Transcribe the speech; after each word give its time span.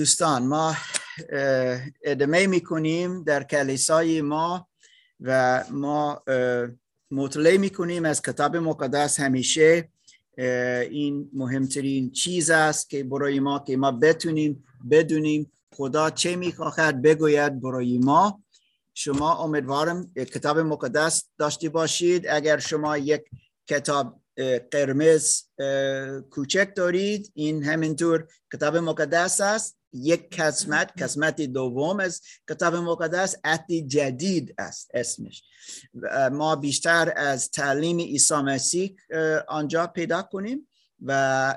دوستان 0.00 0.46
ما 0.46 0.76
ادامه 2.04 2.46
می‌کنیم 2.46 3.22
در 3.22 3.42
کلیسای 3.42 4.20
ما 4.20 4.68
و 5.20 5.64
ما 5.70 6.22
مطلع 7.10 7.56
می‌کنیم 7.56 8.04
از 8.04 8.22
کتاب 8.22 8.56
مقدس. 8.56 9.20
همیشه 9.20 9.88
این 10.90 11.30
مهمترین 11.32 12.10
چیز 12.10 12.50
است 12.50 12.90
که 12.90 13.04
برای 13.04 13.40
ما 13.40 13.58
که 13.58 13.76
ما 13.76 13.92
بتونیم 13.92 14.64
بدونیم 14.90 15.52
خدا 15.74 16.10
چه 16.10 16.36
می‌خواهد 16.36 17.02
بگوید 17.02 17.60
برای 17.60 17.98
ما. 17.98 18.42
شما 18.94 19.44
امیدوارم 19.44 20.12
کتاب 20.14 20.58
مقدس 20.58 21.24
داشته 21.38 21.68
باشید. 21.68 22.26
اگر 22.26 22.58
شما 22.58 22.98
یک 22.98 23.22
کتاب 23.66 24.20
قرمز 24.70 25.42
کوچک 26.30 26.68
دارید 26.76 27.32
این 27.34 27.64
همینطور 27.64 28.26
کتاب 28.52 28.76
مقدس 28.76 29.40
است. 29.40 29.79
یک 29.92 30.40
قسمت 30.40 31.02
قسمت 31.02 31.40
دوم 31.40 32.00
از 32.00 32.20
کتاب 32.50 32.74
مقدس 32.74 33.36
عهد 33.44 33.72
جدید 33.72 34.54
است 34.58 34.90
اسمش. 34.94 35.42
ما 36.32 36.56
بیشتر 36.56 37.12
از 37.16 37.50
تعلیم 37.50 37.98
عیسی 37.98 38.34
مسیح 38.34 38.96
آنجا 39.48 39.86
پیدا 39.86 40.22
کنیم 40.22 40.68
و 41.02 41.12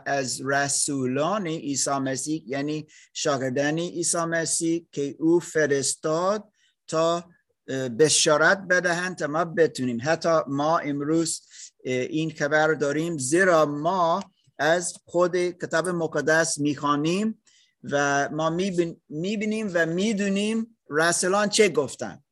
از 0.06 0.42
رسولان 0.46 1.48
عیسی 1.48 1.92
مسیح 1.92 2.44
یعنی 2.48 2.88
شاگردان 3.14 3.80
عیسی 3.80 4.18
مسیح 4.18 4.88
که 4.92 5.16
او 5.20 5.40
فرستاد 5.40 6.44
تا 6.88 7.26
بشارت 8.00 8.62
بدهند 8.70 9.18
تا 9.18 9.28
ما 9.28 9.46
بتونیم. 9.46 9.98
حتی 10.04 10.40
ما 10.48 10.78
امروز 10.78 11.42
این 11.84 12.32
خبر 12.32 12.74
داریم 12.74 13.18
زیرا 13.18 13.66
ما 13.66 14.24
از 14.60 14.94
خود 15.06 15.38
کتاب 15.38 15.90
مقدس 15.90 16.58
می‌خوانیم. 16.58 17.43
و 17.92 18.30
ما 18.30 18.50
می‌بینیم 19.10 19.72
و 19.74 19.86
می‌دونیم 19.86 20.78
رسولان 20.90 21.50
چه 21.50 21.70
گفتن 21.70 22.24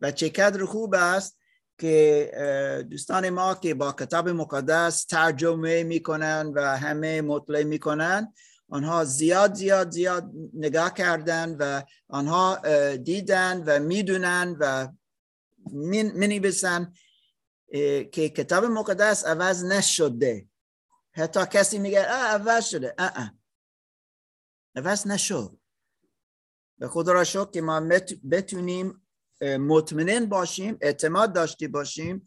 و 0.00 0.10
چه 0.10 0.28
قدر 0.28 0.64
خوب 0.64 0.94
است 0.94 1.38
که 1.78 2.86
دوستان 2.90 3.30
ما 3.30 3.54
که 3.54 3.74
با 3.74 3.92
کتاب 3.92 4.28
مقدس 4.28 5.04
ترجمه 5.04 5.82
می‌کنن 5.82 6.52
و 6.54 6.76
همه 6.76 7.22
مطلع 7.22 7.62
می‌کنن 7.62 8.32
آنها 8.68 9.04
زیاد 9.04 9.54
زیاد 9.54 9.90
زیاد 9.90 10.30
نگاه 10.54 10.94
کردن 10.94 11.56
و 11.58 11.82
آنها 12.08 12.60
دیدن 12.96 13.62
و 13.66 13.78
می‌دونن 13.78 14.56
و 14.60 14.88
می‌نویسن 15.72 16.92
که 18.12 18.28
کتاب 18.28 18.64
مقدس 18.64 19.24
عوض 19.26 19.64
نشده. 19.64 20.48
حتی 21.12 21.40
کسی 21.50 21.78
میگه 21.78 22.02
عوض 22.02 22.66
شده. 22.66 22.94
اه 22.98 23.34
عوض 24.76 25.06
نشد. 25.06 25.58
به 26.78 26.88
خدا 26.88 27.12
را 27.12 27.24
شد 27.24 27.50
که 27.50 27.60
ما 27.60 27.80
بتونیم 28.30 29.06
مطمئن 29.42 30.26
باشیم 30.26 30.78
اعتماد 30.80 31.32
داشته 31.32 31.68
باشیم 31.68 32.26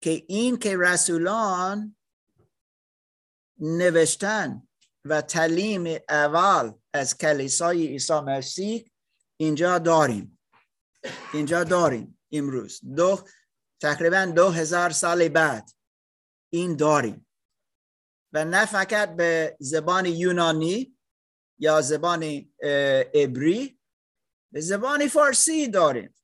که 0.00 0.24
این 0.28 0.58
که 0.58 0.76
رسولان 0.78 1.96
نوشتن 3.58 4.68
و 5.04 5.22
تعلیم 5.22 5.98
اول 6.08 6.72
از 6.92 7.18
کلیسای 7.18 7.86
عیسی 7.86 8.20
مسیح 8.20 8.90
اینجا 9.36 9.78
داریم. 9.78 10.38
اینجا 11.32 11.64
داریم 11.64 12.18
امروز. 12.32 12.80
دو 12.96 13.28
تقریبا 13.80 14.32
دو 14.36 14.48
هزار 14.48 14.90
سال 14.90 15.28
بعد 15.28 15.70
این 16.52 16.76
داریم. 16.76 17.26
و 18.32 18.44
نه 18.44 18.66
فقط 18.66 19.16
به 19.16 19.56
زبان 19.60 20.06
یونانی 20.06 20.96
یا 21.62 21.80
زبان 21.80 22.22
عبری؟ 23.14 23.78
به 24.52 24.60
زبان 24.60 25.08
فارسی 25.08 25.68
داریم 25.68 26.14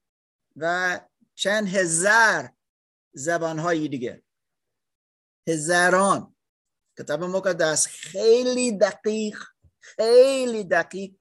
و 0.57 1.01
چند 1.35 1.69
هزار 1.69 2.51
زبان 3.13 3.59
های 3.59 3.89
دیگه. 3.89 4.23
هزاران. 5.49 6.37
کتاب 6.99 7.25
مقدس 7.25 7.87
خیلی 7.87 8.79
دقیق 8.79 9.45
خیلی 9.81 10.65
دقیق. 10.65 11.15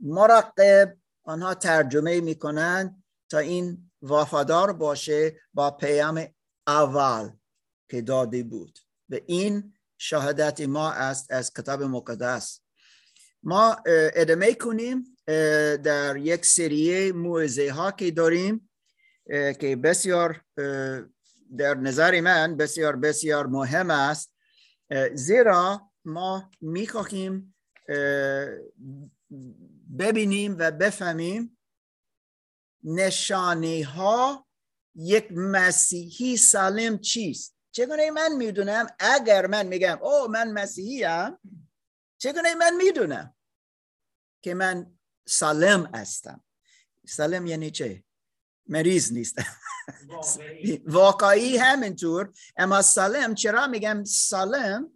مراقب 0.00 0.98
آنها 1.24 1.54
ترجمه 1.54 2.20
می‌کنند 2.20 3.04
تا 3.30 3.38
این 3.38 3.90
وفادار 4.02 4.72
باشه 4.72 5.40
با 5.54 5.70
پیام 5.70 6.26
اول 6.66 7.30
که 7.90 8.02
داده 8.02 8.42
بود. 8.42 8.78
و 9.08 9.16
این 9.26 9.74
شهادت 9.98 10.60
ما 10.60 10.90
است 10.92 11.30
از 11.30 11.52
کتاب 11.52 11.82
مقدس. 11.82 12.60
ما 13.48 13.76
ادامه 14.14 14.54
کنیم 14.54 15.16
در 15.82 16.16
یک 16.16 16.46
سریه 16.46 17.12
موعظه 17.12 17.70
ها 17.70 17.90
که 17.90 18.10
داریم 18.10 18.70
که 19.60 19.76
بسیار 19.84 20.44
در 21.58 21.74
نظر 21.74 22.20
من 22.20 22.56
بسیار 22.56 22.96
بسیار 22.96 23.46
مهم 23.46 23.90
است. 23.90 24.32
زیرا 25.14 25.90
ما 26.04 26.50
می‌خواهیم 26.60 27.54
ببینیم 29.98 30.56
و 30.58 30.70
بفهمیم 30.70 31.58
نشانه 32.84 33.84
ها 33.84 34.46
یک 34.94 35.32
مسیحی 35.32 36.36
سالم 36.36 36.98
چیست. 36.98 37.56
چگونه 37.72 38.10
من 38.10 38.32
می‌دونم؟ 38.36 38.86
اگر 38.98 39.46
من 39.46 39.66
میگم 39.66 39.98
او 40.02 40.28
من 40.28 40.52
مسیحی 40.52 41.04
هم 41.04 41.38
چگونه 42.18 42.54
من 42.54 42.76
می‌دونم؟ 42.76 43.35
که 44.42 44.54
من 44.54 44.98
سالم 45.28 45.86
هستم. 45.94 46.44
سالم 47.06 47.46
یعنی 47.46 47.70
چه؟ 47.70 48.04
مریض 48.66 49.12
نیستم 49.12 49.56
واقعی. 50.86 51.56
همینطور. 51.56 52.32
اما 52.56 52.82
سالم 52.82 53.34
چرا 53.34 53.66
میگم 53.66 54.04
سالم؟ 54.04 54.92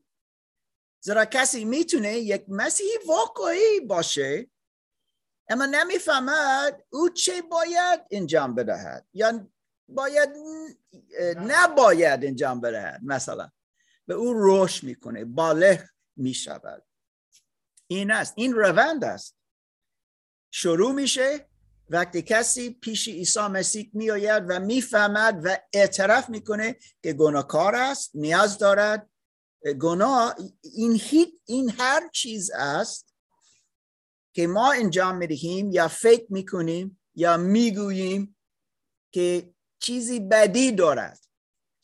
زیرا 1.01 1.25
کسی 1.25 1.65
می‌تونه 1.65 2.13
یک 2.13 2.45
مسیحی 2.49 2.99
واقعی 3.07 3.81
باشه 3.81 4.51
اما 5.49 5.67
نمی‌فهمد 5.67 6.85
او 6.91 7.09
چه 7.09 7.43
باید 7.43 8.01
انجام 8.11 8.55
بدهد. 8.55 9.07
یا 9.13 9.51
باید 9.89 10.31
نباید 11.37 12.25
انجام 12.25 12.61
بدهد 12.61 13.01
مثلا. 13.05 13.51
به 14.07 14.15
او 14.15 14.33
روش 14.33 14.85
می‌کنه 14.85 15.25
بالغ 15.25 15.81
می‌شود. 16.17 16.85
این 17.91 18.11
است. 18.11 18.35
این 18.37 18.53
روند 18.55 19.05
است. 19.05 19.37
شروع 20.51 20.93
میشه 20.93 21.49
وقتی 21.89 22.23
کسی 22.23 22.71
پیش 22.71 23.09
عیسی 23.09 23.41
مسیح 23.41 23.91
میآید 23.95 24.45
و 24.49 24.61
می‌فهمد 24.61 25.41
و 25.45 25.57
اعتراف 25.73 26.29
می‌کنه 26.29 26.77
که 27.03 27.13
گناهکار 27.13 27.75
است 27.75 28.11
نیاز 28.15 28.59
دارد. 28.59 29.11
گناه 29.81 30.37
این 30.63 31.01
این 31.45 31.71
هر 31.71 32.09
چیز 32.09 32.51
است 32.55 33.15
که 34.35 34.47
ما 34.47 34.73
انجام 34.73 35.17
می‌دهیم 35.17 35.73
یا 35.73 35.89
فکر 35.89 36.27
می‌کنیم 36.29 37.01
یا 37.15 37.37
می‌گوییم 37.37 38.37
که 39.13 39.55
چیزی 39.79 40.21
بدی 40.21 40.73
دارد 40.73 41.21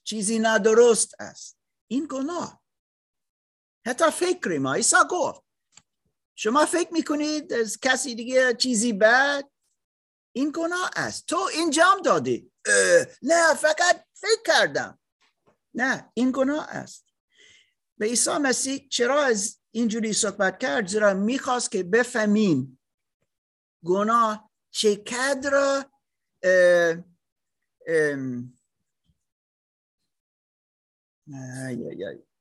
چیزی 0.04 0.38
نادرست 0.38 1.14
است. 1.18 1.58
این 1.90 2.06
گناه. 2.10 2.62
حتی 3.86 4.10
فکر 4.10 4.58
ما 4.58 4.74
عیسی 4.74 4.96
گفت 5.10 5.45
شما 6.38 6.66
فکر 6.66 6.92
می‌کنید 6.92 7.52
از 7.52 7.80
کسی 7.80 8.14
دیگه 8.14 8.54
چیزی 8.54 8.92
بد 8.92 9.44
این 10.32 10.52
گناه 10.54 10.90
است. 10.96 11.26
تو 11.26 11.50
انجام 11.54 12.02
دادی. 12.02 12.52
نه 13.22 13.54
فقط 13.54 14.04
فکر 14.14 14.42
کردم. 14.46 14.98
نه 15.74 16.10
این 16.14 16.32
گناه 16.34 16.68
است. 16.68 17.06
به 17.98 18.06
عیسی 18.06 18.30
مسیح 18.30 18.88
چرا 18.88 19.22
از 19.22 19.58
اینجوری 19.70 20.12
صحبت 20.12 20.58
کرد؟ 20.58 20.86
زیرا 20.86 21.14
می‌خواست 21.14 21.70
که 21.70 21.82
بفهمیم 21.82 22.80
گناه 23.84 24.50
چقدر 24.70 25.84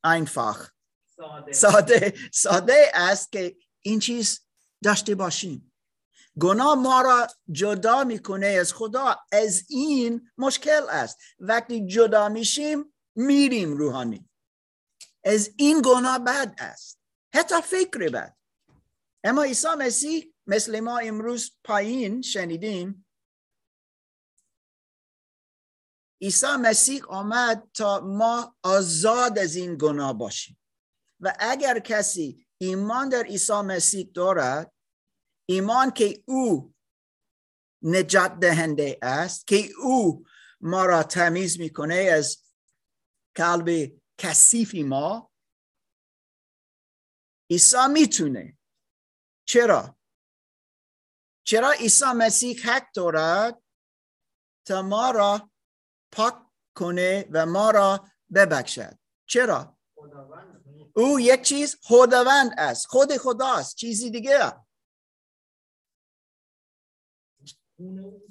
einfach 0.04 0.72
ساده 1.52 2.14
ساده 2.34 2.92
است 2.94 3.31
که 3.31 3.58
این 3.86 4.00
چیز 4.00 4.40
داشته 4.84 5.16
باشیم. 5.16 5.74
گناه 6.40 6.76
ما 6.76 7.02
را 7.02 7.28
جدا 7.52 8.04
می‌کنه 8.04 8.48
از 8.48 8.74
خدا 8.74 9.16
از 9.32 9.64
این 9.70 10.32
مشکل 10.38 10.90
است. 10.90 11.18
وقتی 11.40 11.88
جدا 11.88 12.30
میشیم 12.30 12.94
میریم 13.16 13.78
روحانی. 13.78 14.30
از 15.24 15.50
این 15.58 15.82
گناه 15.86 16.20
بد 16.20 16.56
است. 16.58 17.00
حتی 17.34 17.62
فکر 17.62 18.10
بد. 18.10 18.38
اما 19.24 19.44
عیسی 19.44 19.68
مسیح 19.78 20.34
مثل 20.48 20.80
ما 20.80 20.98
امروز 20.98 21.52
پایین 21.64 22.22
شنیدیم. 22.22 23.06
عیسی 26.22 26.56
مسیح 26.60 27.06
آمد 27.06 27.70
تا 27.74 28.00
ما 28.00 28.56
آزاد 28.64 29.40
از 29.40 29.56
این 29.56 29.78
گناه 29.78 30.14
باشیم. 30.14 30.58
و 31.20 31.36
اگر 31.40 31.80
کسی 31.80 32.45
ایمان 32.66 33.10
در 33.10 33.24
عیسی 33.24 33.54
مسیح 33.54 34.12
دارد؟ 34.14 34.74
ایمان 35.50 35.92
که 35.92 36.24
او 36.28 36.74
نجات 37.82 38.40
دهنده 38.40 39.00
است 39.02 39.48
که 39.48 39.70
او 39.84 40.26
ما 40.62 40.86
را 40.86 41.04
تمیز 41.04 41.60
می‌کنه 41.60 41.96
از 41.96 42.44
قلب 43.36 43.92
کثیفی 44.18 44.84
ما. 44.84 45.32
عیسی 47.50 47.88
می‌تونه. 47.94 48.58
چرا؟ 49.48 49.98
چرا 51.44 51.72
عیسی 51.72 52.06
مسیح 52.18 52.62
حق 52.70 52.92
دارد 52.92 53.64
تا 54.68 54.82
ما 54.82 55.12
را 55.12 55.52
پاک 56.12 56.36
کنه 56.76 57.26
و 57.32 57.46
ما 57.46 57.72
را 57.72 58.08
ببخشد؟ 58.34 59.00
چرا؟ 59.26 59.78
او 60.96 61.20
یک 61.20 61.42
چیز 61.42 61.78
خداوند 61.82 62.52
است 62.58 62.88
خود 62.88 63.18
خداست 63.18 63.76
چیزی 63.76 64.10
دیگه 64.10 64.54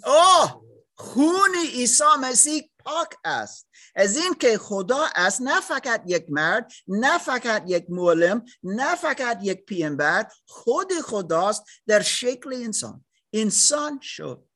اوه 0.07 0.65
خون 0.97 1.55
عیسی 1.73 2.05
مسیح 2.21 2.71
پاک 2.79 3.15
است. 3.25 3.69
از 3.95 4.17
این 4.17 4.35
که 4.35 4.59
خدا 4.59 5.07
است 5.15 5.41
نه 5.41 5.61
فقط 5.61 6.03
یک 6.07 6.27
مرد 6.29 6.73
نه 6.89 7.19
فقط 7.19 7.65
یک 7.67 7.87
معلم 7.89 8.45
نه 8.63 8.95
فقط 8.95 9.39
یک 9.43 9.65
پیامبر 9.65 10.33
خود 10.47 10.93
خداست 10.93 11.65
در 11.87 12.03
شکل 12.03 12.53
انسان. 12.55 13.05
انسان 13.33 14.01
شد. 14.03 14.49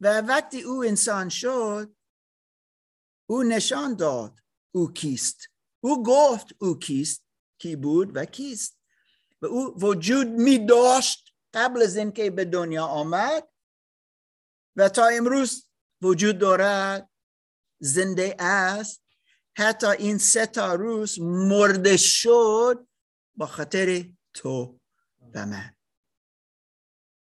و 0.00 0.20
وقتی 0.20 0.62
او 0.62 0.84
انسان 0.84 1.28
شد 1.28 1.96
او 3.30 3.42
نشان 3.42 3.96
داد 3.96 4.40
او 4.74 4.92
کیست. 4.92 5.53
او 5.84 6.02
گفت 6.02 6.46
او 6.58 6.78
کیست؟ 6.78 7.24
کی 7.58 7.76
بود 7.76 8.16
و 8.16 8.24
کیست؟ 8.24 8.78
و 9.42 9.46
او 9.46 9.74
وجود 9.80 10.26
می 10.26 10.66
داشت 10.66 11.34
قبل 11.54 11.82
از 11.82 11.96
اینکه 11.96 12.30
به 12.30 12.44
دنیا 12.44 12.86
آمد 12.86 13.48
و 14.76 14.88
تا 14.88 15.06
امروز 15.06 15.68
وجود 16.02 16.38
دارد 16.38 17.10
زنده 17.78 18.36
است. 18.38 19.02
حتی 19.56 19.86
این 19.86 20.18
سه 20.18 20.46
تا 20.46 20.74
روز 20.74 21.20
مرده 21.20 21.96
شد 21.96 22.88
با 23.34 23.46
خاطر 23.46 24.04
تو 24.34 24.80
و 25.34 25.46
من. 25.46 25.74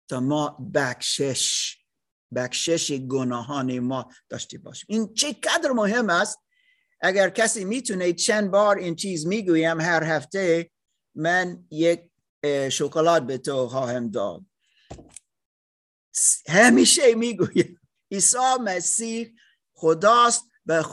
تا 0.08 0.20
ما 0.20 0.70
بخشش 0.74 1.76
بخشش 2.34 2.92
گناهان 2.92 3.78
ما 3.78 4.12
داشته 4.28 4.58
باشیم. 4.58 4.86
این 4.88 5.14
چقدر 5.14 5.70
مهم 5.70 6.10
است؟ 6.10 6.38
اگر 7.00 7.30
کسی 7.30 7.64
می‌تونه 7.64 8.12
چند 8.12 8.50
بار 8.50 8.78
این 8.78 8.96
چیز 8.96 9.26
می‌گویم 9.26 9.80
هر 9.80 10.04
هفته 10.04 10.70
من 11.14 11.66
یک 11.70 12.10
شکلات 12.68 13.22
به 13.22 13.38
تو 13.38 13.68
خواهم 13.68 14.10
داد. 14.10 14.44
همیشه 16.48 17.14
می‌گویم 17.14 17.80
عیسی 18.12 18.56
مسیح 18.64 19.34
خداست 19.74 20.44
و 20.66 20.84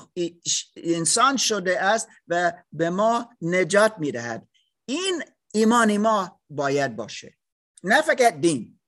انسان 0.76 1.38
شده 1.38 1.82
است 1.82 2.08
و 2.28 2.64
به 2.72 2.90
ما 2.90 3.30
نجات 3.42 3.96
می‌دهد. 3.98 4.48
این 4.86 5.24
ایمان 5.54 5.98
ما 5.98 6.42
باید 6.50 6.96
باشه. 6.96 7.38
نه 7.84 8.02
فقط 8.02 8.34
دین. 8.42 8.80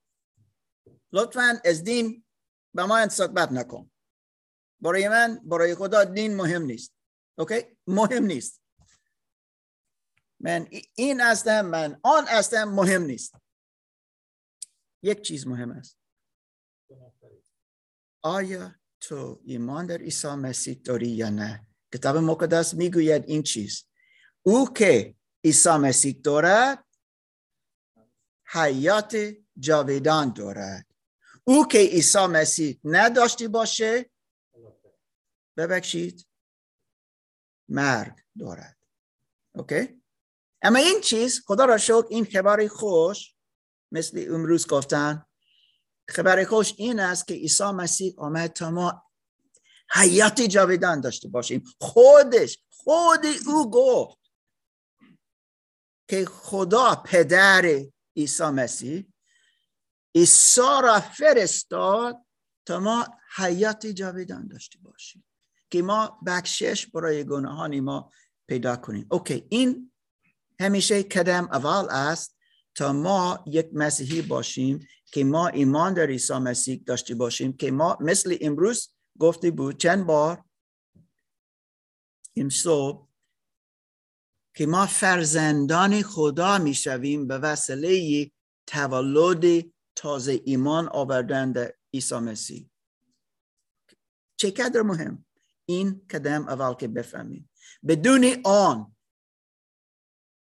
لطفا 1.12 1.62
از 1.66 1.84
دین 1.84 2.26
به 2.74 2.86
ما 2.86 3.10
صحبت 3.10 3.52
نکن. 3.52 3.92
برای 4.82 5.10
من 5.10 5.42
برای 5.44 5.76
خدا 5.76 6.04
دین 6.04 6.36
مهم 6.36 6.62
نیست. 6.62 6.99
اوکی 7.40 7.78
مهم 7.88 8.24
نیست. 8.24 8.62
من 10.40 10.68
این 10.96 11.22
هستم 11.22 11.62
من 11.62 12.00
آن 12.04 12.28
هستم 12.28 12.64
مهم 12.64 13.02
نیست. 13.02 13.36
یک 15.04 15.22
چیز 15.22 15.48
مهم 15.48 15.72
است. 15.72 15.98
آیا 18.22 18.76
تو 19.00 19.42
ایمان 19.44 19.86
در 19.86 19.98
عیسی 19.98 20.28
مسیح 20.28 20.82
داری 20.84 21.08
یا 21.08 21.30
نه؟ 21.30 21.68
کتاب 21.94 22.18
مقدس 22.18 22.74
می‌گوید 22.74 23.24
این 23.28 23.44
چیز. 23.44 23.86
او 24.42 24.74
که 24.74 25.16
عیسی 25.44 25.70
مسیح 25.70 26.22
دارد 26.24 26.86
حیات 28.46 29.18
جاویدان 29.60 30.34
دارد. 30.34 30.86
او 31.44 31.68
که 31.68 31.78
عیسی 31.78 32.26
مسیح 32.26 32.80
نداشتی 32.84 33.48
باشه 33.48 34.12
ببخشید. 35.58 36.29
مرگ 37.70 38.14
دارد. 38.40 38.78
اوکی 39.56 40.02
اما 40.62 40.80
این 40.80 41.02
چیز 41.02 41.42
خدا 41.46 41.66
را 41.66 41.78
شکر 41.78 42.06
این 42.10 42.26
خبر 42.26 42.68
خوش 42.68 43.36
مثل 43.92 44.26
امروز 44.30 44.68
گفتن 44.68 45.26
خبر 46.10 46.44
خوش 46.44 46.74
این 46.78 47.00
است 47.00 47.28
که 47.28 47.34
عیسی 47.34 47.64
مسیح 47.64 48.14
آمد 48.18 48.54
تا 48.54 48.72
ما 48.72 49.04
حیات 49.92 50.42
جاویدان 50.42 51.02
داشته 51.02 51.28
باشیم. 51.28 51.64
خودش 51.82 52.58
خود 52.70 53.26
او 53.48 53.72
گفت 53.72 54.20
که 56.08 56.26
خدا 56.26 56.96
پدر 57.06 57.82
عیسی 58.16 58.44
مسیح 58.44 59.14
عیسی 60.16 60.62
را 60.84 61.00
فرستاد 61.00 62.26
تا 62.66 62.80
ما 62.80 63.08
حیات 63.36 63.88
جاویدان 63.88 64.48
داشته 64.48 64.80
باشیم. 64.80 65.26
که 65.70 65.82
ما 65.82 66.20
بخشش 66.26 66.88
برای 66.88 67.24
گناهان 67.24 67.80
ما 67.80 68.12
پیدا 68.48 68.76
کنیم. 68.76 69.08
اوکی 69.12 69.46
این 69.50 69.92
همیشه 70.60 71.04
قدم 71.04 71.50
اول 71.52 71.90
است 71.90 72.38
تا 72.76 72.94
ما 72.94 73.44
یک 73.48 73.70
مسیحی 73.74 74.22
باشیم 74.22 74.88
که 75.06 75.24
ما 75.24 75.48
ایمان 75.48 75.94
در 75.94 76.08
عیسی 76.08 76.34
مسیح 76.34 76.84
داشته 76.86 77.16
باشیم 77.16 77.54
که 77.54 77.72
ما 77.72 77.98
مثل 78.02 78.38
امروز 78.42 78.94
گفته 79.20 79.52
بود 79.52 79.78
چند 79.78 80.06
بار؟ 80.06 80.44
این 82.34 82.50
صبح 82.50 83.10
که 84.56 84.66
ما 84.66 84.86
فرزندان 84.86 86.02
خدا 86.02 86.58
می 86.58 86.74
شویم 86.74 87.28
به 87.28 87.38
وسیله 87.38 88.32
تولد 88.68 89.66
تازه 89.96 90.42
ایمان 90.46 90.90
آوردن 90.92 91.52
در 91.52 91.74
عیسی 91.94 92.16
مسیح. 92.16 92.70
چقدر 94.38 94.82
مهم؟ 94.82 95.26
این 95.70 96.06
قدم 96.10 96.48
اول 96.48 96.74
که 96.74 96.88
بفهمیم. 96.88 97.50
بدون 97.88 98.42
آن 98.46 98.96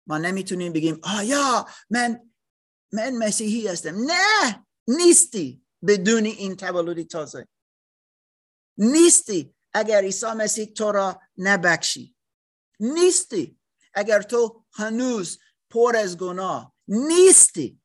ما 0.06 0.18
نمی‌تونیم 0.18 0.72
بگیم 0.72 1.00
آیا 1.02 1.68
من 1.90 2.30
من 2.92 3.16
مسیحی 3.16 3.68
هستم. 3.68 3.94
نه 4.06 4.66
نیستی. 4.88 5.64
بدون 5.86 6.24
این 6.24 6.56
تولد 6.56 7.06
تازه. 7.06 7.48
نیستی 8.78 9.54
اگر 9.72 10.00
عیسی 10.00 10.26
مسیح 10.26 10.66
تو 10.66 10.92
را 10.92 11.20
نبخشی. 11.36 12.16
نیستی 12.80 13.58
اگر 13.94 14.22
تو 14.22 14.64
هنوز 14.72 15.38
پر 15.70 15.96
از 15.96 16.18
گناه. 16.18 16.74
نیستی. 16.88 17.80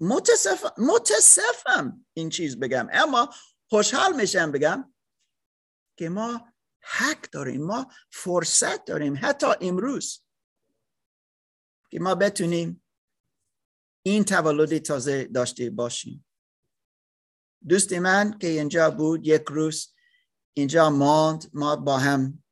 متاسفم 0.00 0.72
متاسفم 0.78 2.06
این 2.14 2.30
چیز 2.30 2.56
بگم. 2.56 2.88
اما 2.92 3.34
خوشحال 3.70 4.16
میشم 4.16 4.52
بگم 4.52 4.94
که 5.98 6.08
ما 6.08 6.52
حق 6.80 7.30
داریم 7.30 7.62
ما 7.62 7.86
فرصت 8.10 8.84
داریم 8.84 9.18
حتی 9.22 9.46
امروز 9.60 10.22
که 11.90 12.00
ما 12.00 12.14
بتونیم 12.14 12.84
این 14.02 14.24
تولد 14.24 14.78
تازه 14.78 15.24
داشته 15.24 15.70
باشیم. 15.70 16.26
دوست 17.68 17.92
من 17.92 18.38
که 18.38 18.46
اینجا 18.46 18.90
بود 18.90 19.26
یک 19.26 19.42
روز 19.48 19.94
اینجا 20.54 20.90
ماند 20.90 21.50
ما 21.52 21.76
با 21.76 21.98
هم 21.98 22.42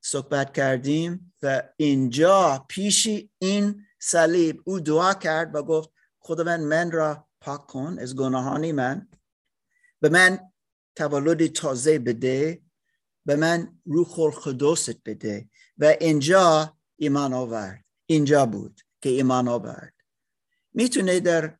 صحبت 0.00 0.54
کردیم 0.54 1.34
و 1.42 1.62
اینجا 1.76 2.66
پیشی 2.68 3.30
این 3.38 3.86
صلیب 4.00 4.62
او 4.64 4.80
دعا 4.80 5.14
کرد 5.14 5.54
و 5.54 5.62
گفت 5.62 5.90
خداوند 6.18 6.60
من 6.60 6.90
را 6.90 7.28
پاک 7.40 7.66
کن 7.66 7.98
از 8.00 8.16
گناهانی 8.16 8.72
من. 8.72 9.08
به 10.00 10.08
من 10.08 10.51
تولد 10.96 11.46
تازه 11.46 11.98
بده 11.98 12.62
به 13.26 13.36
من 13.36 13.78
روح 13.84 14.20
القدست 14.20 15.02
بده. 15.04 15.48
و 15.78 15.96
اینجا 16.00 16.76
ایمان 16.96 17.32
آورد. 17.32 17.84
اینجا 18.06 18.46
بود 18.46 18.80
که 19.00 19.08
ایمان 19.08 19.48
آورد. 19.48 19.94
می‌تونه 20.74 21.20
در 21.20 21.58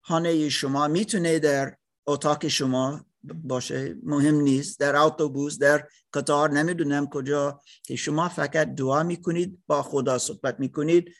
خانه 0.00 0.48
شما 0.48 0.88
می‌تونه 0.88 1.38
در 1.38 1.76
اتاق 2.06 2.48
شما 2.48 3.06
باشه. 3.22 3.96
مهم 4.02 4.34
نیست. 4.34 4.80
در 4.80 4.96
اتوبوس 4.96 5.58
در 5.58 5.88
قطار 6.12 6.50
نمی‌دونم 6.50 7.06
کجا 7.06 7.60
که 7.82 7.96
شما 7.96 8.28
فقط 8.28 8.74
دعا 8.74 9.02
می‌کنید 9.02 9.62
با 9.66 9.82
خدا 9.82 10.18
صحبت 10.18 10.60
می‌کنید 10.60 11.14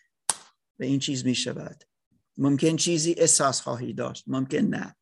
و 0.78 0.83
این 0.83 0.99
چیز 0.99 1.25
می‌شود. 1.25 1.85
ممکن 2.38 2.76
چیزی 2.76 3.14
احساس 3.19 3.61
خواهی 3.61 3.92
داشت. 3.92 4.25
ممکن 4.26 4.59
نه. 4.59 4.97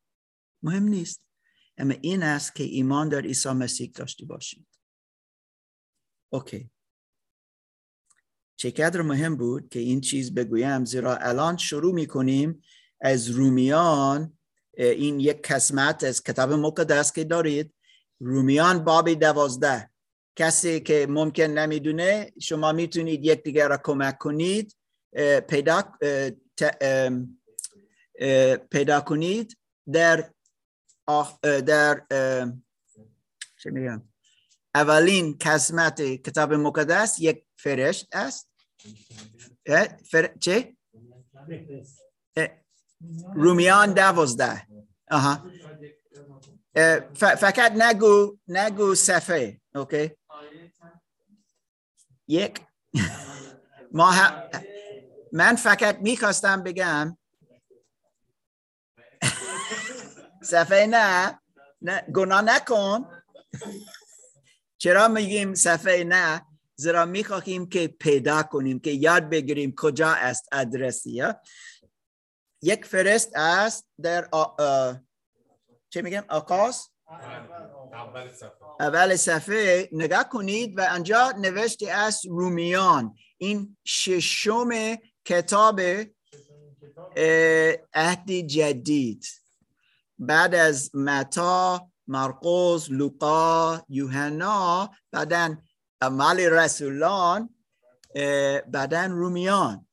مهم 0.62 0.82
نیست. 0.82 1.27
اما 1.78 1.94
این 2.00 2.22
است 2.22 2.54
که 2.54 2.64
ایمان 2.64 3.08
در 3.08 3.20
عیسی 3.20 3.48
مسیح 3.48 3.90
داشته 3.94 4.24
باشید. 4.24 4.66
اوکی. 6.32 6.70
چقدر 8.56 9.02
مهم 9.02 9.36
بود 9.36 9.68
که 9.68 9.78
این 9.78 10.00
چیز 10.00 10.34
بگویم 10.34 10.84
زیرا 10.84 11.16
الان 11.16 11.56
شروع 11.56 11.94
می‌کنیم 11.94 12.62
از 13.00 13.28
رومیان 13.28 14.38
این 14.76 15.20
یک 15.20 15.48
قسمت 15.48 16.04
از 16.04 16.22
کتاب 16.22 16.52
مقدس 16.52 17.12
که 17.12 17.24
دارید. 17.24 17.74
رومیان 18.20 18.84
باب 18.84 19.12
دوازده. 19.12 19.90
کسی 20.36 20.80
که 20.80 21.06
ممکن 21.10 21.42
نمی‌دونه 21.42 22.32
شما 22.40 22.72
می‌تونید 22.72 23.24
یک 23.24 23.42
دیگر 23.42 23.68
را 23.68 23.80
کمک 23.84 24.18
کنید. 24.18 24.76
پیدا 25.48 25.92
پیدا 28.70 29.00
کنید. 29.00 29.58
در 29.92 30.32
در 31.42 32.02
چه 33.56 34.00
اولین 34.74 35.36
قسمت 35.40 36.02
کتاب 36.02 36.52
مقدس 36.52 37.16
یک 37.20 37.44
فرشت 37.56 38.08
است. 38.12 38.50
فر... 40.10 40.36
چه؟ 40.40 40.76
رومیان 43.34 43.92
دوازده. 43.92 44.66
آها. 45.10 45.50
فقط 47.16 47.72
نگو 47.72 48.38
نگو 48.48 48.94
صفحه 48.94 49.60
اوکی؟ 49.74 50.10
یک. 52.28 52.60
ما 53.92 54.12
من 55.32 55.56
فقط 55.56 55.98
می‌خواستم 55.98 56.62
بگم 56.62 57.17
صفحه 60.48 60.86
نه. 60.86 61.40
نه 61.82 62.00
گناه 62.14 62.42
نکن. 62.42 63.06
چرا 64.78 65.08
میگیم 65.08 65.54
صفحه 65.54 66.04
نه؟ 66.04 66.46
زیرا 66.76 67.04
می‌خواهیم 67.04 67.68
که 67.68 67.88
پیدا 67.88 68.42
کنیم 68.42 68.78
که 68.80 68.90
یاد 68.90 69.28
بگیریم 69.28 69.74
کجا 69.76 70.08
است 70.08 70.48
ادرسی 70.52 71.22
یک 72.62 72.84
فرست 72.84 73.36
است 73.36 73.86
در 74.02 74.28
چه 75.90 76.02
میگم 76.02 76.24
آقاس 76.28 76.88
اول 78.80 79.16
صفحه. 79.16 79.88
نگاه 79.92 80.28
کنید 80.28 80.78
و 80.78 80.86
انجا 80.90 81.30
نوشته 81.38 81.92
است 81.92 82.26
رومیان. 82.26 83.14
این 83.38 83.76
ششم 83.86 84.96
کتاب 85.24 85.80
عهد 87.94 88.30
جدید. 88.30 89.24
بعد 90.18 90.54
از 90.54 90.90
متا 90.94 91.90
مرقس 92.06 92.90
لوقا 92.90 93.80
یوحنا 93.88 94.90
بعدا 95.12 95.56
اعمال 96.00 96.40
رسولان 96.40 97.54
بعدا 98.66 99.06
رومیان. 99.06 99.84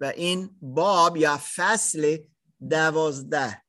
و 0.00 0.04
این 0.04 0.58
باب 0.62 1.16
یا 1.16 1.40
فصل 1.56 2.18
دوازده. 2.70 3.64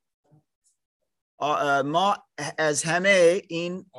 ما 1.85 2.17
از 2.57 2.83
همه 2.83 3.41
این 3.49 3.91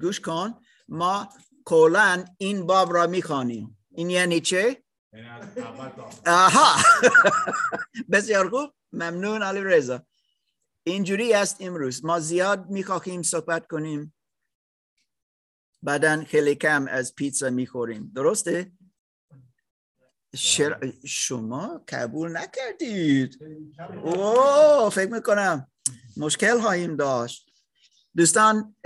گوش 0.00 0.20
کن. 0.20 0.54
ما 0.88 1.28
کلا 1.64 2.24
این 2.38 2.66
باب 2.66 2.92
را 2.92 3.06
می‌خوانیم. 3.06 3.78
این 3.90 4.10
یعنی 4.10 4.40
چه؟ 4.40 4.83
آها. 6.26 6.82
بسیار 8.12 8.50
خوب. 8.50 8.70
ممنون 8.92 9.42
علی 9.42 9.60
رضا. 9.60 10.02
اینجوری 10.84 11.32
است 11.32 11.56
امروز. 11.60 12.04
ما 12.04 12.20
زیاد 12.20 12.70
می‌خواهیم 12.70 13.22
صحبت 13.22 13.66
کنیم. 13.66 14.14
بعدا 15.82 16.24
خیلی 16.24 16.54
کم 16.54 16.86
از 16.88 17.14
پیتزا 17.14 17.50
می‌خوریم. 17.50 18.12
درسته؟ 18.14 18.72
شر... 20.36 20.92
شما 21.06 21.84
قبول 21.88 22.36
نکردید. 22.36 23.38
اوه 24.02 24.90
فکر 24.90 25.12
می‌کنم 25.12 25.70
مشکل 26.16 26.58
هاییم 26.58 26.96
داشت. 26.96 27.50
دوستان 28.16 28.76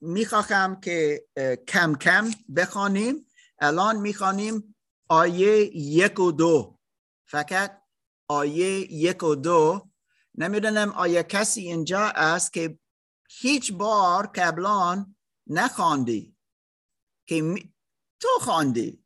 می‌خواهم 0.00 0.80
که 0.80 1.24
کم 1.68 1.94
کم 1.94 2.30
بخوانیم. 2.56 3.26
الان 3.60 3.96
می‌خوانیم 3.96 4.75
آیه 5.08 5.76
یک 5.76 6.20
و 6.20 6.32
دو. 6.32 6.78
فقط 7.26 7.82
آیه 8.28 8.92
یک 8.92 9.22
و 9.22 9.34
دو. 9.34 9.90
نمی‌دونم 10.34 10.92
آیا 10.92 11.22
کسی 11.22 11.60
اینجا 11.60 12.00
است 12.00 12.52
که 12.52 12.78
هیچ 13.28 13.72
بار 13.72 14.26
قبلان 14.26 15.16
نخواندی 15.46 16.36
که 17.26 17.54
تو 18.20 18.28
خواندی 18.40 19.04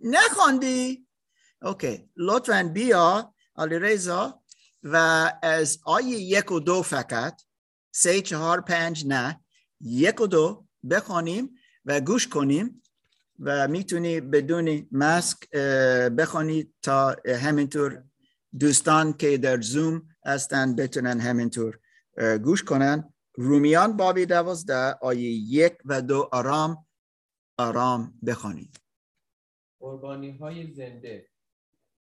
نخواندی 0.00 1.06
اوکی. 1.62 2.10
لطفا 2.16 2.70
بیا 2.74 3.34
علی 3.56 3.78
رضا. 3.78 4.42
و 4.82 4.96
از 5.42 5.78
آیه 5.84 6.18
یک 6.18 6.52
و 6.52 6.60
دو 6.60 6.82
فقط. 6.82 7.42
سه 7.92 8.20
چهار 8.20 8.60
پنج 8.60 9.06
نه. 9.06 9.44
یک 9.80 10.20
و 10.20 10.26
دو. 10.26 10.66
بخوانیم 10.90 11.58
و 11.84 12.00
گوش 12.00 12.28
کنیم. 12.28 12.81
و 13.42 13.68
می‌تونی 13.68 14.20
بدون 14.20 14.88
ماسک 14.92 15.50
بخوانی 16.18 16.74
تا 16.82 17.16
همینطور 17.26 18.02
دوستان 18.60 19.12
که 19.12 19.38
در 19.38 19.60
زوم 19.60 20.02
هستن 20.26 20.76
بتونن 20.76 21.20
همینطور 21.20 21.78
گوش 22.42 22.64
کنن. 22.64 23.12
رومیان 23.34 23.96
بابی 23.96 24.26
دوازده 24.26 24.98
آیه 25.00 25.30
یک 25.30 25.78
و 25.84 26.02
دو 26.02 26.28
آرام 26.32 26.86
آرام 27.58 28.14
بخوانید 28.26 28.80
قربانی 29.80 30.30
های 30.30 30.72
زنده. 30.72 31.28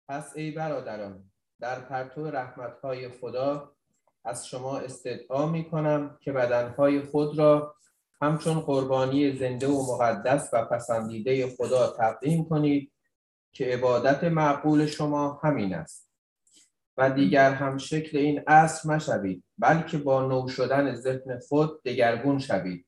پس 0.08 0.32
ای 0.36 0.50
برادران 0.50 1.30
در 1.60 1.80
پرتو 1.80 2.30
رحمت 2.30 2.78
های 2.82 3.08
خدا 3.08 3.76
از 4.24 4.46
شما 4.46 4.78
استدعا 4.78 5.46
می 5.46 5.70
کنم 5.70 6.18
که 6.20 6.32
بدنهای 6.32 7.00
خود 7.00 7.38
را 7.38 7.74
همچون 8.22 8.60
قربانی 8.60 9.36
زنده 9.38 9.66
و 9.66 9.94
مقدس 9.94 10.50
و 10.52 10.64
پسندیده 10.64 11.56
خدا 11.56 11.94
تقدیم 11.98 12.44
کنید 12.44 12.92
که 13.52 13.64
عبادت 13.64 14.24
معقول 14.24 14.86
شما 14.86 15.40
همین 15.42 15.74
است. 15.74 16.10
و 16.96 17.10
دیگر 17.10 17.52
هم 17.52 17.78
شکل 17.78 18.18
این 18.18 18.42
اصل 18.46 18.90
مشوید 18.90 19.44
بلکه 19.58 19.98
با 19.98 20.26
نو 20.26 20.48
شدن 20.48 20.94
ذهن 20.94 21.38
خود 21.48 21.82
دگرگون 21.82 22.38
شوید. 22.38 22.86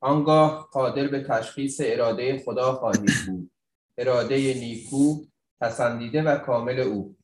آنگاه 0.00 0.68
قادر 0.72 1.08
به 1.08 1.24
تشخیص 1.24 1.80
اراده 1.84 2.42
خدا 2.44 2.72
خواهید 2.72 3.10
بود. 3.26 3.50
اراده 3.98 4.36
نیکو 4.36 5.24
پسندیده 5.60 6.22
و 6.22 6.36
کامل 6.36 6.80
او. 6.80 7.16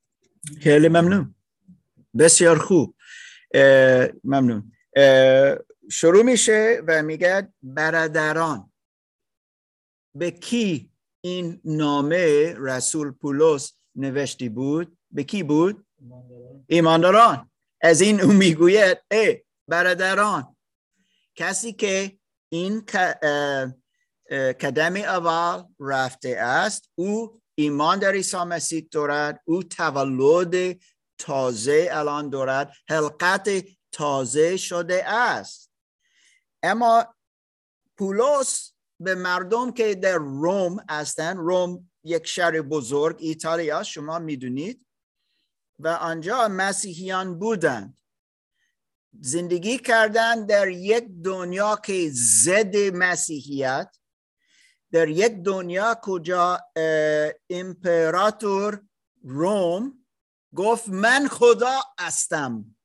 خیلی 0.60 0.88
ممنون. 0.88 1.34
بسیار 2.18 2.58
خوب. 2.58 2.94
ممنون. 4.24 4.72
شروع 5.90 6.22
میشه 6.22 6.82
و 6.86 7.02
میگه 7.02 7.52
برادران 7.62 8.72
به 10.14 10.30
کی 10.30 10.90
این 11.20 11.60
نامه 11.64 12.54
رسول 12.58 13.10
پولس 13.12 13.72
نوشتی 13.94 14.48
بود؟ 14.48 14.98
به 15.10 15.24
کی 15.24 15.42
بود؟ 15.42 15.86
ایمانداران. 16.66 17.50
از 17.82 18.00
این 18.00 18.20
او 18.20 18.32
می‌گوید 18.32 18.98
ای 19.10 19.42
برادران 19.68 20.56
کسی 21.34 21.72
که 21.72 22.18
این 22.48 22.80
کدم 24.60 24.96
اول 24.96 25.64
رفته 25.80 26.28
است 26.28 26.90
او 26.94 27.40
ایمان 27.54 27.98
در 27.98 28.12
عیسی 28.12 28.36
مسیح 28.36 28.88
دارد 28.90 29.40
او 29.44 29.62
تولد 29.62 30.80
تازه 31.18 31.88
الان 31.90 32.30
دارد 32.30 32.72
حلقت 32.88 33.48
تازه 33.92 34.56
شده 34.56 35.08
است. 35.08 35.65
اما 36.62 37.14
پولس 37.96 38.72
به 39.00 39.14
مردم 39.14 39.72
که 39.72 39.94
در 39.94 40.16
روم 40.16 40.84
هستند 40.90 41.36
روم 41.36 41.90
یک 42.04 42.26
شهر 42.26 42.62
بزرگ 42.62 43.16
ایتالیا 43.18 43.82
شما 43.82 44.18
می‌دونید. 44.18 44.86
و 45.78 45.88
آنجا 45.88 46.48
مسیحیان 46.48 47.38
بودند 47.38 47.98
زندگی 49.20 49.78
کردن 49.78 50.46
در 50.46 50.68
یک 50.68 51.04
دنیا 51.24 51.76
که 51.76 52.10
ضد 52.12 52.76
مسیحیت. 52.76 53.96
در 54.92 55.08
یک 55.08 55.32
دنیا 55.32 55.98
کجا 56.02 56.60
امپراتور 57.50 58.82
روم 59.22 60.06
گفت 60.54 60.88
من 60.88 61.28
خدا 61.28 61.80
هستم. 62.00 62.76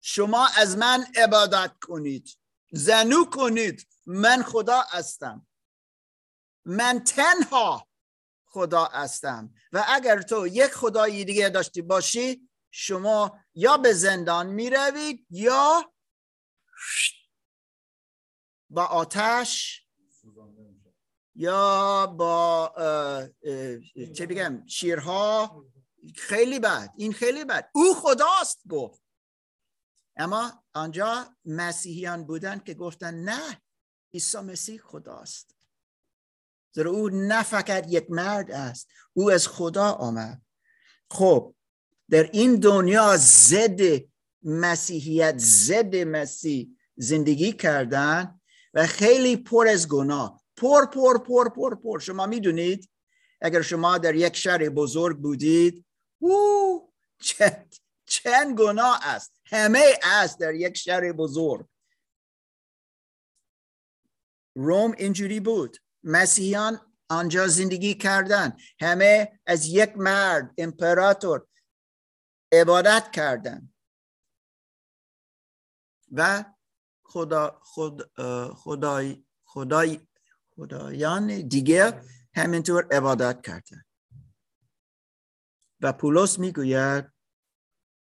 شما 0.00 0.48
از 0.56 0.78
من 0.78 1.06
عبادت 1.16 1.72
کنید. 1.80 2.43
زنو 2.74 3.24
کنید. 3.24 3.88
من 4.06 4.42
خدا 4.42 4.80
هستم. 4.88 5.46
من 6.64 7.04
تنها 7.04 7.88
خدا 8.44 8.84
هستم. 8.84 9.54
و 9.72 9.84
اگر 9.88 10.22
تو 10.22 10.46
یک 10.46 10.72
خدای 10.72 11.24
دیگه 11.24 11.48
داشتی 11.48 11.82
باشی 11.82 12.50
شما 12.70 13.38
یا 13.54 13.76
به 13.76 13.92
زندان 13.92 14.46
می 14.46 14.70
روید 14.70 15.26
یا 15.30 15.92
با 18.70 18.84
آتش 18.84 19.84
یا 21.34 22.06
با 22.06 22.74
چه 24.16 24.26
بگم 24.26 24.66
شیرها. 24.66 25.64
خیلی 26.16 26.58
بد. 26.58 26.92
این 26.96 27.12
خیلی 27.12 27.44
بد. 27.44 27.70
او 27.74 27.94
خداست 27.94 28.60
گفت. 28.70 29.02
اما 30.16 30.63
آنجا 30.74 31.26
مسیحیان 31.44 32.24
بودن 32.24 32.58
که 32.58 32.74
گفتن 32.74 33.14
نه 33.14 33.60
عیسی 34.14 34.38
مسیح 34.38 34.80
خداست. 34.80 35.54
زیرا 36.72 36.90
او 36.90 37.08
نه 37.08 37.42
فقط 37.42 37.86
یک 37.88 38.06
مرد 38.10 38.50
است 38.50 38.88
او 39.12 39.30
از 39.30 39.48
خدا 39.48 39.92
آمد. 39.92 40.42
خب 41.10 41.54
در 42.10 42.30
این 42.32 42.56
دنیا 42.56 43.16
ضد 43.16 43.80
مسیحیت 44.42 45.38
ضد 45.38 45.96
مسیح 45.96 46.76
زندگی 46.96 47.52
کردن 47.52 48.40
و 48.74 48.86
خیلی 48.86 49.36
پر 49.36 49.68
از 49.68 49.88
گناه. 49.88 50.42
پر 50.56 50.86
پر 50.86 51.18
پر 51.18 51.48
پر 51.48 51.74
پر. 51.74 51.98
شما 51.98 52.26
می‌دونید 52.26 52.90
اگر 53.40 53.62
شما 53.62 53.98
در 53.98 54.14
یک 54.14 54.36
شهر 54.36 54.68
بزرگ 54.68 55.16
بودید 55.16 55.86
او 56.18 56.92
چند, 57.20 57.74
چند 58.06 58.58
گناه 58.58 59.00
است. 59.02 59.33
همه 59.46 59.98
است 60.02 60.40
در 60.40 60.54
یک 60.54 60.76
شهر 60.76 61.12
بزرگ. 61.12 61.68
روم 64.56 64.94
اینجوری 64.98 65.40
بود. 65.40 65.76
مسیحیان 66.02 66.94
آنجا 67.08 67.46
زندگی 67.46 67.94
کردن. 67.94 68.56
همه 68.80 69.40
از 69.46 69.66
یک 69.66 69.92
مرد 69.96 70.54
امپراتور 70.58 71.46
عبادت 72.52 73.10
کردن. 73.12 73.74
و 76.12 76.44
خدا 77.02 77.60
خد 77.62 78.00
خدای 78.52 79.24
خدای 79.44 80.08
خدایان 80.56 81.48
دیگه 81.48 82.02
همینطور 82.34 82.88
عبادت 82.92 83.42
کردن. 83.42 83.84
و 85.80 85.92
پولس 85.92 86.38
می‌گوید 86.38 87.12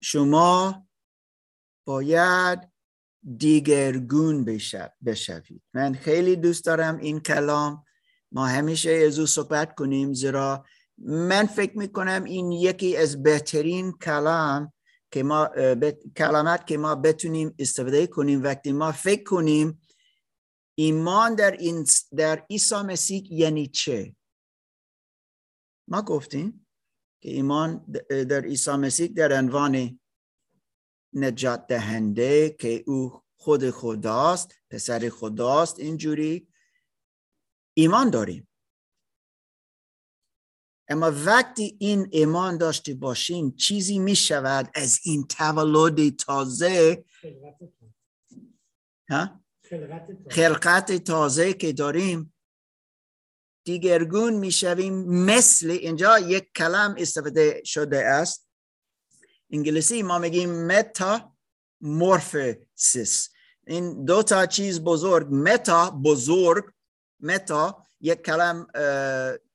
شما 0.01 0.82
باید 1.85 2.73
دیگرگون 3.37 4.45
بشوید 5.05 5.61
من 5.73 5.93
خیلی 5.93 6.35
دوست 6.35 6.65
دارم 6.65 6.97
این 6.97 7.19
کلام. 7.19 7.83
ما 8.31 8.47
همیشه 8.47 8.91
از 9.07 9.19
او 9.19 9.25
صحبت 9.25 9.75
کنیم 9.75 10.13
زیرا 10.13 10.65
من 10.97 11.45
فکر 11.45 11.77
می‌کنم 11.77 12.23
این 12.23 12.51
یکی 12.51 12.97
از 12.97 13.23
بهترین 13.23 13.91
کلام 13.91 14.73
که 15.11 15.23
ما 15.23 15.49
کلمات 16.17 16.67
که 16.67 16.77
ما 16.77 16.95
بتونیم 16.95 17.55
استفاده 17.59 18.07
کنیم. 18.07 18.43
وقتی 18.43 18.71
ما 18.71 18.91
فکر 18.91 19.23
کنیم 19.23 19.81
ایمان 20.75 21.35
در, 21.35 21.51
این 21.51 21.85
در 22.17 22.45
عیسی 22.49 22.75
مسیح 22.75 23.33
یعنی 23.33 23.67
چه؟ 23.67 24.15
ما 25.87 26.01
گفتیم 26.01 26.67
که 27.21 27.29
ایمان 27.29 27.85
در 28.09 28.41
عیسی 28.41 28.71
مسیح 28.71 29.07
در 29.07 29.39
عنوان 29.39 29.99
نجات 31.13 31.67
دهنده 31.67 32.49
که 32.49 32.83
او 32.87 33.23
خود 33.37 33.69
خداست 33.69 34.55
پسر 34.69 35.09
خداست 35.09 35.79
اینجوری 35.79 36.47
ایمان 37.73 38.09
داریم. 38.09 38.47
اما 40.87 41.11
وقتی 41.25 41.77
این 41.79 42.07
ایمان 42.11 42.57
داشته 42.57 42.93
باشیم 42.93 43.51
چیزی 43.51 43.99
می 43.99 44.15
شود 44.15 44.71
از 44.75 44.99
این 45.03 45.27
تولد 45.27 46.15
تازه. 46.15 47.05
خلقت 50.29 50.91
تازه 50.91 51.53
که 51.53 51.73
داریم. 51.73 52.33
دیگرگون 53.65 54.33
می 54.33 54.51
شویم 54.51 54.93
مثل 55.25 55.69
اینجا 55.69 56.19
یک 56.19 56.53
کلم 56.55 56.95
استفاده 56.97 57.61
شده 57.65 58.05
است. 58.05 58.42
انگلیسی 59.53 60.03
ما 60.03 60.19
میگیم 60.19 60.65
متا 60.65 61.35
مورفسیس 61.81 63.29
این 63.67 64.05
دو 64.05 64.23
تا 64.23 64.45
چیز 64.45 64.81
بزرگ 64.81 65.27
متا 65.31 65.91
بزرگ 65.91 66.65
متا 67.19 67.85
یک 68.01 68.21
کلم 68.21 68.67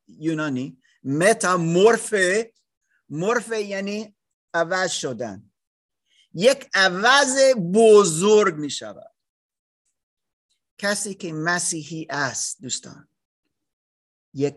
یونانی. 0.08 0.78
متا 1.04 1.56
مورفه 1.56 2.52
مورفه 3.08 3.60
یعنی 3.60 4.16
عوض 4.54 4.90
شدن. 4.90 5.50
یک 6.34 6.68
عوض 6.74 7.38
بزرگ 7.74 8.54
می 8.54 8.70
شود 8.70 9.14
کسی 10.78 11.14
که 11.14 11.32
مسیحی 11.32 12.06
است 12.10 12.62
دوستان 12.62 13.08
یک 14.34 14.56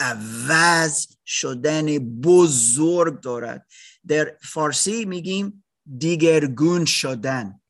عوض 0.00 1.06
شدن 1.26 1.98
بزرگ 1.98 3.20
دارد. 3.20 3.66
در 4.06 4.36
فارسی 4.42 5.04
میگیم 5.04 5.64
دیگرگون 5.98 6.84
شدن. 6.84 7.60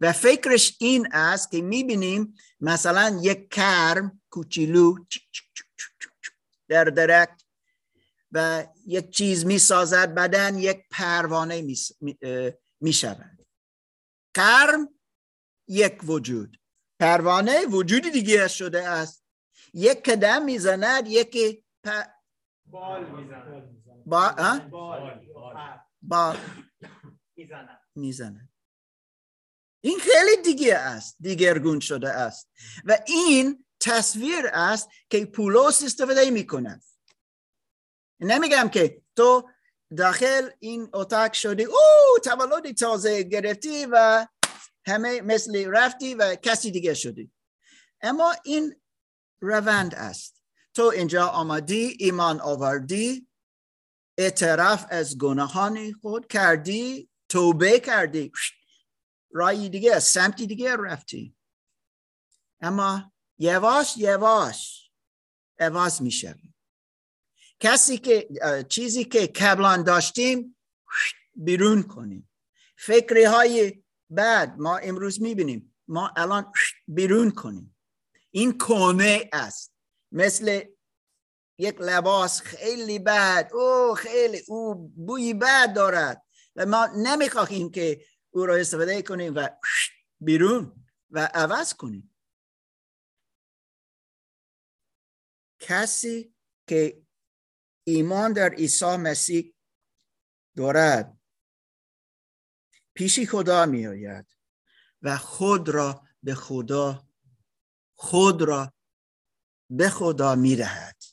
و 0.00 0.12
فکرش 0.12 0.76
این 0.80 1.08
است 1.12 1.50
که 1.50 1.62
می‌بینیم 1.62 2.34
مثلا 2.60 3.20
یک 3.22 3.48
کرم 3.48 4.22
کوچولو 4.30 5.04
در 6.68 6.84
درکت 6.84 7.42
و 8.32 8.66
یک 8.86 9.10
چیز 9.10 9.46
می‌سازد 9.46 10.14
بدن 10.14 10.58
یک 10.58 10.84
پروانه 10.90 11.74
می 12.80 12.92
شود 12.92 13.46
کرم 14.36 14.88
یک 15.68 16.00
وجود. 16.04 16.60
پروانه 17.00 17.66
وجودی 17.66 18.10
دیگه 18.10 18.48
شده 18.48 18.88
است. 18.88 19.24
یک 19.74 20.10
قدم 20.10 20.44
می‌زند 20.44 21.08
یکی 21.08 21.64
پ... 21.84 21.88
بال 22.66 23.22
می‌زند. 23.22 23.73
با... 24.06 24.34
بال 26.02 26.36
می‌زند 27.94 28.48
این 29.80 29.98
خیلی 29.98 30.42
دیگه 30.42 30.74
است 30.74 31.16
دیگرگون 31.20 31.80
شده 31.80 32.10
است. 32.10 32.50
و 32.84 32.98
این 33.06 33.64
تصویر 33.80 34.46
است 34.52 34.88
که 35.10 35.26
پولس 35.26 35.82
استفاده 35.84 36.30
می‌کنه. 36.30 36.80
نمیگم 38.20 38.68
که 38.68 39.02
تو 39.16 39.50
داخل 39.96 40.50
این 40.58 40.88
اتاق 40.92 41.32
شدی 41.32 41.64
او 41.64 41.76
تولد 42.24 42.72
تازه 42.72 43.22
گرفتی 43.22 43.86
و 43.86 44.26
همه 44.86 45.20
مثل 45.20 45.70
رفتی 45.70 46.14
و 46.14 46.34
کسی 46.34 46.70
دیگه 46.70 46.94
شدی. 46.94 47.32
اما 48.00 48.34
این 48.44 48.80
روند 49.40 49.94
است. 49.94 50.42
تو 50.74 50.82
اینجا 50.82 51.26
آمدی 51.26 51.96
ایمان 52.00 52.40
آوردی 52.40 53.28
اعتراف 54.18 54.86
از 54.90 55.18
گناهان 55.18 55.92
خود 55.92 56.26
کردی 56.26 57.10
توبه 57.28 57.80
کردی. 57.80 58.32
رای 59.30 59.68
دیگه 59.68 59.98
سمتی 59.98 60.46
دیگه 60.46 60.76
رفتی. 60.76 61.36
اما 62.60 63.12
یواش 63.38 63.96
یواش 63.96 64.90
عوض 65.58 66.02
میشه 66.02 66.38
کسی 67.60 67.98
که 67.98 68.28
چیزی 68.68 69.04
که 69.04 69.26
قبلا 69.26 69.82
داشتیم 69.82 70.56
بیرون 71.34 71.82
کنیم 71.82 72.30
فکری 72.76 73.24
های 73.24 73.82
بعد 74.10 74.58
ما 74.58 74.76
امروز 74.76 75.22
می‌بینیم. 75.22 75.74
ما 75.88 76.12
الان 76.16 76.52
بیرون 76.88 77.30
کنیم. 77.30 77.76
این 78.30 78.58
کنه 78.58 79.30
است. 79.32 79.74
مثل 80.12 80.62
یک 81.58 81.76
لباس 81.80 82.40
خیلی 82.40 82.98
بد. 82.98 83.50
او 83.54 83.94
خیلی. 83.94 84.42
او 84.48 84.74
بوی 84.74 85.34
بد 85.34 85.72
دارد. 85.74 86.22
و 86.56 86.66
ما 86.66 86.88
نمی‌خواهیم 86.96 87.70
که 87.70 88.06
او 88.30 88.46
را 88.46 88.56
استفاده 88.56 89.02
کنیم 89.02 89.34
و 89.36 89.48
بیرون 90.20 90.84
و 91.10 91.30
عوض 91.34 91.74
کنیم. 91.74 92.16
کسی 95.60 96.34
که 96.68 97.02
ایمان 97.86 98.32
در 98.32 98.48
عیسی 98.48 98.96
مسیح 98.96 99.54
دارد 100.56 101.20
پیشی 102.94 103.26
خدا 103.26 103.66
می 103.66 103.86
آید 103.86 104.26
و 105.02 105.16
خود 105.16 105.68
را 105.68 106.04
به 106.22 106.34
خدا 106.34 107.08
خود 107.94 108.42
را 108.42 108.72
به 109.70 109.88
خدا 109.88 110.34
می 110.34 110.56
دهد 110.56 111.03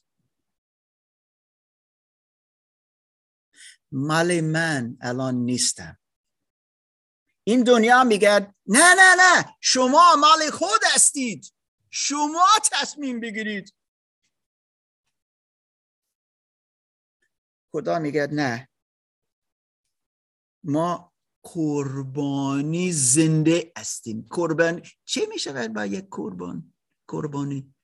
مال 3.91 4.41
من 4.41 4.97
الان 5.01 5.35
نیستم. 5.35 5.97
این 7.43 7.63
دنیا 7.63 8.03
میگه 8.03 8.55
نه 8.65 8.93
نه 8.97 9.15
نه 9.17 9.55
شما 9.61 10.15
مال 10.15 10.51
خود 10.51 10.81
هستید. 10.95 11.53
شما 11.89 12.47
تصمیم 12.71 13.19
بگیرید. 13.19 13.73
خدا 17.71 17.99
میگه 17.99 18.27
نه. 18.31 18.69
ما 20.63 21.13
قربانی 21.43 22.91
زنده 22.91 23.71
هستیم. 23.77 24.27
قربان 24.29 24.81
چه 25.05 25.21
میشه 25.29 25.67
با 25.67 25.85
یک 25.85 26.07
قربان؟ 26.11 26.73
قربانی. 27.07 27.75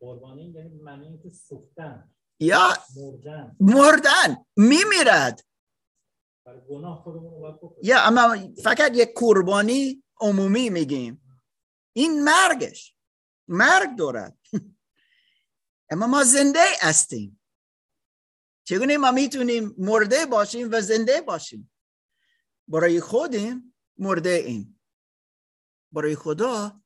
قربانی 0.00 0.50
یعنی 0.50 0.78
معنی 0.78 1.18
که 1.22 1.28
سوختن. 1.28 2.14
یا 2.40 2.76
مردن 3.60 4.44
میمیرد. 4.56 5.44
یا 7.82 8.00
اما 8.00 8.36
فقط 8.62 8.92
یک 8.94 9.10
قربانی 9.16 10.04
عمومی 10.20 10.70
میگیم. 10.70 11.42
این 11.92 12.24
مرگش 12.24 12.94
مرگ 13.48 13.96
دارد. 13.96 14.38
اما 15.90 16.06
ما 16.06 16.24
زنده 16.24 16.64
هستیم. 16.80 17.40
چگونه 18.64 18.96
ما 18.96 19.10
می‌تونیم 19.10 19.74
مرده 19.78 20.26
باشیم 20.26 20.68
و 20.72 20.80
زنده 20.80 21.20
باشیم؟ 21.20 21.72
برای 22.68 23.00
خودیم 23.00 23.76
مرده 23.98 24.30
ایم. 24.30 24.80
برای 25.92 26.16
خدا 26.16 26.82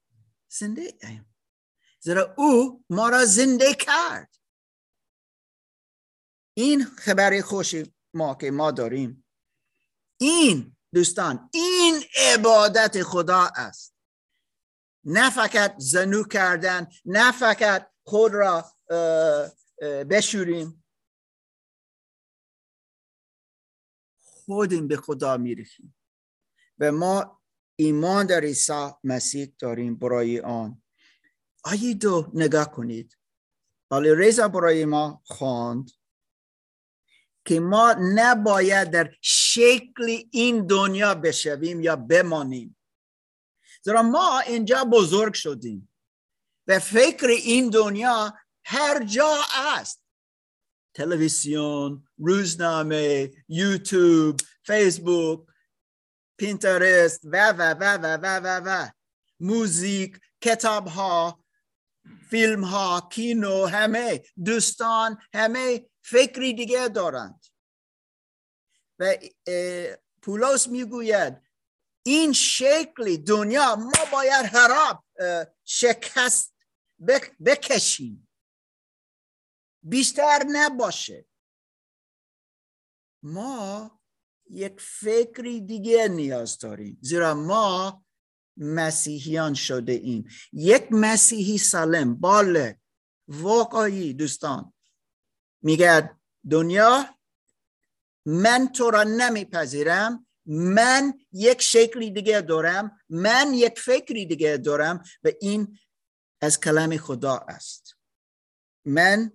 زنده 0.49 0.99
ایم. 1.03 1.35
زیرا 2.01 2.35
او 2.39 2.85
ما 2.91 3.09
را 3.09 3.25
زنده 3.25 3.75
کرد. 3.75 4.37
این 6.55 6.85
خبر 6.85 7.41
خوشی 7.41 7.95
ما 8.15 8.35
که 8.35 8.51
ما 8.51 8.71
داریم. 8.71 9.25
این 10.21 10.77
دوستان 10.95 11.51
این 11.53 12.03
عبادت 12.17 13.03
خدا 13.03 13.51
است. 13.57 13.95
نه 15.05 15.31
فقط 15.31 15.75
زنو 15.79 16.25
کردن 16.25 16.87
نه 17.05 17.33
فقط 17.33 17.91
خود 18.05 18.35
را 18.35 18.73
بشوریم. 20.11 20.85
خودیم 24.21 24.89
به 24.89 24.97
خدا 24.97 25.37
می‌رسیم 25.37 25.97
و 26.79 26.93
ما 26.93 27.43
ایمان 27.77 28.27
در 28.27 28.41
عیسی 28.41 28.91
مسیح 29.05 29.55
داریم 29.59 29.97
برای 29.97 30.41
آن. 30.41 30.83
آیه 31.65 31.95
دو 31.95 32.31
نگاه 32.35 32.73
کنید. 32.73 33.19
ولی 33.91 34.15
ریزا 34.15 34.49
برای 34.49 34.85
ما 34.85 35.23
خواند. 35.25 35.91
که 37.45 37.61
ما 37.61 37.97
نباید 38.15 38.91
در 38.91 39.15
شکل 39.21 40.23
این 40.31 40.67
دنیا 40.67 41.15
بشویم 41.15 41.81
یا 41.81 41.97
بمانیم. 41.97 42.77
زیرا 43.83 44.03
ما 44.03 44.41
اینجا 44.41 44.85
بزرگ 44.85 45.35
شدیم 45.35 45.91
و 46.67 46.79
فکر 46.79 47.27
این 47.27 47.71
دنیا 47.71 48.35
هر 48.65 49.05
جا 49.05 49.37
است. 49.77 50.05
تلویزیون 50.95 52.09
روزنامه 52.19 53.31
یوتیوب 53.49 54.41
فیسبوک 54.63 55.41
پینترست 56.39 57.21
و 57.25 57.53
و 57.53 57.63
و 57.63 57.99
و 58.03 58.19
و 58.23 58.41
و 58.41 58.61
و 58.65 58.89
موزیک 59.41 60.21
کتاب 60.41 60.87
ها 60.87 61.45
فیلم 62.31 62.65
ها 62.65 63.09
کینو 63.13 63.67
همه 63.67 64.23
دوستان 64.45 65.19
همه 65.35 65.87
فکری 66.05 66.55
دیگه 66.55 66.89
دارند. 66.89 67.45
و 68.99 69.15
پولس 70.23 70.69
می‌گوید 70.69 71.43
این 72.07 72.33
شکل 72.33 73.17
دنیا 73.17 73.77
ما 73.77 73.93
باید 74.13 74.47
خراب 74.47 75.05
شکست 75.65 76.55
بک- 77.09 77.37
بکشیم. 77.45 78.29
بیشتر 79.83 80.45
نباشه. 80.49 81.27
ما 83.23 84.01
یک 84.51 84.81
فکری 84.81 85.61
دیگه 85.61 86.09
نیاز 86.09 86.59
داریم 86.59 86.99
زیرا 87.01 87.35
ما 87.35 88.05
مسیحیان 88.57 89.55
شده 89.55 89.93
ایم. 89.93 90.29
یک 90.53 90.89
مسیحی 90.91 91.59
سالم 91.59 92.15
باله. 92.15 92.81
واقعی 93.29 94.15
دوستان. 94.15 94.74
میگه 95.65 96.11
دنیا 96.51 97.07
من 98.27 98.69
تو 98.69 98.91
را 98.91 99.03
نمیپذیرم 99.03 100.27
من 100.47 101.15
یک 101.33 101.63
شکلی 101.63 102.11
دیگه 102.11 102.41
دارم 102.41 103.01
من 103.09 103.55
یک 103.55 103.81
فکری 103.81 104.27
دیگه 104.27 104.57
دارم 104.57 105.03
و 105.25 105.31
این 105.41 105.79
از 106.41 106.61
کلام 106.61 106.97
خدا 106.97 107.37
است. 107.37 107.97
من 108.85 109.33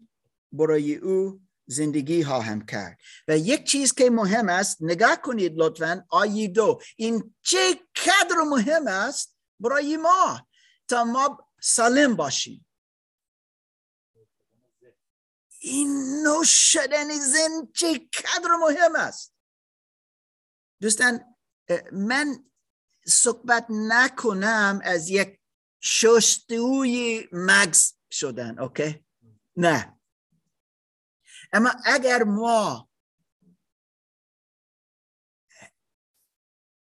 برای 0.52 0.96
او 0.96 1.42
زندگی 1.66 2.24
خواهم 2.24 2.66
کرد. 2.66 2.98
و 3.28 3.38
یک 3.38 3.64
چیز 3.64 3.94
که 3.94 4.10
مهم 4.10 4.50
است 4.50 4.78
نگاه 4.82 5.22
کنید 5.22 5.54
لطفا 5.56 6.06
آیه 6.10 6.48
دو 6.48 6.82
این 6.96 7.36
چه 7.42 7.58
قدر 7.96 8.36
مهم 8.48 8.88
است 8.88 9.36
برای 9.60 9.98
ما 9.98 10.48
تا 10.88 11.04
ما 11.04 11.48
سالم 11.62 12.16
باشیم. 12.16 12.66
این 15.60 16.24
نوش 16.24 16.74
شدن 16.74 17.20
زن 17.20 17.72
چه 17.76 18.00
قدر 18.00 18.56
مهم 18.62 18.96
است 18.96 19.34
دوستان 20.82 21.36
من 21.92 22.50
صحبت 23.06 23.66
نکنم 23.70 24.82
از 24.84 25.10
یک 25.10 25.40
شستوی 25.82 27.28
مغز 27.32 27.94
شدن 28.12 28.60
اوکی 28.60 29.06
نه 29.56 30.00
اما 31.54 31.70
اگر 31.86 32.24
ما 32.24 32.90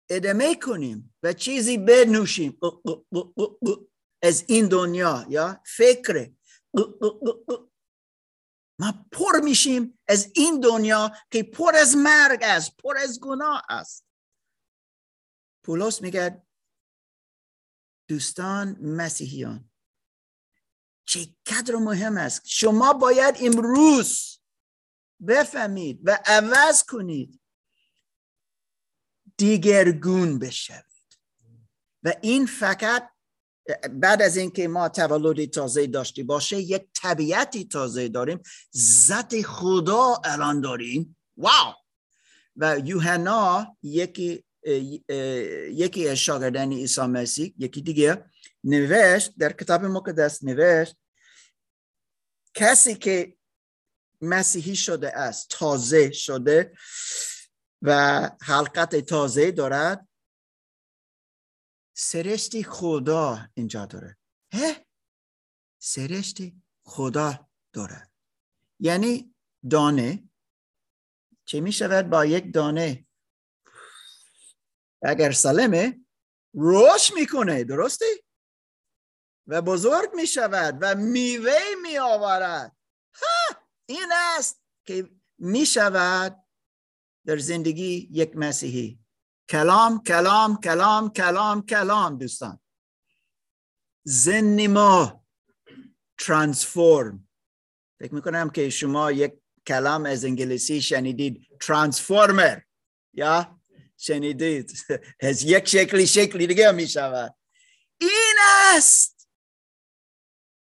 ادامه 0.10 0.56
کنیم 0.56 1.16
و 1.24 1.34
چیزی 1.34 1.78
بنوشیم 1.78 2.60
از 4.24 4.44
این 4.48 4.68
دنیا 4.68 5.26
یا 5.30 5.62
فکر. 5.66 6.32
ما 8.80 9.06
پر 9.12 9.40
میشیم 9.44 10.00
از 10.08 10.32
این 10.36 10.60
دنیا 10.60 11.12
که 11.32 11.44
پر 11.44 11.76
از 11.76 11.96
مرگ 11.96 12.40
است 12.44 12.78
پر 12.78 12.98
از 12.98 13.20
گناه 13.20 13.66
است. 13.70 14.06
پولس 15.64 16.02
میگه 16.02 16.48
دوستان 18.08 18.78
مسیحیان 18.82 19.70
چه 21.06 21.28
قدر 21.46 21.76
مهم 21.76 22.18
است. 22.18 22.42
شما 22.46 22.94
باید 22.94 23.36
امروز 23.40 24.40
بفهمید 25.28 26.02
و 26.04 26.20
عوض 26.26 26.84
کنید. 26.84 27.42
دیگرگون 29.38 30.40
بشوید. 30.40 30.86
و 32.04 32.14
این 32.22 32.46
فقط 32.46 33.17
بعد 33.92 34.22
از 34.22 34.38
اینکه 34.38 34.68
ما 34.68 34.90
تولد 34.90 35.50
تازه 35.50 35.88
داشتی 35.88 36.24
باشه 36.24 36.58
یک 36.58 36.84
طبیعتی 36.94 37.66
تازه 37.66 38.08
داریم. 38.08 38.40
ذات 38.78 39.42
خدا 39.42 40.22
الان 40.26 40.62
داریم. 40.62 41.18
واو! 41.38 41.74
و 42.58 42.80
یوحنا 42.86 43.78
یکی 43.84 44.44
یکی 45.72 46.08
از 46.10 46.18
شاگردان 46.18 46.74
عیسی 46.74 47.02
مسیح 47.02 47.54
یکی 47.58 47.82
دیگه 47.82 48.26
نوشت 48.64 49.34
در 49.38 49.52
کتاب 49.52 49.86
مقدس 49.86 50.44
نوشت 50.44 50.96
کسی 52.54 52.96
که 52.96 53.38
مسیحی 54.22 54.76
شده 54.76 55.18
است 55.18 55.50
تازه 55.50 56.12
شده 56.12 56.72
و 57.82 58.30
حلقت 58.42 58.96
تازه 58.96 59.52
دارد 59.52 60.07
سرشتی 62.00 62.64
خدا 62.64 63.50
اینجا 63.54 63.86
داره. 63.86 64.18
هه 64.54 64.86
سرشتی 65.82 66.64
خدا 66.86 67.50
داره. 67.74 68.12
یعنی 68.80 69.36
دانه. 69.70 70.30
چه 71.46 71.60
می 71.60 71.72
شود 71.72 72.10
با 72.10 72.26
یک 72.26 72.54
دانه؟ 72.54 73.08
اگر 75.04 75.32
سالمه 75.32 76.06
روش 76.54 77.14
می‌کنه 77.14 77.64
درسته 77.64 78.06
و 79.48 79.62
بزرگ 79.62 80.10
می 80.16 80.28
شود 80.28 80.78
و 80.82 80.96
میوه 80.96 81.60
می 81.82 81.98
آورد. 81.98 82.78
ها 83.14 83.62
این 83.86 84.10
است 84.38 84.62
که 84.86 85.10
می 85.38 85.66
شود 85.66 86.44
در 87.26 87.38
زندگی 87.38 88.10
یک 88.12 88.32
مسیحی. 88.36 89.07
کلام 89.50 90.04
کلام 90.04 90.62
کلام 90.62 91.10
کلام 91.10 91.66
کلام 91.66 92.18
دوستان. 92.18 92.60
زن 94.04 94.68
ما 94.68 95.26
ترانسفورم 96.18 97.30
فکر 98.00 98.14
می‌کنم 98.14 98.50
که 98.50 98.70
شما 98.70 99.12
یک 99.12 99.34
کلام 99.68 100.06
از 100.06 100.26
انگلیسی 100.26 100.82
شنیدید. 100.82 101.48
ترانسفورمر 101.60 102.60
یا 103.14 103.62
شنیدید. 103.98 104.72
از 105.20 105.44
یک 105.44 105.68
شکلی 105.68 106.08
شکلی 106.08 106.48
دیگه 106.48 106.72
می 106.72 106.88
شود 106.88 107.36
این 107.98 108.36
است. 108.76 109.30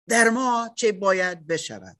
در 0.07 0.29
ما 0.29 0.69
چه 0.75 0.91
باید 0.91 1.47
بشود؟ 1.47 1.97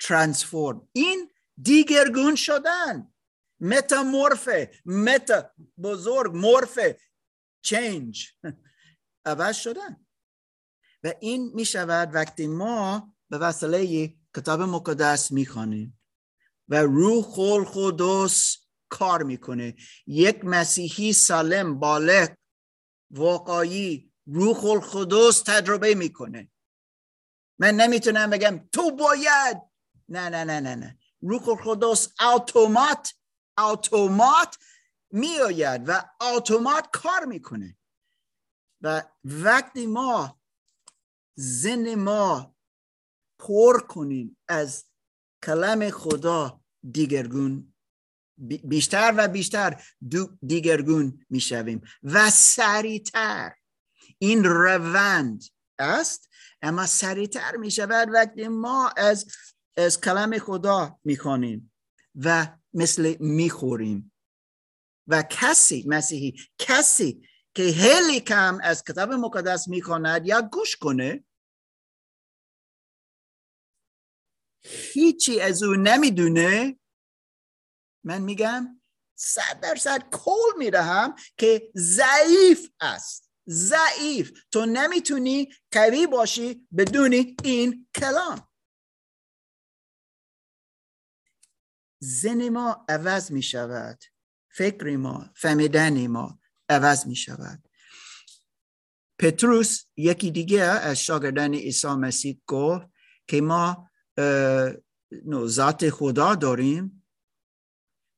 ترانسفورم 0.00 0.88
این 0.92 1.30
دیگرگون 1.62 2.34
شدن. 2.36 3.14
متامورفه 3.60 4.70
متا 4.84 5.50
بزرگ 5.82 6.36
مورفه 6.36 6.98
چینج 7.62 8.32
عوض 9.24 9.56
شدن. 9.56 10.06
و 11.04 11.12
این 11.20 11.50
می 11.54 11.64
شود 11.64 12.14
وقتی 12.14 12.46
ما 12.46 13.14
به 13.30 13.38
وسیله 13.38 14.14
کتاب 14.36 14.60
مقدس 14.62 15.32
می 15.32 15.46
خوانیم 15.46 16.00
و 16.68 16.82
روح 16.82 17.38
القدس 17.38 18.56
کار 18.88 19.22
می‌کنه 19.22 19.74
یک 20.06 20.44
مسیحی 20.44 21.12
سالم 21.12 21.78
بالغ 21.78 22.28
واقعی 23.10 24.12
روح 24.26 24.64
القدس 24.64 25.42
تجربه 25.42 25.94
می‌کنه 25.94 26.50
من 27.58 27.74
نمی‌تونم 27.74 28.30
بگم 28.30 28.68
تو 28.72 28.90
باید. 28.90 29.56
نه 30.08 30.28
نه 30.28 30.44
نه 30.44 30.60
نه 30.60 30.74
نه. 30.74 30.98
روح 31.20 31.48
القدس 31.48 32.08
اتومات 32.34 33.14
اتومات 33.58 34.58
میآید 35.10 35.88
و 35.88 36.04
اتومات 36.20 36.88
کار 36.92 37.24
می‌کنه. 37.24 37.76
و 38.80 39.02
وقتی 39.24 39.86
ما 39.86 40.40
زن 41.34 41.94
ما 41.94 42.54
پر 43.38 43.80
کنیم 43.80 44.36
از 44.48 44.84
کلام 45.44 45.90
خدا 45.90 46.60
دیگرگون 46.90 47.74
بیشتر 48.64 49.14
و 49.16 49.28
بیشتر 49.28 49.82
دیگرگون 50.46 51.26
می‌شویم 51.30 51.82
و 52.02 52.30
سریعتر. 52.30 53.54
این 54.18 54.44
روند 54.44 55.44
است 55.78 56.28
اما 56.62 56.86
سریعتر 56.86 57.56
می 57.56 57.70
شود 57.70 58.08
وقتی 58.12 58.48
ما 58.48 58.88
از 58.88 59.26
از 59.76 60.00
کلام 60.00 60.38
خدا 60.38 60.98
می‌خوانیم. 61.04 61.72
و 62.14 62.46
مثل 62.78 63.16
می‌خوریم. 63.20 64.12
و 65.06 65.22
کسی 65.30 65.84
مسیحی 65.86 66.34
کسی 66.58 67.28
که 67.54 67.72
خیلی 67.72 68.20
کم 68.20 68.58
از 68.62 68.84
کتاب 68.84 69.12
مقدس 69.12 69.68
می‌خواند 69.68 70.26
یا 70.26 70.42
گوش 70.42 70.76
کنه 70.76 71.24
هیچی 74.92 75.40
از 75.40 75.62
او 75.62 75.74
نمی‌دونه. 75.74 76.78
من 78.04 78.22
میگم 78.22 78.80
صد 79.18 79.60
درصد 79.62 80.10
کل 80.12 80.58
می‌دهم 80.58 81.14
که 81.36 81.70
ضعیف 81.76 82.70
است. 82.80 83.30
ضعیف. 83.48 84.32
تو 84.50 84.66
نمی‌تونی 84.66 85.48
قوی 85.72 86.06
باشی 86.06 86.68
بدون 86.78 87.12
این 87.44 87.88
کلام. 87.94 88.47
زن 92.00 92.48
ما 92.48 92.84
عوض 92.88 93.32
می 93.32 93.42
شود. 93.42 94.04
فکر 94.50 94.96
ما 94.96 95.30
فهمیدن 95.36 96.06
ما 96.06 96.38
عوض 96.68 97.06
می 97.06 97.16
شود. 97.16 97.68
پتروس 99.18 99.84
یکی 99.96 100.30
دیگه 100.30 100.60
از 100.60 100.96
شاگردان 100.96 101.54
عیسی 101.54 101.88
مسیح 101.88 102.40
گفت 102.46 102.86
که 103.26 103.40
ما 103.40 103.90
ذات 105.46 105.90
خدا 105.90 106.34
داریم. 106.34 107.04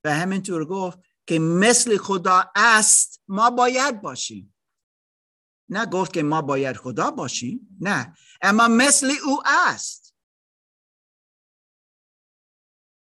و 0.04 0.14
همینطور 0.14 0.64
گفت 0.64 0.98
که 1.26 1.38
مثل 1.38 1.96
خدا 1.96 2.52
است 2.54 3.22
ما 3.28 3.50
باید 3.50 4.00
باشیم. 4.00 4.54
نه 5.68 5.86
گفت 5.86 6.12
که 6.12 6.22
ما 6.22 6.42
باید 6.42 6.76
خدا 6.76 7.10
باشیم 7.10 7.76
نه. 7.80 8.16
اما 8.42 8.68
مثل 8.68 9.12
او 9.24 9.42
است. 9.46 10.14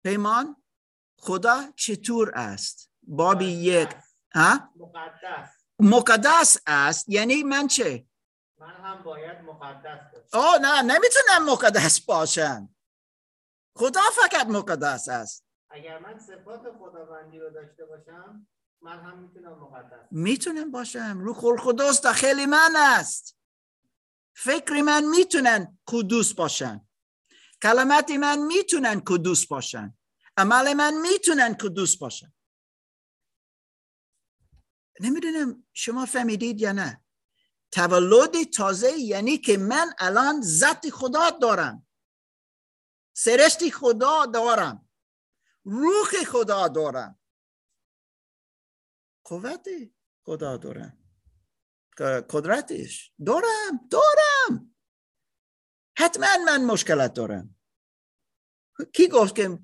پیمان 0.03 0.58
خدا 1.21 1.71
چطور 1.75 2.31
است؟ 2.35 2.91
بابی 3.03 3.45
یک 3.45 3.89
ها؟ 4.35 4.69
مقدس. 4.75 5.49
مقدس 5.79 6.57
است. 6.67 7.09
یعنی 7.09 7.43
من 7.43 7.67
چه؟ 7.67 8.07
من 8.59 8.67
هم 8.67 9.03
باید 9.03 9.37
مقدس 9.41 9.99
باشم. 10.13 10.27
آه 10.33 10.59
نه 10.61 10.81
نمی‌تونم 10.81 11.45
مقدس 11.45 11.99
باشم. 12.01 12.75
خدا 13.75 14.01
فقط 14.15 14.47
مقدس 14.47 15.09
است. 15.09 15.45
اگر 15.69 15.99
من 15.99 16.19
صفات 16.19 16.61
خداوندی 16.79 17.39
رو 17.39 17.49
داشته 17.49 17.85
باشم 17.85 18.47
من 18.81 18.99
هم 18.99 19.19
می‌تونم 19.19 19.59
مقدس 19.59 20.07
می‌تونم 20.11 20.71
باشم. 20.71 21.19
روح 21.19 21.45
القدس 21.45 22.01
داخل 22.01 22.45
من 22.45 22.75
است. 22.75 23.37
فکر 24.33 24.81
من 24.81 25.03
می‌تونن 25.03 25.77
کدوس 25.85 26.33
باشن. 26.33 26.87
کلمات 27.63 28.11
من 28.11 28.39
می‌تونن 28.39 29.01
کدوس 29.05 29.47
باشن. 29.47 29.98
عمل 30.39 30.73
من 30.73 30.93
می‌تونن 31.01 31.53
کدوس 31.53 31.97
باشن. 31.97 32.33
نمی‌دونم 34.99 35.65
شما 35.73 36.05
فهمیدید 36.05 36.61
یا 36.61 36.71
نه. 36.71 37.03
تولد 37.71 38.43
تازه 38.43 38.91
یعنی 38.91 39.37
که 39.37 39.57
من 39.57 39.93
الان 39.97 40.41
ذات 40.41 40.89
خدا 40.89 41.29
دارم. 41.29 41.87
سرشتی 43.13 43.71
خدا 43.71 44.25
دارم. 44.25 44.89
روح 45.63 46.23
خدا 46.27 46.67
دارم. 46.67 47.19
قوت 49.23 49.67
خدا 50.23 50.57
دارم. 50.57 50.97
قدرتش. 52.29 53.13
دارم 53.25 53.87
دارم. 53.91 54.75
حتما 55.97 56.37
من 56.45 56.65
مشکلات 56.65 57.13
دارم. 57.13 57.55
کی 58.93 59.07
گفت 59.07 59.35
که 59.35 59.59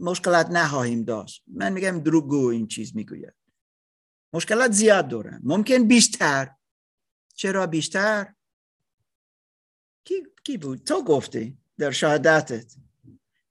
مشکلات 0.00 0.46
نخواهیم 0.50 1.04
داشت. 1.04 1.42
من 1.46 1.72
میگم 1.72 2.00
دروگو 2.00 2.46
این 2.46 2.66
چیز 2.66 2.96
می‌گوید. 2.96 3.34
مشکلات 4.32 4.72
زیاد 4.72 5.08
دارم 5.08 5.40
ممکن 5.44 5.88
بیشتر. 5.88 6.50
چرا 7.34 7.66
بیشتر؟ 7.66 8.34
کی, 10.04 10.14
کی 10.44 10.58
بود؟ 10.58 10.84
تو 10.84 11.04
گفتی 11.04 11.58
در 11.78 11.90
شهادتت. 11.90 12.74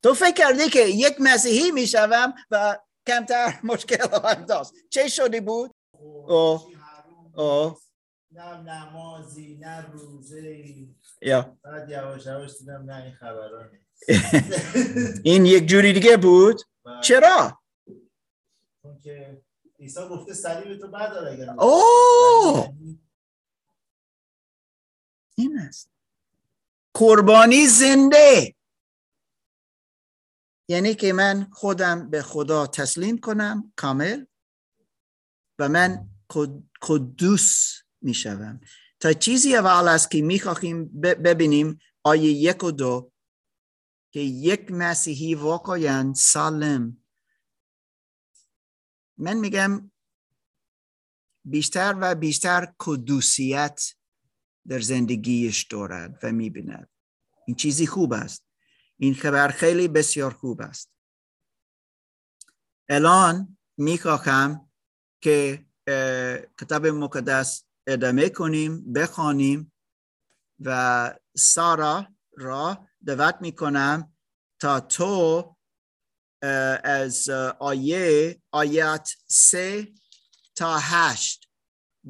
تو 0.03 0.13
فکر 0.13 0.33
کردی 0.33 0.69
که 0.69 0.79
یک 0.79 1.15
مسیحی 1.19 1.71
می‌شوم 1.71 2.33
و 2.51 2.79
کمتر 3.07 3.59
مشکل 3.63 4.07
خواهم 4.07 4.45
داشت. 4.45 4.71
چه 4.89 5.07
شدی 5.07 5.39
بود؟ 5.39 5.75
اوه. 5.91 6.65
اوه. 7.33 7.79
نه 8.31 8.61
نمازی 8.61 9.57
نه 9.57 9.91
روزه 9.91 10.65
یا. 11.21 11.57
بعد 11.63 11.89
یواش 11.89 12.25
یواش 12.25 12.57
دیدم 12.59 12.91
نه 12.91 13.03
این 13.03 13.13
خبرها 13.13 13.67
نیست. 13.71 13.88
این 15.23 15.45
یک 15.45 15.65
جوری 15.65 15.93
دیگه 15.93 16.17
بود؟ 16.17 16.61
بعد 16.85 17.03
چرا؟ 17.03 17.61
چون 18.81 18.99
که 19.03 19.41
عیسی 19.79 19.99
گفته 20.09 20.33
صلیب 20.33 20.77
تو 20.79 20.87
بردار 20.87 21.27
اگر 21.27 21.49
اوه! 21.49 22.73
این 25.37 25.59
است. 25.59 25.89
قربانی 26.93 27.67
زنده. 27.67 28.55
یعنی 30.69 30.95
که 30.95 31.13
من 31.13 31.49
خودم 31.51 32.09
به 32.09 32.21
خدا 32.21 32.67
تسلیم 32.67 33.17
کنم 33.17 33.73
کامل 33.75 34.25
و 35.59 35.69
من 35.69 36.09
قد- 36.29 36.63
قدوس 36.81 37.75
می 38.01 38.13
شوم 38.13 38.59
تا 38.99 39.13
چیزی 39.13 39.55
اول 39.55 39.87
است 39.87 40.11
که 40.11 40.21
می 40.21 40.39
خواهیم 40.39 40.85
ببینیم 41.01 41.79
آیه 42.03 42.31
یک 42.31 42.63
و 42.63 42.71
دو 42.71 43.11
که 44.11 44.19
یک 44.19 44.71
مسیحی 44.71 45.35
واقعا 45.35 46.13
سالم. 46.13 47.03
من 49.17 49.33
میگم 49.33 49.91
بیشتر 51.45 51.95
و 52.01 52.15
بیشتر 52.15 52.73
قدوسیت 52.79 53.93
در 54.67 54.79
زندگیش 54.79 55.63
دارد 55.63 56.19
و 56.23 56.31
می‌بیند. 56.31 56.89
این 57.47 57.55
چیزی 57.55 57.87
خوب 57.87 58.13
است. 58.13 58.45
این 58.97 59.13
خبر 59.13 59.47
خیلی 59.47 59.87
بسیار 59.87 60.33
خوب 60.33 60.61
است. 60.61 60.91
الان 62.89 63.57
می‌خواهم 63.77 64.71
که 65.21 65.65
کتاب 66.61 66.87
مقدس 66.87 67.63
ادامه 67.87 68.29
کنیم 68.29 68.93
بخوانیم 68.93 69.73
و 70.59 71.19
سارا 71.37 72.07
را 72.37 72.88
دعوت 73.05 73.35
می‌کنم 73.41 74.13
تا 74.61 74.79
تو 74.79 75.55
از 76.83 77.29
آیه 77.59 78.35
آیات 78.51 79.09
سه 79.27 79.87
تا 80.55 80.77
هشت 80.77 81.49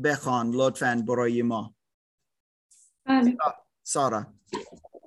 بخوان 0.03 0.51
لطفا 0.51 1.03
برای 1.07 1.41
ما. 1.41 1.75
بله. 3.05 3.37
سارا 3.83 4.27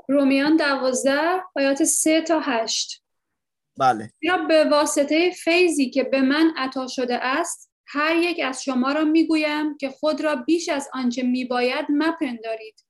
رومیان 0.09 0.57
دوازده 0.57 1.43
آیات 1.57 1.85
سه 1.85 2.21
تا 2.21 2.41
هشت. 2.41 3.05
بله. 3.79 4.13
زیرا 4.21 4.37
به 4.37 4.65
واسطه 4.65 5.31
فیضی 5.31 5.91
که 5.91 6.05
به 6.05 6.21
من 6.21 6.53
عطا 6.57 6.87
شده 6.87 7.19
است 7.23 7.73
هر 7.87 8.17
یک 8.17 8.41
از 8.45 8.63
شما 8.63 8.93
را 8.93 9.05
می‌گویم 9.05 9.77
که 9.77 9.91
خود 9.91 10.21
را 10.21 10.37
بیش 10.37 10.69
از 10.69 10.89
آنچه 10.93 11.23
میباید 11.23 11.87
مپندارید. 11.91 12.85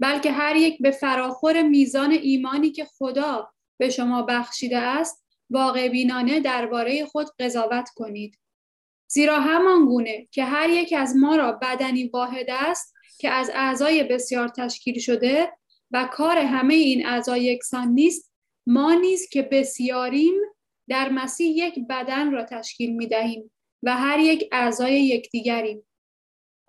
بلکه 0.00 0.32
هر 0.32 0.56
یک 0.56 0.82
به 0.82 0.90
فراخور 0.90 1.62
میزان 1.62 2.10
ایمانی 2.10 2.70
که 2.70 2.84
خدا 2.84 3.52
به 3.78 3.90
شما 3.90 4.22
بخشیده 4.22 4.78
است 4.78 5.24
واقع 5.50 5.88
بینانه 5.88 6.40
درباره 6.40 7.04
خود 7.04 7.26
قضاوت 7.38 7.88
کنید. 7.94 8.38
زیرا 9.10 9.40
همان 9.40 9.86
گونه 9.86 10.28
که 10.30 10.44
هر 10.44 10.70
یک 10.70 10.94
از 10.98 11.16
ما 11.16 11.36
را 11.36 11.52
بدنی 11.52 12.08
واحد 12.08 12.46
است 12.48 12.94
که 13.18 13.30
از 13.30 13.50
اعضای 13.54 14.04
بسیار 14.04 14.48
تشکیل 14.48 14.98
شده 14.98 15.52
و 15.90 16.08
کار 16.12 16.38
همه 16.38 16.74
این 16.74 17.06
اعضای 17.06 17.44
یکسان 17.44 17.88
نیست 17.88 18.32
ما 18.66 18.94
نیز 18.94 19.28
که 19.28 19.42
بسیاریم 19.42 20.34
در 20.88 21.08
مسیح 21.08 21.66
یک 21.66 21.74
بدن 21.88 22.32
را 22.32 22.44
تشکیل 22.44 22.96
می 22.96 23.06
دهیم 23.06 23.50
و 23.82 23.96
هر 23.96 24.18
یک 24.18 24.48
اعضای 24.52 25.06
یکدیگریم. 25.06 25.86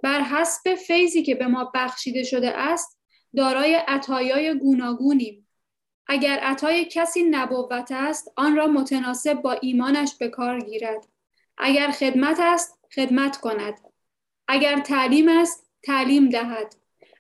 بر 0.04 0.22
حسب 0.22 0.76
فیضی 0.76 1.24
که 1.24 1.36
به 1.36 1.48
ما 1.48 1.72
بخشیده 1.76 2.24
شده 2.24 2.58
است 2.58 3.01
دارای 3.36 3.76
عطایای 3.76 4.60
گوناگونیم. 4.60 5.48
اگر 6.08 6.40
عطای 6.40 6.86
کسی 6.86 7.24
نبوت 7.24 7.92
است 7.92 8.34
آن 8.36 8.56
را 8.56 8.68
متناسب 8.68 9.34
با 9.34 9.52
ایمانش 9.52 10.16
به 10.20 10.30
کار 10.30 10.60
گیرد. 10.60 11.08
اگر 11.58 11.92
خدمت 11.92 12.40
است 12.40 12.80
خدمت 12.96 13.38
کند. 13.38 13.74
اگر 14.48 14.80
تعلیم 14.80 15.30
است 15.30 15.70
تعلیم 15.84 16.30
دهد. 16.30 16.76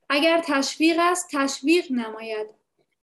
اگر 0.10 0.41
تشویق 0.45 0.97
است 1.00 1.30
تشویق 1.32 1.91
نماید. 1.91 2.47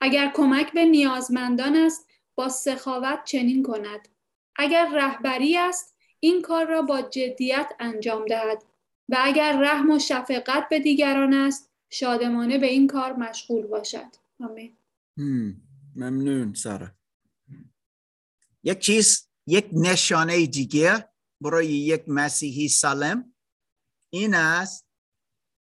اگر 0.01 0.31
کمک 0.35 0.73
به 0.73 0.85
نیازمندان 0.85 1.75
است 1.75 2.09
با 2.35 2.49
سخاوت 2.49 3.23
چنین 3.23 3.63
کند. 3.63 4.07
اگر 4.55 4.89
رهبری 4.93 5.57
است 5.57 5.95
این 6.19 6.41
کار 6.41 6.65
را 6.65 6.81
با 6.81 7.01
جدیت 7.01 7.73
انجام 7.79 8.25
دهد. 8.25 8.63
و 9.09 9.17
اگر 9.19 9.59
رحم 9.61 9.89
و 9.89 9.99
شفقت 9.99 10.69
به 10.69 10.79
دیگران 10.79 11.33
است 11.33 11.71
شادمانه 11.89 12.57
به 12.57 12.67
این 12.67 12.87
کار 12.87 13.13
مشغول 13.13 13.67
باشد. 13.67 14.15
آمین. 14.39 14.77
ممنون 15.95 16.53
سارا. 16.53 16.91
یک 18.63 18.79
چیز 18.79 19.29
یک 19.47 19.69
نشانه 19.73 20.45
دیگه 20.45 21.09
برای 21.41 21.67
یک 21.67 22.03
مسیحی 22.07 22.69
سالم 22.69 23.33
این 24.09 24.33
است 24.33 24.87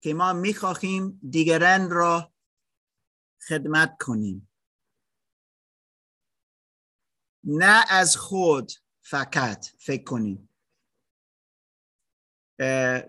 که 0.03 0.13
ما 0.13 0.33
می‌خواهیم 0.33 1.19
دیگران 1.29 1.89
را 1.89 2.33
خدمت 3.47 3.97
کنیم. 3.99 4.49
نه 7.43 7.85
از 7.89 8.17
خود 8.17 8.71
فقط 9.01 9.65
فکر 9.79 10.03
کنیم. 10.03 10.49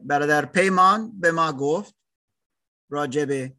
برادر 0.02 0.46
پیمان 0.46 1.20
به 1.20 1.32
ما 1.32 1.52
گفت 1.52 1.94
راجب 2.90 3.52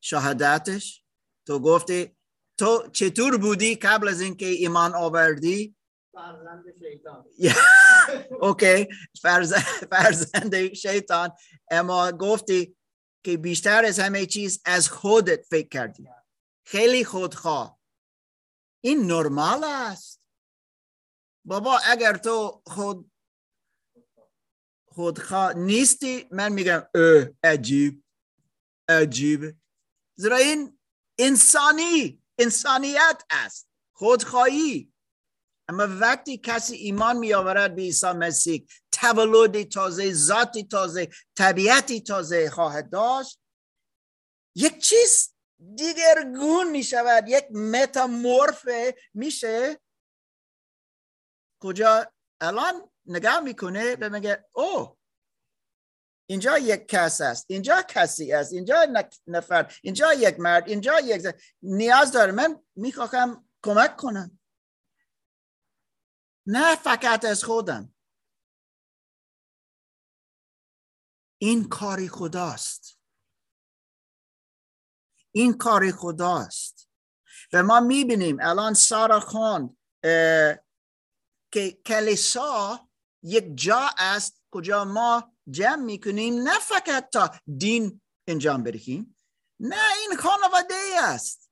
شهادتش. 0.00 1.04
تو 1.46 1.58
گفتی 1.58 2.16
تو 2.58 2.88
چطور 2.92 3.38
بودی 3.38 3.74
قبل 3.74 4.08
از 4.08 4.20
اینکه 4.20 4.46
ایمان 4.46 4.94
آوردی؟ 4.94 5.76
فرزند 6.12 6.64
شیطان. 6.78 7.24
اوکی. 8.48 8.88
فرزند 9.90 10.74
شیطان. 10.74 11.30
اما 11.70 12.12
گفتی 12.12 12.76
که 13.24 13.36
بیشتر 13.36 13.84
از 13.84 13.98
همه 13.98 14.26
چیز 14.26 14.62
از 14.64 14.88
خودت 14.88 15.46
فکر 15.50 15.68
کردی. 15.68 16.08
خیلی 16.66 17.04
خودخواه. 17.04 17.78
این 18.84 19.06
نرمال 19.06 19.64
است. 19.64 20.22
بابا 21.44 21.78
اگر 21.84 22.16
تو 22.16 22.62
خود 22.66 23.10
خودخواه 24.88 25.54
نیستی 25.54 26.28
من 26.30 26.52
میگم 26.52 26.82
عجیب. 27.44 28.04
عجیب 28.88 29.56
زیرا 30.16 30.36
این 30.36 30.78
انسانی 31.18 32.22
انسانیت 32.38 33.22
است. 33.30 33.68
خودخواهی. 33.92 34.92
اما 35.68 35.86
وقتی 36.00 36.38
کسی 36.38 36.76
ایمان 36.76 37.16
می 37.16 37.34
آورد 37.34 37.76
به 37.76 37.82
عیسی 37.82 38.12
مسیح 38.12 38.66
تولد 38.92 39.68
تازه 39.68 40.12
ذاتی 40.12 40.64
تازه 40.64 41.08
طبیعتی 41.36 42.00
تازه 42.00 42.50
خواهد 42.50 42.90
داشت 42.90 43.40
یک 44.56 44.78
چیز 44.78 45.34
دیگرگون 45.74 46.70
می 46.70 46.84
شود 46.84 47.24
یک 47.28 47.50
متامورف 47.50 48.64
میشه. 49.14 49.80
کجا؟ 51.62 52.12
الان 52.40 52.90
نگاه 53.06 53.40
می‌کنه 53.40 53.96
به 53.96 54.08
میگه 54.08 54.44
او 54.52 54.97
اینجا 56.30 56.58
یک 56.58 56.88
کس 56.88 57.20
است 57.20 57.46
اینجا 57.48 57.82
کسی 57.82 58.32
است 58.32 58.52
اینجا 58.52 58.86
نفر 59.26 59.74
اینجا 59.82 60.12
یک 60.12 60.40
مرد 60.40 60.68
اینجا 60.68 61.00
یک 61.00 61.18
زن. 61.18 61.32
نیاز 61.62 62.12
داره 62.12 62.32
من 62.32 62.64
می‌خواهم 62.76 63.48
کمک 63.64 63.96
کنم. 63.96 64.40
نه 66.46 66.76
فقط 66.76 67.24
از 67.24 67.44
خودم. 67.44 67.94
این 71.38 71.68
کاری 71.68 72.08
خداست. 72.08 73.00
این 75.32 75.58
کاری 75.58 75.92
خداست. 75.92 76.90
و 77.52 77.62
ما 77.62 77.80
می‌بینیم 77.80 78.40
الان 78.40 78.74
سارا 78.74 79.20
خان 79.20 79.76
که 81.52 81.80
کلیسا 81.86 82.88
یک 83.22 83.44
جا 83.54 83.90
است 83.98 84.42
کجا 84.50 84.84
ما 84.84 85.37
جمع 85.50 85.82
می‌کنیم 85.82 86.42
نه 86.42 86.58
فقط 86.58 87.10
تا 87.10 87.30
دین 87.58 88.00
انجام 88.26 88.62
بدهیم 88.62 89.16
نه 89.60 89.92
این 90.00 90.18
خانواده 90.18 90.74
است. 91.02 91.50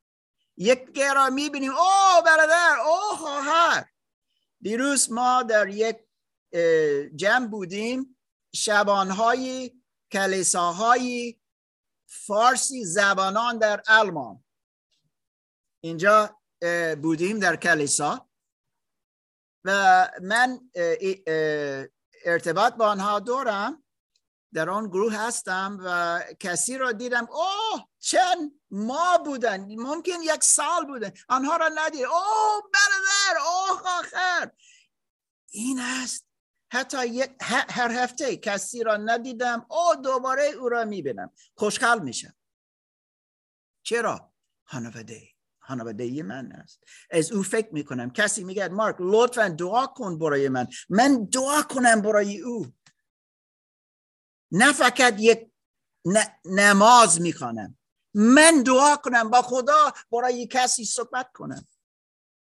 یک 0.57 0.93
گرا 0.93 1.31
می‌بینیم 1.31 1.73
او 1.73 2.23
برادر 2.25 2.77
او 2.87 3.17
خواهر. 3.17 3.91
دیروز 4.61 5.13
ما 5.13 5.43
در 5.43 5.69
یک 5.69 5.97
جمع 7.17 7.47
بودیم 7.47 8.19
شبانهای 8.55 9.73
کلیساهای 10.13 11.41
فارسی 12.07 12.85
زبانان 12.85 13.59
در 13.59 13.83
آلمان. 13.89 14.45
اینجا 15.81 16.39
بودیم 17.03 17.39
در 17.39 17.57
کلیسا. 17.57 18.31
و 19.65 20.09
من 20.23 20.71
ارتباط 22.25 22.75
با 22.75 22.87
آنها 22.87 23.21
دارم. 23.21 23.85
در 24.57 24.71
آن 24.71 24.89
گروه 24.89 25.15
هستم 25.15 25.79
و 25.85 26.21
کسی 26.41 26.79
را 26.79 26.93
دیدم 26.93 27.29
اوه 27.31 27.85
چند 27.99 28.53
ماه 28.71 29.23
بودن 29.25 29.67
ممکن 29.81 30.23
یک 30.23 30.45
سال 30.45 30.87
بودن 30.87 31.13
آنها 31.29 31.57
را 31.57 31.71
ندید. 31.75 32.05
اوه 32.05 32.63
برادر 32.73 33.47
اوه 33.47 33.83
آخر. 33.99 34.51
این 35.51 35.81
است. 35.81 36.27
حتی 36.73 37.07
یک 37.07 37.31
هر 37.41 37.91
هفته 38.03 38.37
کسی 38.37 38.83
را 38.83 38.97
ندیدم 38.97 39.67
او 39.71 39.95
دوباره 40.03 40.45
او 40.45 40.69
را 40.69 40.85
می‌بینم. 40.85 41.31
خوشحال 41.55 42.03
میشم. 42.03 42.35
چرا؟ 43.83 44.33
خانواده 44.65 45.23
خانواده 45.59 46.23
من 46.23 46.53
است. 46.53 46.81
از 47.11 47.33
او 47.33 47.43
فکر 47.43 47.69
می‌کنم. 47.73 48.11
کسی 48.11 48.45
میگه 48.45 48.69
مارک 48.69 48.97
لطفا 48.99 49.49
دعا 49.49 49.87
کن 49.87 50.19
برای 50.19 50.49
من. 50.49 50.67
من 50.89 51.25
دعا 51.25 51.63
کنم 51.63 52.01
برای 52.01 52.41
او. 52.41 52.67
نه 54.53 54.73
فقط 54.73 55.15
یک 55.19 55.51
نماز 56.45 57.21
می‌خوانم. 57.21 57.79
من 58.15 58.63
دعا 58.63 58.97
کنم 58.97 59.31
با 59.31 59.43
خدا 59.43 59.93
برای 60.13 60.47
کسی 60.47 60.85
صحبت 60.85 61.33
کنم. 61.35 61.67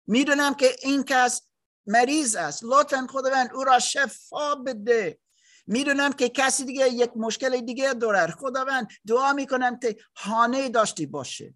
می‌دونم 0.06 0.54
که 0.54 0.76
این 0.82 1.04
کس 1.04 1.42
مریض 1.86 2.36
است. 2.36 2.64
لطفا 2.64 3.06
خداوند 3.10 3.52
او 3.54 3.64
را 3.64 3.78
شفا 3.78 4.54
بده. 4.54 5.18
می‌دونم 5.66 6.12
که 6.12 6.28
کسی 6.28 6.64
دیگه 6.64 6.88
یک 6.88 7.10
مشکل 7.16 7.60
دیگه 7.60 7.94
داره 7.94 8.32
خداوند 8.32 8.88
دعا 9.06 9.32
می‌کنم 9.32 9.78
که 9.78 9.96
خانه 10.14 10.68
داشتی 10.68 11.06
باشه. 11.06 11.54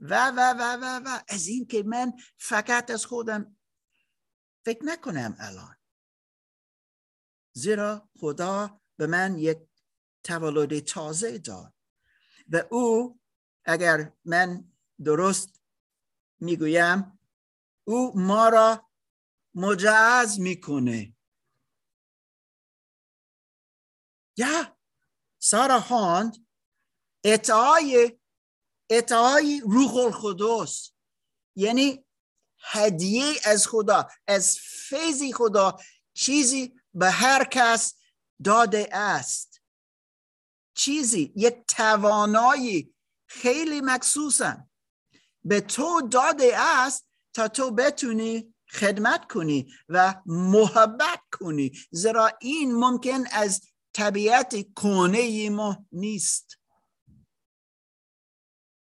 و 0.00 0.30
و 0.30 0.54
و 0.58 0.76
و 0.82 1.00
و. 1.04 1.20
از 1.28 1.46
این 1.46 1.66
که 1.66 1.82
من 1.82 2.12
فقط 2.38 2.90
از 2.90 3.06
خودم 3.06 3.56
فکر 4.64 4.84
نکنم 4.84 5.36
الان. 5.38 5.76
زیرا 7.52 8.08
خدا 8.20 8.80
به 9.00 9.06
من 9.06 9.38
یک 9.38 9.58
تولد 10.24 10.78
تازه 10.78 11.38
داد. 11.38 11.74
و 12.48 12.62
او 12.70 13.20
اگر 13.64 14.12
من 14.24 14.72
درست 15.04 15.62
می‌گویم 16.40 17.18
او 17.84 18.12
ما 18.20 18.48
را 18.48 18.90
مجعز 19.54 20.40
می‌کنه. 20.40 21.16
یا 24.36 24.76
سارا 25.38 25.80
خواند 25.80 26.46
اطاعای 27.24 28.18
اطاعای 28.90 29.62
روح 29.64 29.96
القدس 29.96 30.92
یعنی 31.56 32.04
هدیه 32.58 33.34
از 33.44 33.66
خدا 33.66 34.08
از 34.26 34.58
فیضی 34.60 35.32
خدا 35.32 35.78
چیزی 36.12 36.80
به 36.94 37.10
هر 37.10 37.44
کس 37.44 37.99
داده 38.44 38.88
است. 38.92 39.62
چیزی 40.74 41.32
یک 41.36 41.54
توانایی 41.68 42.94
خیلی 43.26 43.80
مخصوصا 43.80 44.56
به 45.44 45.60
تو 45.60 46.08
داده 46.10 46.52
است 46.58 47.08
تا 47.34 47.48
تو 47.48 47.70
بتونی 47.70 48.54
خدمت 48.70 49.32
کنی 49.32 49.72
و 49.88 50.22
محبت 50.26 51.20
کنی 51.32 51.72
زیرا 51.90 52.30
این 52.40 52.74
ممکن 52.74 53.24
از 53.32 53.60
طبیعت 53.92 54.60
کونه 54.60 55.50
ما 55.50 55.86
نیست. 55.92 56.58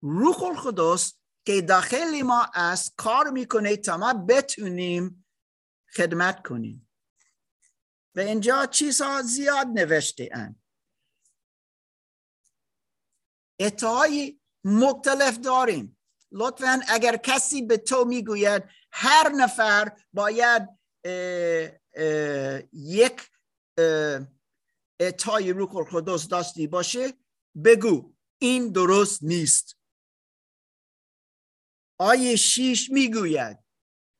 روح 0.03 0.43
القدس 0.43 1.15
که 1.47 1.63
داخل 1.63 2.23
ما 2.23 2.51
است 2.55 2.95
کار 2.97 3.31
می‌کنه 3.31 3.77
تا 3.77 3.97
ما 3.97 4.13
بتونیم 4.13 5.27
خدمت 5.97 6.47
کنیم. 6.47 6.82
و 8.15 8.21
اینجا 8.21 8.67
چیزها 8.67 9.23
زیاد 9.23 9.67
نوشته 9.67 10.29
اند 10.33 10.63
اطاعی 13.61 14.41
مختلف 14.65 15.39
داریم. 15.39 15.99
لطفا 16.33 16.81
اگر 16.89 17.17
کسی 17.17 17.63
به 17.63 17.77
تو 17.77 18.05
می‌گوید 18.05 18.63
هر 18.93 19.29
نفر 19.29 20.01
باید 20.13 20.69
یک 22.73 23.31
اطاعی 25.01 25.53
روح 25.53 25.77
القدس 25.77 26.29
داشتی 26.29 26.67
باشه 26.67 27.13
بگو 27.65 28.15
این 28.39 28.73
درست 28.73 29.23
نیست. 29.23 29.77
آیه 31.99 32.37
شیش 32.37 32.91
می‌گوید 32.91 33.59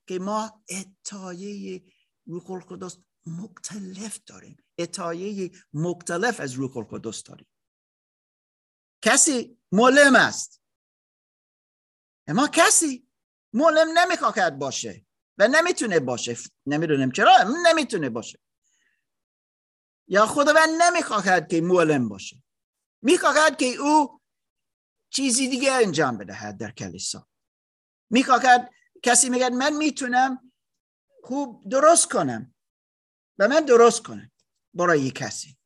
که 0.09 0.19
ما 0.19 0.65
اطاعه 0.69 1.83
روح 2.27 2.51
القدس 2.51 2.99
مختلف 3.27 4.19
داریم. 4.27 4.65
اطاعه 4.79 5.51
مختلف 5.73 6.41
از 6.41 6.53
روح 6.53 6.77
القدس 6.77 7.23
داریم. 7.23 7.47
کسی 9.03 9.59
معلم 9.73 10.17
است. 10.17 10.63
اما 12.27 12.49
کسی 12.49 13.09
معلم 13.53 13.99
نمی‌خواهد 13.99 14.59
باشه 14.59 15.07
و 15.39 15.49
نمی‌تونه 15.49 16.01
باشه. 16.01 16.37
نمی‌دونم 16.67 17.13
چرا 17.13 17.33
نمی‌تونه 17.67 18.09
باشه. 18.09 18.39
یا 20.09 20.27
خداوند 20.27 20.83
نمی‌خواهد 20.83 21.49
که 21.49 21.61
معلم 21.61 22.09
باشه. 22.09 22.43
می‌خواهد 23.03 23.57
که 23.57 23.67
او 23.67 24.21
چیزی 25.11 25.49
دیگه 25.49 25.73
انجام 25.73 26.19
بدهد 26.19 26.59
در 26.59 26.71
کلیسا. 26.71 27.29
می‌خواهد 28.11 28.71
کسی 29.03 29.29
میگه 29.29 29.51
من 29.51 29.73
می‌تونم 29.73 30.53
خوب 31.23 31.69
درست 31.69 32.09
کنم. 32.09 32.55
و 33.43 33.49
من 33.49 33.65
درست 33.65 34.03
کنم. 34.03 34.31
برای 34.75 35.11
کسی. 35.11 35.57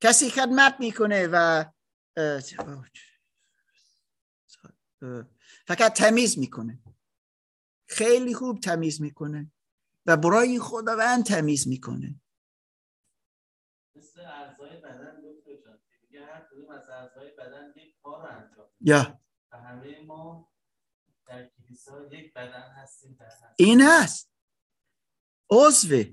کسی 0.00 0.30
خدمت 0.30 0.76
می‌کنه 0.80 1.28
و 1.32 1.64
فقط 5.66 5.92
تمیز 5.92 6.38
می‌کنه. 6.38 6.78
خیلی 7.86 8.34
خوب 8.34 8.60
تمیز 8.60 9.00
می‌کنه 9.00 9.52
و 10.06 10.16
برای 10.16 10.60
خداوند 10.60 11.24
تمیز 11.24 11.68
می‌کنه. 11.68 12.20
یک 17.76 17.96
یا. 18.80 19.20
و 19.52 19.56
همه 19.56 20.00
ما 20.00 20.50
عضو 25.54 26.04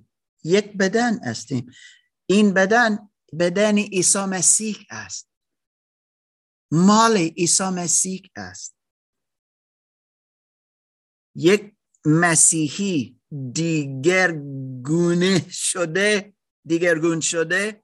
یک 0.43 0.77
بدن 0.77 1.23
هستیم. 1.23 1.71
این 2.29 2.53
بدن 2.53 3.09
بدن 3.39 3.77
عیسی 3.77 4.25
مسیح 4.25 4.85
است. 4.89 5.29
مال 6.71 7.17
عیسی 7.17 7.63
مسیح 7.63 8.31
است. 8.35 8.77
یک 11.35 11.75
مسیحی 12.05 13.21
دیگر 13.53 14.31
گونه 14.85 15.49
شده 15.49 16.33
دیگرگون 16.67 17.19
شده 17.19 17.83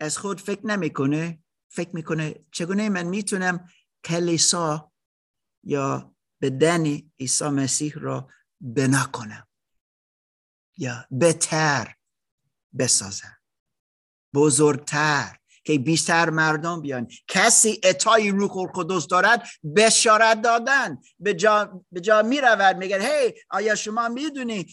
از 0.00 0.18
خود 0.18 0.40
فکر 0.40 0.66
نمی‌کنه. 0.66 1.44
فکر 1.72 1.96
می‌کنه 1.96 2.44
چگونه 2.52 2.88
من 2.88 3.02
می‌تونم 3.02 3.68
کلیسا 4.04 4.92
یا 5.64 6.14
بدن 6.42 6.84
عیسی 7.20 7.48
مسیح 7.48 7.92
را 7.96 8.28
بنا 8.60 9.04
کنم؟ 9.12 9.48
یا 10.76 11.04
بهتر 11.10 11.94
بسازم 12.78 13.36
بزرگتر. 14.34 15.36
که 15.64 15.78
بیشتر 15.78 16.30
مردم 16.30 16.80
بیان. 16.80 17.08
کسی 17.28 17.80
اطای 17.82 18.30
روح 18.30 18.56
القدس 18.56 19.06
دارد 19.06 19.48
بشارت 19.76 20.42
دادن. 20.42 20.98
به 21.18 21.34
جا, 21.34 21.84
به 21.92 22.00
جا 22.00 22.22
می 22.22 22.40
رود 22.40 22.76
میگه 22.76 23.00
هی 23.00 23.34
آیا 23.50 23.74
شما 23.74 24.08
می‌دونی 24.08 24.66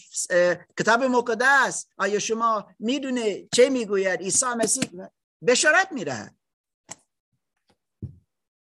کتاب 0.78 1.02
مقدس؟ 1.02 1.86
آیا 1.96 2.18
شما 2.18 2.74
می‌دونی 2.78 3.48
چه 3.54 3.68
می‌گوید؟ 3.68 4.20
عیسی 4.20 4.46
مسیح 4.46 4.84
بشارت 5.46 5.92
میرهد 5.92 6.36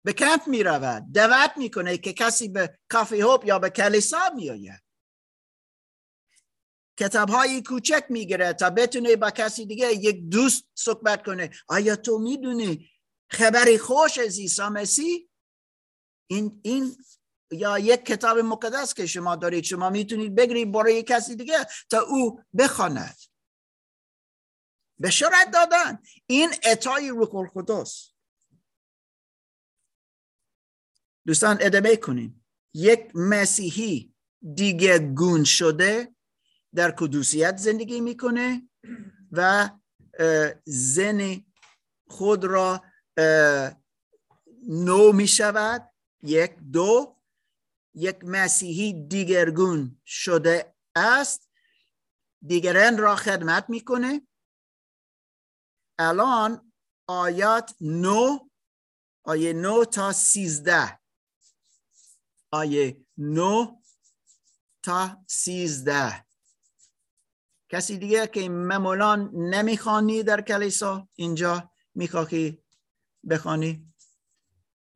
به 0.05 0.13
کمپ 0.13 0.47
می 0.47 0.63
رود 0.63 1.03
دعوت 1.13 1.51
می‌کنه 1.57 1.97
که 1.97 2.13
کسی 2.13 2.47
به 2.47 2.79
کافی 2.89 3.21
هوب 3.21 3.45
یا 3.45 3.59
به 3.59 3.69
کلیسا 3.69 4.29
میآید 4.35 4.83
کتاب 7.01 7.29
های 7.29 7.63
کوچک 7.63 8.05
می‌گیره 8.09 8.53
تا 8.53 8.69
بتونه 8.69 9.15
با 9.15 9.31
کسی 9.31 9.65
دیگه 9.65 9.93
یک 9.93 10.29
دوست 10.29 10.63
صحبت 10.75 11.25
کنه. 11.25 11.49
آیا 11.67 11.95
تو 11.95 12.19
می‌دونی 12.19 12.89
خبری 13.29 13.77
خوش 13.77 14.17
از 14.17 14.39
عیسی 14.39 14.61
مسیح؟ 14.61 15.29
این 16.27 16.61
این 16.63 16.95
یا 17.51 17.79
یک 17.79 18.05
کتاب 18.05 18.37
مقدس 18.37 18.93
که 18.93 19.05
شما 19.05 19.35
دارید؟ 19.35 19.63
شما 19.63 19.89
می‌تونید 19.89 20.35
بگیرید 20.35 20.71
برای 20.71 21.03
کسی 21.03 21.35
دیگه 21.35 21.67
تا 21.89 22.01
او 22.01 22.41
بخواند. 22.57 23.17
بشارت 25.01 25.51
دادن. 25.53 26.01
این 26.27 26.49
اطای 26.63 27.09
روح 27.09 27.35
القدس. 27.35 28.13
دوستان 31.25 31.57
ادامه 31.61 31.95
کنیم. 31.95 32.45
یک 32.73 33.11
مسیحی 33.15 34.13
دیگه 34.55 34.99
گون 34.99 35.43
شده 35.43 36.15
در 36.75 36.91
کدوسیت 36.91 37.57
زندگی 37.57 38.01
می‌کنه 38.01 38.69
و 39.31 39.69
زن 40.65 41.45
خود 42.07 42.45
را 42.45 42.83
نو 44.67 45.11
می‌شود. 45.11 45.91
یک 46.23 46.55
دو. 46.55 47.17
یک 47.93 48.23
مسیحی 48.23 49.07
دیگرگون 49.07 50.01
شده 50.05 50.75
است. 50.95 51.49
دیگران 52.47 52.97
را 52.97 53.15
خدمت 53.15 53.69
می‌کنه. 53.69 54.27
الان 55.99 56.73
آیات 57.07 57.75
نو 57.81 58.49
آیه 59.23 59.53
نو 59.53 59.85
تا 59.85 60.11
سیزده. 60.11 60.99
آیه 62.51 63.05
نو 63.17 63.81
تا 64.83 65.23
سیزده. 65.27 66.25
کسی 67.71 67.97
دیگه 67.97 68.27
که 68.27 68.49
معمولا 68.49 69.15
نمی‌خوانی 69.33 70.23
در 70.23 70.41
کلیسا 70.41 71.07
اینجا 71.15 71.71
می‌خواهی 71.95 72.63
بخوانی؟ 73.29 73.93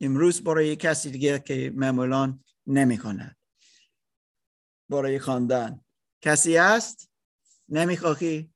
امروز 0.01 0.43
برای 0.43 0.76
کسی 0.76 1.11
دیگه 1.11 1.39
که 1.39 1.71
معمولا 1.76 2.39
نمی‌خواند. 2.67 3.38
برای 4.89 5.19
خواندن. 5.19 5.82
کسی 6.21 6.57
هست؟ 6.57 7.09
نمی‌خواهی؟ 7.69 8.53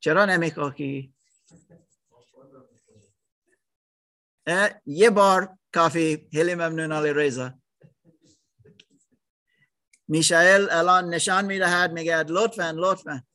چرا 0.00 0.24
نمی‌خواهی؟ 0.24 1.14
یه 4.86 5.10
بار 5.10 5.58
کافی. 5.74 6.28
خیلی 6.32 6.54
ممنون 6.54 6.92
علی 6.92 7.12
ریزا 7.12 7.60
میشایل 10.08 10.70
الان 10.70 11.14
نشان 11.14 11.44
می‌دهد 11.44 11.92
میگه 11.92 12.22
لطفا 12.22 12.74
لطفا. 12.76 13.22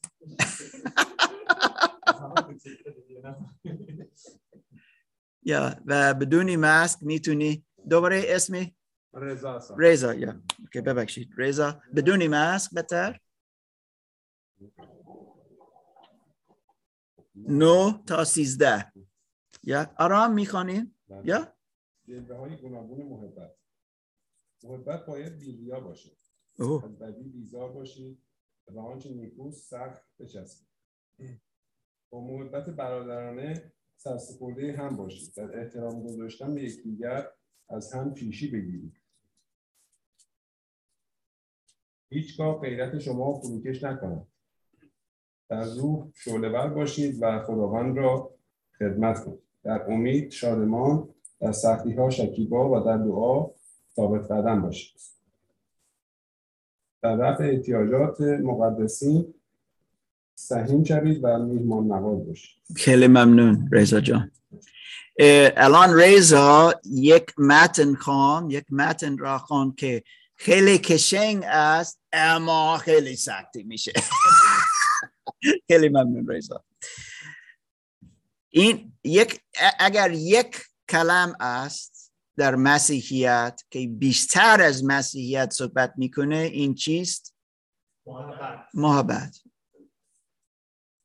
یا 5.45 5.76
و 5.86 6.13
بدونی 6.13 6.55
ماسک 6.55 6.99
می‌تونی 7.01 7.65
دوباره 7.89 8.24
اسمی؟ 8.28 8.76
رضا. 9.13 9.76
ریزا 9.78 10.13
یا. 10.13 10.41
اوکی 10.59 10.82
ببخشید. 10.82 11.30
ریزا 11.38 11.82
بدونی 11.95 12.28
ماسک 12.28 12.71
بهتر؟ 12.74 13.19
نو 17.36 18.03
تا 18.07 18.24
سیزده. 18.24 18.93
یا 19.63 19.93
آرام 19.97 20.34
می‌خوانیم 20.34 20.95
یا؟ 21.24 21.53
جلوه 22.07 22.38
های 22.38 22.57
گوناگون 22.57 23.05
محبت. 23.05 23.55
محبت 24.63 25.05
باید 25.05 25.39
بیریا 25.39 25.80
باشه. 25.80 26.11
از 26.60 26.99
بدی 26.99 27.24
بیزار 27.24 27.72
باشید 27.72 28.18
و 28.72 28.80
آنچه 28.80 29.10
نیکوست 29.10 29.70
سخت 29.70 30.01
بچسبید 30.20 30.68
با 32.10 32.22
محبت 32.22 32.70
برادرانه 32.70 33.72
سرسپرده 33.97 34.78
هم 34.78 34.95
باشید 34.95 35.34
در 35.34 35.60
احترام 35.60 36.04
گذاشتن 36.04 36.56
به 36.56 36.64
یکدیگر 36.64 37.28
از 37.70 37.93
هم 37.93 38.14
پیشی 38.14 38.51
بگیرید 38.51 38.93
هیچگاه 42.10 42.62
غیرت 42.62 42.99
شما 42.99 43.34
فروکش 43.34 43.84
نکند 43.84 44.28
در 45.49 45.66
روح 45.66 46.12
شعله‌ور 46.16 46.68
باشید 46.68 47.18
و 47.22 47.43
خداوند 47.43 47.97
را 47.97 48.34
خدمت 48.80 49.26
کنید. 49.26 49.39
در 49.64 49.91
امید 49.91 50.32
شادمان 50.32 51.10
در 51.39 51.51
سختی 51.51 51.93
ها 51.93 52.10
شکیبا 52.10 52.70
و 52.70 52.86
در 52.86 52.97
دعا 52.97 53.49
ثابت 53.95 54.32
قدم 54.32 54.62
باشید. 54.62 55.01
در 57.04 57.16
رفع 57.16 57.43
احتیاجات 57.43 58.22
مقدسین 58.22 59.34
سهیم 60.36 60.84
شوید 60.84 61.20
و 61.24 61.39
میهمان 61.39 61.88
نواز 61.88 62.28
باشید. 62.28 62.62
خیلی 62.76 63.08
ممنون 63.08 63.70
رضا 63.72 63.99
جان. 63.99 64.32
الان 65.58 65.99
رضا 65.99 66.74
یک 66.86 67.26
متن 67.38 67.95
خوان 67.95 68.49
یک 68.49 68.66
متن 68.70 69.18
را 69.18 69.38
خوان 69.38 69.76
که 69.76 70.04
خیلی 70.36 70.78
کشنگ 70.78 71.43
است 71.47 71.99
اما 72.12 72.78
خیلی 72.78 73.16
سختی 73.16 73.64
میشه. 73.64 73.91
خیلی 75.68 75.89
ممنون 75.89 76.28
رضا. 76.28 76.64
این 78.49 78.93
یک 79.04 79.41
اگر 79.80 80.12
یک 80.12 80.58
کلم 80.89 81.36
است 81.39 81.93
در 82.38 82.55
مسیحیت 82.55 83.61
که 83.69 83.88
بیشتر 83.88 84.61
از 84.61 84.86
مسیحیت 84.86 85.53
صحبت 85.53 85.93
می‌کنه 85.97 86.36
این 86.36 86.75
چیست؟ 86.75 87.36
محبت. 88.05 88.69
محبت. 88.73 89.38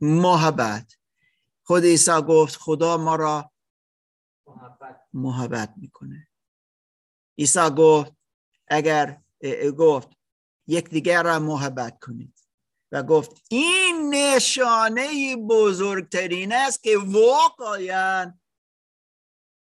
محبت. 0.00 0.96
خود 1.62 1.84
عیسی 1.84 2.22
گفت 2.28 2.56
خدا 2.56 2.96
ما 2.96 3.16
را 3.16 3.52
محبت. 4.46 5.00
محبت 5.12 5.74
می‌کنه. 5.76 6.28
عیسی 7.38 7.70
گفت 7.76 8.12
اگر 8.68 9.20
گفت 9.78 10.08
یکدیگر 10.66 11.22
را 11.22 11.38
محبت 11.38 11.98
کنید 11.98 12.38
و 12.92 13.02
گفت 13.02 13.42
این 13.50 14.14
نشانه 14.14 15.36
بزرگترین 15.36 16.52
است 16.52 16.82
که 16.82 16.98
واقعا 16.98 18.38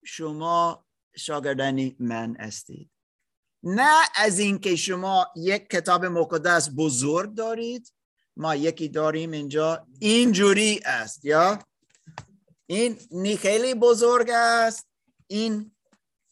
شما 0.05 0.86
شاگردانی 1.17 1.95
من 1.99 2.35
هستید. 2.39 2.89
نه 3.63 4.03
از 4.15 4.39
اینکه 4.39 4.75
شما 4.75 5.27
یک 5.35 5.69
کتاب 5.69 6.05
مقدس 6.05 6.69
بزرگ 6.77 7.33
دارید 7.35 7.93
ما 8.37 8.55
یکی 8.55 8.89
داریم 8.89 9.31
اینجا. 9.31 9.87
اینجوری 9.99 10.81
است 10.85 11.25
یا؟ 11.25 11.59
این 12.65 12.99
نی- 13.11 13.37
خیلی 13.37 13.73
بزرگ 13.73 14.29
است. 14.29 14.87
این 15.27 15.75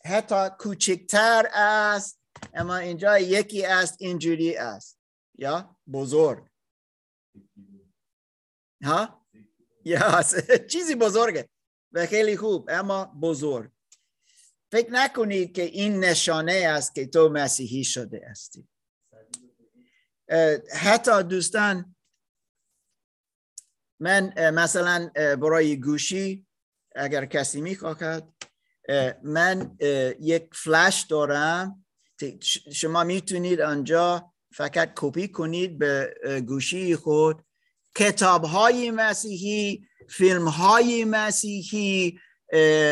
حتی 0.05 0.49
کوچکتر 0.59 1.49
است 1.53 2.19
اما 2.53 2.75
اینجا 2.75 3.19
یکی 3.19 3.65
است 3.65 3.95
اینجوری 3.99 4.55
است. 4.57 4.99
یا؟ 5.37 5.77
بزرگ. 5.91 6.43
ها؟ 8.83 9.25
یا؟ 9.85 10.23
چیزی 10.71 10.95
بزرگه 10.95 11.49
و 11.91 12.05
خیلی 12.05 12.37
خوب 12.37 12.69
اما 12.69 13.05
بزرگ. 13.05 13.71
فکر 14.75 14.91
نکنید 14.91 15.55
که 15.55 15.61
این 15.61 15.99
نشانه 15.99 16.53
است 16.53 16.95
که 16.95 17.05
تو 17.05 17.29
مسیحی 17.29 17.83
شده 17.83 18.21
هستی. 18.29 18.67
حتی 20.73 21.23
دوستان 21.23 21.95
من 23.99 24.51
مثلا 24.51 25.09
برای 25.15 25.79
گوشی 25.79 26.47
اگر 26.95 27.25
کسی 27.25 27.61
می‌خواهد 27.61 28.33
اه، 28.89 29.13
من 29.23 29.77
یک 30.19 30.49
فلش 30.53 31.05
دارم 31.09 31.85
شما 32.73 33.03
می‌تونید 33.03 33.61
آنجا 33.61 34.33
فقط 34.53 34.91
کپی 34.95 35.27
کنید 35.27 35.77
به 35.77 36.15
گوشی 36.47 36.95
خود. 36.95 37.45
کتاب 37.95 38.43
های 38.43 38.91
مسیحی 38.91 39.87
فیلم 40.09 40.47
های 40.47 41.05
مسیحی 41.05 42.19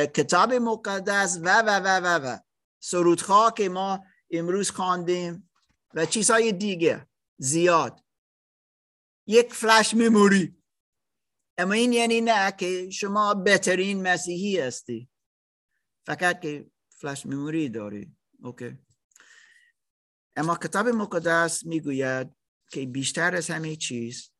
کتاب 0.05 0.53
مقدس 0.53 1.39
و 1.43 1.61
و 1.61 1.69
و 1.69 1.87
و 1.87 2.07
و. 2.07 2.37
سرودخواه 2.79 3.53
که 3.53 3.69
ما 3.69 4.05
امروز 4.31 4.71
خواندیم 4.71 5.49
و 5.93 6.05
چیزهای 6.05 6.51
دیگه 6.51 7.07
زیاد. 7.37 8.03
یک 9.27 9.53
فلش 9.53 9.93
مموری 9.93 10.63
اما 11.57 11.73
این 11.73 11.93
یعنی 11.93 12.21
نه 12.21 12.51
که 12.51 12.89
شما 12.89 13.33
بهترین 13.33 14.07
مسیحی 14.07 14.59
هستی. 14.59 15.09
فقط 16.05 16.41
که 16.41 16.71
فلش 16.89 17.25
مموری 17.25 17.69
داری. 17.69 18.15
اوکی 18.43 18.77
اما 20.35 20.55
کتاب 20.55 20.87
مقدس 20.87 21.65
می‌گوید 21.65 22.35
که 22.71 22.85
بیشتر 22.85 23.35
از 23.35 23.49
همه 23.49 23.75
چیز 23.75 24.31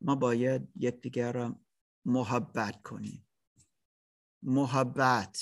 ما 0.00 0.14
باید 0.14 0.68
یکدیگر 0.76 1.32
را 1.32 1.60
محبت 2.04 2.82
کنیم. 2.82 3.28
محبت 4.44 5.38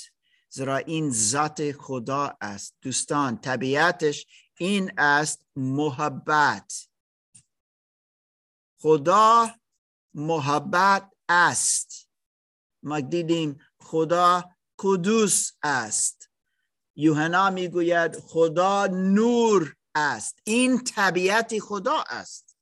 زیرا 0.49 0.77
این 0.77 1.11
ذات 1.11 1.71
خدا 1.71 2.37
است. 2.41 2.75
دوستان 2.81 3.37
طبیعتش 3.37 4.25
این 4.57 4.91
است 4.97 5.45
محبت. 5.55 6.87
خدا 8.81 9.49
محبت 10.13 11.11
است. 11.29 12.09
ما 12.83 12.99
دیدیم 12.99 13.59
خدا 13.79 14.43
قدوس 14.79 15.51
است. 15.63 16.29
یوحنا 16.95 17.49
می‌گوید 17.49 18.19
خدا 18.19 18.87
نور 18.87 19.75
است. 19.95 20.39
این 20.43 20.83
طبیعت 20.83 21.59
خدا 21.59 22.03
است. 22.09 22.57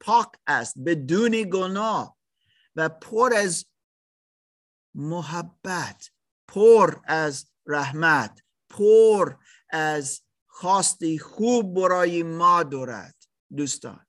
پاک 0.00 0.28
است 0.46 0.74
بدون 0.86 1.50
گناه 1.52 2.16
و 2.76 2.88
پر 2.88 3.34
از 3.36 3.66
محبت 4.98 6.10
پر 6.48 7.00
از 7.04 7.46
رحمت 7.66 8.42
پر 8.68 9.34
از 9.70 10.22
خواستی 10.46 11.18
خوب 11.18 11.74
برای 11.74 12.22
ما 12.22 12.62
دارد 12.62 13.14
دوستان. 13.56 14.06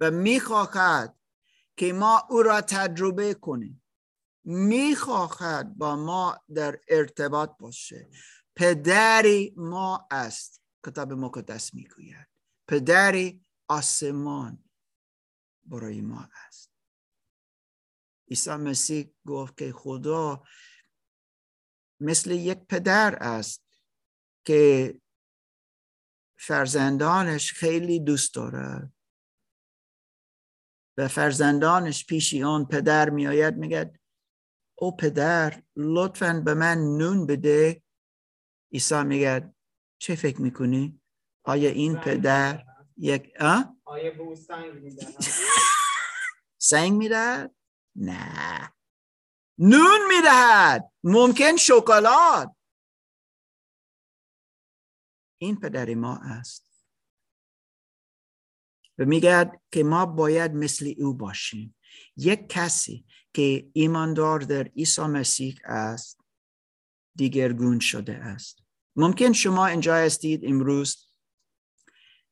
و 0.00 0.10
می‌خواهد 0.10 1.16
که 1.76 1.92
ما 1.92 2.22
او 2.30 2.42
را 2.42 2.60
تجربه 2.60 3.34
کنیم. 3.34 3.82
می‌خواهد 4.44 5.74
با 5.74 5.96
ما 5.96 6.40
در 6.54 6.80
ارتباط 6.88 7.50
باشه. 7.58 8.10
پدری 8.56 9.54
ما 9.56 10.08
است 10.10 10.62
کتاب 10.86 11.12
مقدس 11.12 11.74
می‌گوید. 11.74 12.28
پدری 12.68 13.44
آسمان 13.68 14.64
برای 15.64 16.00
ما 16.00 16.28
است. 16.46 16.63
عیسی 18.30 18.50
مسیح 18.50 19.14
گفت 19.26 19.58
که 19.58 19.72
خدا 19.72 20.42
مثل 22.00 22.30
یک 22.30 22.58
پدر 22.58 23.14
است 23.20 23.64
که 24.46 24.94
فرزندانش 26.38 27.52
خیلی 27.52 28.00
دوست 28.00 28.34
دارد 28.34 28.92
و 30.98 31.08
فرزندانش 31.08 32.06
پیشی 32.06 32.42
آن 32.42 32.64
پدر 32.64 33.10
میآید 33.10 33.56
میگه 33.56 33.92
او 34.78 34.96
پدر 34.96 35.62
لطفا 35.76 36.42
به 36.44 36.54
من 36.54 36.78
نون 36.78 37.26
بده. 37.26 37.82
عیسی 38.72 39.02
میگه 39.02 39.54
چه 39.98 40.14
فکر 40.14 40.40
می‌کنی؟ 40.40 41.00
آیا 41.44 41.70
این 41.70 41.96
پدر 41.96 42.64
یک 42.96 43.32
آه؟ 43.40 43.76
آیه 43.84 44.10
به 44.10 44.36
سنگ 44.36 44.74
می‌دهد؟ 44.74 45.24
سنگ 46.70 46.92
می‌دهد؟ 46.92 47.54
نه. 47.96 48.72
نون 49.58 50.00
می‌دهد. 50.08 50.92
ممکن 51.04 51.56
شکلات. 51.56 52.56
این 55.38 55.60
پدر 55.60 55.94
ما 55.94 56.16
است. 56.16 56.64
و 58.98 59.04
میگه 59.04 59.60
که 59.72 59.84
ما 59.84 60.06
باید 60.06 60.52
مثل 60.52 60.94
او 60.98 61.14
باشیم. 61.14 61.76
یک 62.16 62.48
کسی 62.48 63.06
که 63.34 63.70
ایماندار 63.72 64.40
در 64.40 64.62
عیسی 64.62 65.02
مسیح 65.02 65.60
است 65.64 66.20
دیگرگون 67.14 67.80
شده 67.80 68.14
است. 68.14 68.58
ممکن 68.96 69.32
شما 69.32 69.66
اینجا 69.66 69.94
هستید 69.94 70.40
امروز. 70.44 71.08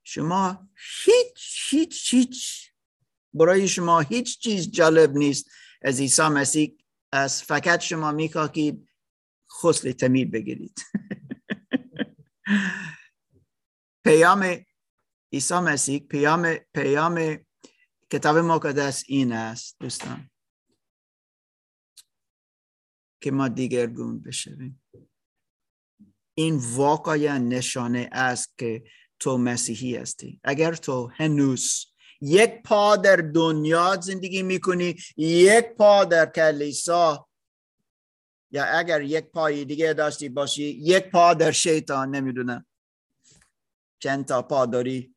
شما 0.05 0.69
هیچ 1.05 1.71
هیچ 1.71 2.15
هیچ 2.15 2.72
برای 3.35 3.69
شما 3.69 4.01
هیچ 4.01 4.39
چیز 4.39 4.71
جالب 4.71 5.17
نیست. 5.17 5.51
از 5.83 6.01
عیسی 6.01 6.23
مسیح 6.23 6.77
است 7.13 7.43
فقط 7.43 7.81
شما 7.81 8.13
می‌خواهید 8.13 8.89
خسل 9.63 9.93
تمید 9.93 10.31
بگیرید. 10.31 10.81
پیام 14.05 14.65
عیسی 15.33 15.55
مسیح 15.55 15.99
پیام 15.99 16.55
پیام 16.75 17.39
کتاب 18.11 18.39
مقدس 18.39 19.05
این 19.07 19.33
است 19.33 19.77
دوستان 19.81 20.31
که 23.23 23.31
ما 23.31 23.49
دیگرگون 23.49 24.23
بشویم. 24.23 24.83
این 26.35 26.61
واقعا 26.75 27.39
نشانه 27.39 28.09
است 28.13 28.59
که 28.59 28.85
تو 29.19 29.39
مسیحی 29.39 29.97
هستی. 29.97 30.41
اگر 30.45 30.75
تو 30.75 31.07
هنوز 31.07 31.92
یک 32.23 32.63
پا 32.63 32.97
در 32.97 33.17
دنیا 33.17 33.97
زندگی 34.01 34.43
می‌کنی 34.43 34.97
یک 35.17 35.65
پا 35.65 36.05
در 36.05 36.27
کلیسا. 36.27 37.29
یا 38.51 38.65
اگر 38.65 39.03
یک 39.03 39.25
پای 39.25 39.65
دیگه 39.65 39.93
داشتی 39.93 40.29
باشی 40.29 40.63
یک 40.65 41.11
پا 41.11 41.35
در 41.35 41.51
شیطان 41.51 42.11
نمی‌دونم. 42.11 42.67
چند 43.99 44.25
تا 44.25 44.43
پا 44.43 44.67
داری. 44.67 45.15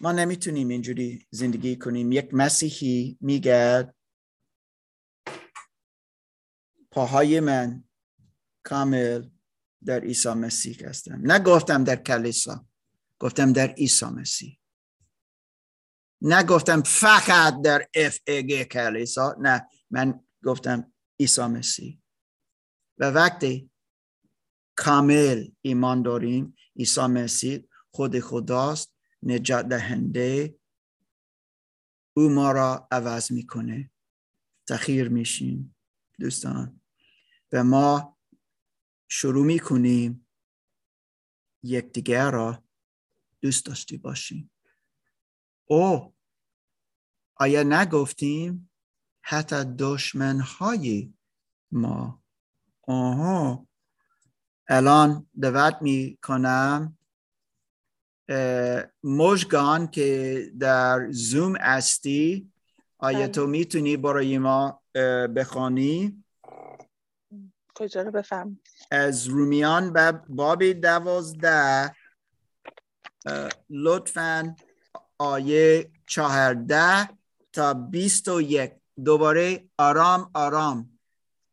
ما 0.00 0.12
نمی‌تونیم 0.12 0.68
اینجوری 0.68 1.26
زندگی 1.30 1.76
کنیم. 1.76 2.12
یک 2.12 2.28
مسیحی 2.32 3.18
میگه 3.20 3.94
پاهای 6.90 7.40
من 7.40 7.84
کامل 8.62 9.28
در 9.84 10.00
عیسی 10.00 10.28
مسیح 10.28 10.88
هستم 10.88 11.32
نگفتم 11.32 11.84
در 11.84 11.96
کلیسا. 11.96 12.66
گفتم 13.18 13.52
در 13.52 13.68
عیسی 13.68 14.06
مسیح. 14.06 14.60
نگفتم 16.22 16.82
فقط 16.82 17.62
در 17.64 17.88
اف 17.94 18.18
ای 18.26 18.64
کلیسا 18.64 19.36
نه 19.40 19.68
من 19.90 20.24
گفتم 20.44 20.92
عیسی 21.20 21.42
مسیح. 21.42 22.00
و 22.98 23.10
وقتی 23.10 23.70
کامل 24.76 25.48
ایمان 25.62 26.02
داریم 26.02 26.56
عیسی 26.76 27.06
مسیح 27.06 27.68
خود 27.90 28.20
خداست 28.20 28.94
نجات 29.22 29.66
دهنده 29.68 30.58
او 32.16 32.28
ما 32.28 32.52
را 32.52 32.88
عوض 32.90 33.32
می‌کنه. 33.32 33.90
تخیر 34.68 35.08
میشیم 35.08 35.76
دوستان. 36.20 36.80
و 37.52 37.64
ما 37.64 38.18
شروع 39.08 39.46
می‌کنیم 39.46 40.28
یکدیگر 41.62 42.30
را 42.30 42.65
دوست 43.40 43.66
داشتی 43.66 43.96
باشیم. 43.96 44.50
او 45.64 46.14
آیا 47.36 47.62
نگفتیم 47.62 48.70
حتی 49.20 49.64
دشمن 49.78 50.40
های 50.40 51.12
ما؟ 51.72 52.22
آها. 52.82 53.66
الان 54.68 55.26
دعوت 55.40 55.78
می 55.80 56.18
کنم 56.22 56.98
مشگان 59.02 59.86
که 59.86 60.40
در 60.58 61.10
زوم 61.10 61.54
استی 61.60 62.52
آیا 62.98 63.28
تو 63.28 63.46
می‌تونی 63.46 63.96
برای 63.96 64.38
ما 64.38 64.82
بخوانی؟ 65.36 66.24
کجا 67.74 68.02
رو 68.02 68.10
بفهم 68.10 68.60
از 68.90 69.26
رومیان 69.26 69.92
باب 70.28 70.64
دوازده 70.64 71.94
لطفا 73.70 74.56
آیه 75.18 75.90
چهارده 76.06 77.08
تا 77.52 77.74
بیست 77.74 78.28
و 78.28 78.40
یک. 78.40 78.72
دوباره 79.04 79.68
آرام 79.78 80.30
آرام 80.34 80.98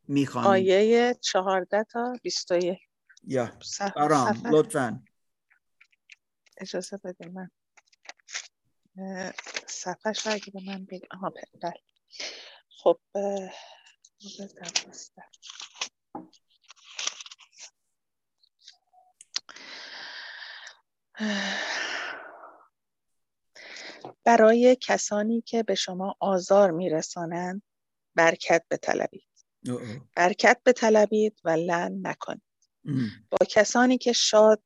می‌خوانیم 0.08 0.50
آیه 0.50 1.14
چهارده 1.20 1.84
تا 1.84 2.12
بیست 2.22 2.52
و 2.52 2.54
یک. 2.56 2.78
یا 3.26 3.52
آرام 3.96 4.34
صفحه. 4.34 4.50
لطفا. 4.50 5.02
اجازه 6.58 6.96
بده 6.96 7.28
من. 7.28 7.50
اه، 8.98 9.32
صفحش 9.66 10.26
رو 10.26 10.32
اگه 10.32 10.50
به 10.50 10.60
من 10.66 10.84
بگی. 10.84 11.06
آها 11.10 11.30
بله. 11.62 11.74
خب 12.68 13.00
اه، 13.14 13.50
روز 14.22 14.54
دوازده. 14.54 15.22
اه، 16.14 16.30
برای 24.24 24.76
کسانی 24.80 25.40
که 25.40 25.62
به 25.62 25.74
شما 25.74 26.16
آزار 26.20 26.70
میرسانند 26.70 27.62
برکت 28.14 28.64
بطلبید 28.70 29.28
اوه، 29.66 29.82
اوه. 29.82 30.00
برکت 30.16 30.60
بطلبید 30.66 31.40
و 31.44 31.50
لعن 31.50 32.06
نکنید 32.06 32.42
ام. 32.84 33.10
با 33.30 33.46
کسانی 33.48 33.98
که 33.98 34.12
شاد 34.12 34.62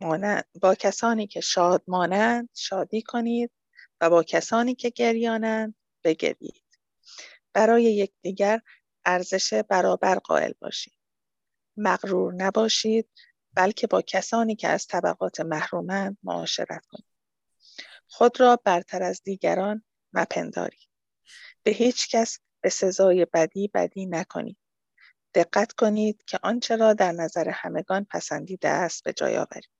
مانند 0.00 0.44
با 0.60 0.74
کسانی 0.74 1.26
که 1.26 1.40
شاد 1.40 1.82
مانند 1.88 2.48
شادی 2.54 3.02
کنید 3.02 3.50
و 4.00 4.10
با 4.10 4.22
کسانی 4.22 4.74
که 4.74 4.90
گریانند 4.90 5.74
بگرید 6.04 6.64
برای 7.52 7.84
یکدیگر 7.84 8.60
ارزش 9.04 9.54
برابر 9.54 10.14
قائل 10.14 10.52
باشید 10.60 10.98
مغرور 11.76 12.34
نباشید 12.34 13.08
بلکه 13.58 13.86
با 13.86 14.02
کسانی 14.02 14.56
که 14.56 14.68
از 14.68 14.86
طبقات 14.86 15.40
محرومند 15.40 16.18
معاشرت 16.22 16.86
کنید. 16.86 17.06
خود 18.06 18.40
را 18.40 18.56
برتر 18.64 19.02
از 19.02 19.22
دیگران 19.22 19.84
مپندارید. 20.12 20.88
به 21.62 21.70
هیچ 21.70 22.08
کس 22.08 22.38
به 22.60 22.68
سزای 22.68 23.26
بدی 23.32 23.68
بدی 23.74 24.06
نکنید. 24.06 24.56
دقت 25.34 25.72
کنید 25.72 26.24
که 26.24 26.38
آنچه 26.42 26.76
را 26.76 26.92
در 26.92 27.12
نظر 27.12 27.48
همگان 27.48 28.06
پسندیده 28.10 28.68
است 28.68 29.04
به 29.04 29.12
جای 29.12 29.36
آورید. 29.36 29.70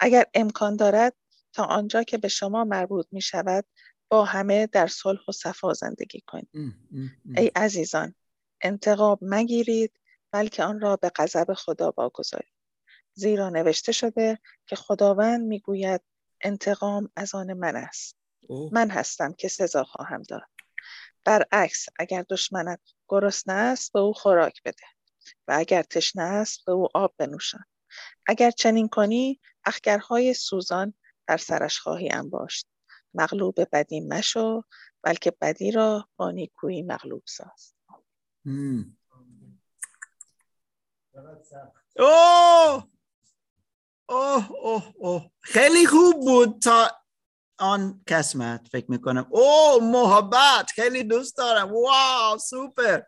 اگر 0.00 0.24
امکان 0.34 0.76
دارد 0.76 1.14
تا 1.52 1.64
آنجا 1.64 2.02
که 2.02 2.18
به 2.18 2.28
شما 2.28 2.64
مربوط 2.64 3.06
می 3.12 3.20
شود 3.20 3.64
با 4.08 4.24
همه 4.24 4.66
در 4.66 4.86
صلح 4.86 5.20
و 5.28 5.32
صفا 5.32 5.72
زندگی 5.72 6.20
کنید. 6.26 6.50
ای 7.36 7.50
عزیزان 7.56 8.14
انتقام 8.60 9.18
مگیرید 9.22 10.00
بلکه 10.30 10.64
آن 10.64 10.80
را 10.80 10.96
به 10.96 11.10
غضب 11.16 11.52
خدا 11.54 11.94
واگذارید. 11.96 12.53
زیرا 13.14 13.48
نوشته 13.48 13.92
شده 13.92 14.38
که 14.66 14.76
خداوند 14.76 15.46
می‌گوید 15.46 16.00
انتقام 16.40 17.10
از 17.16 17.34
آن 17.34 17.52
من 17.52 17.76
است. 17.76 18.16
من 18.72 18.90
هستم 18.90 19.32
که 19.32 19.48
سزا 19.48 19.84
خواهم 19.84 20.22
داد. 20.22 20.42
برعکس 21.24 21.86
اگر 21.98 22.24
دشمنت 22.30 22.80
گرسنه 23.08 23.54
است 23.54 23.92
به 23.92 24.00
او 24.00 24.12
خوراک 24.12 24.62
بده 24.64 24.86
و 25.48 25.54
اگر 25.58 25.82
تشنه 25.82 26.22
است 26.22 26.64
به 26.64 26.72
او 26.72 26.88
آب 26.94 27.14
بنوشان. 27.18 27.64
اگر 28.26 28.50
چنین 28.50 28.88
کنی 28.88 29.40
اخگرهای 29.64 30.34
سوزان 30.34 30.94
در 31.26 31.36
سرش 31.36 31.78
خواهی 31.80 32.10
انباشت. 32.10 32.66
مغلوب 33.14 33.54
بدی 33.72 34.00
مشو 34.00 34.62
بلکه 35.02 35.30
بدی 35.40 35.70
را 35.70 36.08
با 36.16 36.30
نیکویی 36.30 36.82
مغلوب 36.82 37.22
ساز. 37.26 37.74
اوه! 41.98 42.93
اوه 44.08 44.50
اوه 44.50 44.92
اوه. 44.96 45.30
خیلی 45.40 45.86
خوب 45.86 46.20
بود 46.20 46.58
تا 46.62 46.90
آن 47.58 48.02
قسمت 48.06 48.68
فکر 48.72 48.90
می‌کنم. 48.90 49.26
اوه 49.30 49.82
محبت. 49.82 50.70
خیلی 50.74 51.04
دوست 51.04 51.36
دارم. 51.36 51.72
واو 51.72 52.38
سوپر. 52.38 53.00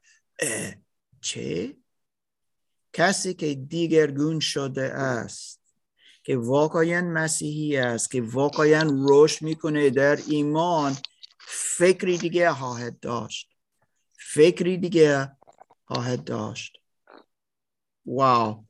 چه؟ 1.21 1.77
کسی 2.93 3.35
که 3.35 3.55
دیگرگون 3.55 4.41
شده 4.41 4.85
است 4.85 5.63
که 6.25 6.37
واقعا 6.37 7.03
مسیحی 7.03 7.77
است 7.77 8.11
که 8.11 8.23
واقعا 8.23 9.05
رشد 9.09 9.43
می‌کنه 9.43 9.91
در 9.91 10.19
ایمان 10.27 10.97
فکری 11.49 12.19
دیگه 12.19 12.53
خواهد 12.53 13.01
داشت. 13.01 13.49
فکری 14.35 14.79
دیگه 14.79 15.37
خواهد 15.85 16.25
داشت. 16.25 16.73
واو. 18.07 18.66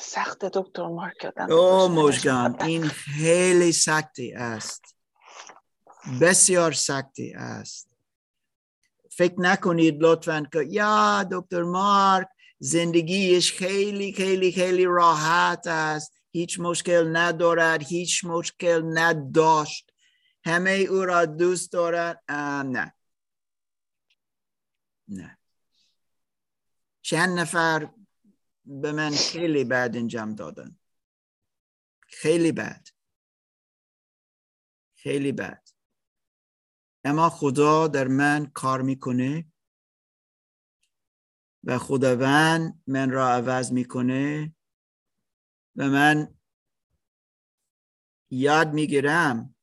سخت 0.00 0.44
دکتر 0.44 0.86
مارک 0.86 1.32
او 1.50 1.88
محبت 1.88 2.62
این 2.62 2.88
خیلی 2.88 3.72
سختی 3.72 4.32
است. 4.32 4.96
بسیار 6.20 6.72
سختی 6.72 7.32
است. 7.32 7.96
فکر 9.10 9.34
نکنید 9.38 9.96
لطفا 10.00 10.46
که 10.52 10.62
یا 10.62 11.28
دکتر 11.32 11.62
مارک 11.62 12.28
زندگیش 12.58 13.52
خیلی 13.52 14.12
خیلی 14.12 14.52
خیلی 14.52 14.84
راحت 14.84 15.66
است. 15.66 16.12
هیچ 16.32 16.60
مشکل 16.60 17.16
ندارد 17.16 17.82
هیچ 17.82 18.24
مشکل 18.24 18.98
نداشت. 18.98 19.92
همه 20.44 20.70
او 20.70 21.04
را 21.04 21.26
دوست 21.26 21.72
دارد 21.72 22.22
نه. 22.28 22.94
نه. 25.08 25.38
چند 27.02 27.38
نفر 27.38 27.88
به 28.70 28.92
من 28.92 29.10
خیلی 29.10 29.64
بد 29.64 29.92
انجام 29.94 30.34
دادن. 30.34 30.78
خیلی 32.00 32.52
بد. 32.52 32.86
خیلی 34.94 35.32
بد. 35.32 35.68
اما 37.04 37.30
خدا 37.30 37.88
در 37.88 38.08
من 38.08 38.46
کار 38.46 38.82
می‌کنه 38.82 39.52
و 41.64 41.78
خداوند 41.78 42.82
من 42.86 43.10
را 43.10 43.30
عوض 43.30 43.72
می‌کنه 43.72 44.54
و 45.76 45.88
من 45.88 46.34
یاد 48.30 48.72
می‌گیرم. 48.72 49.54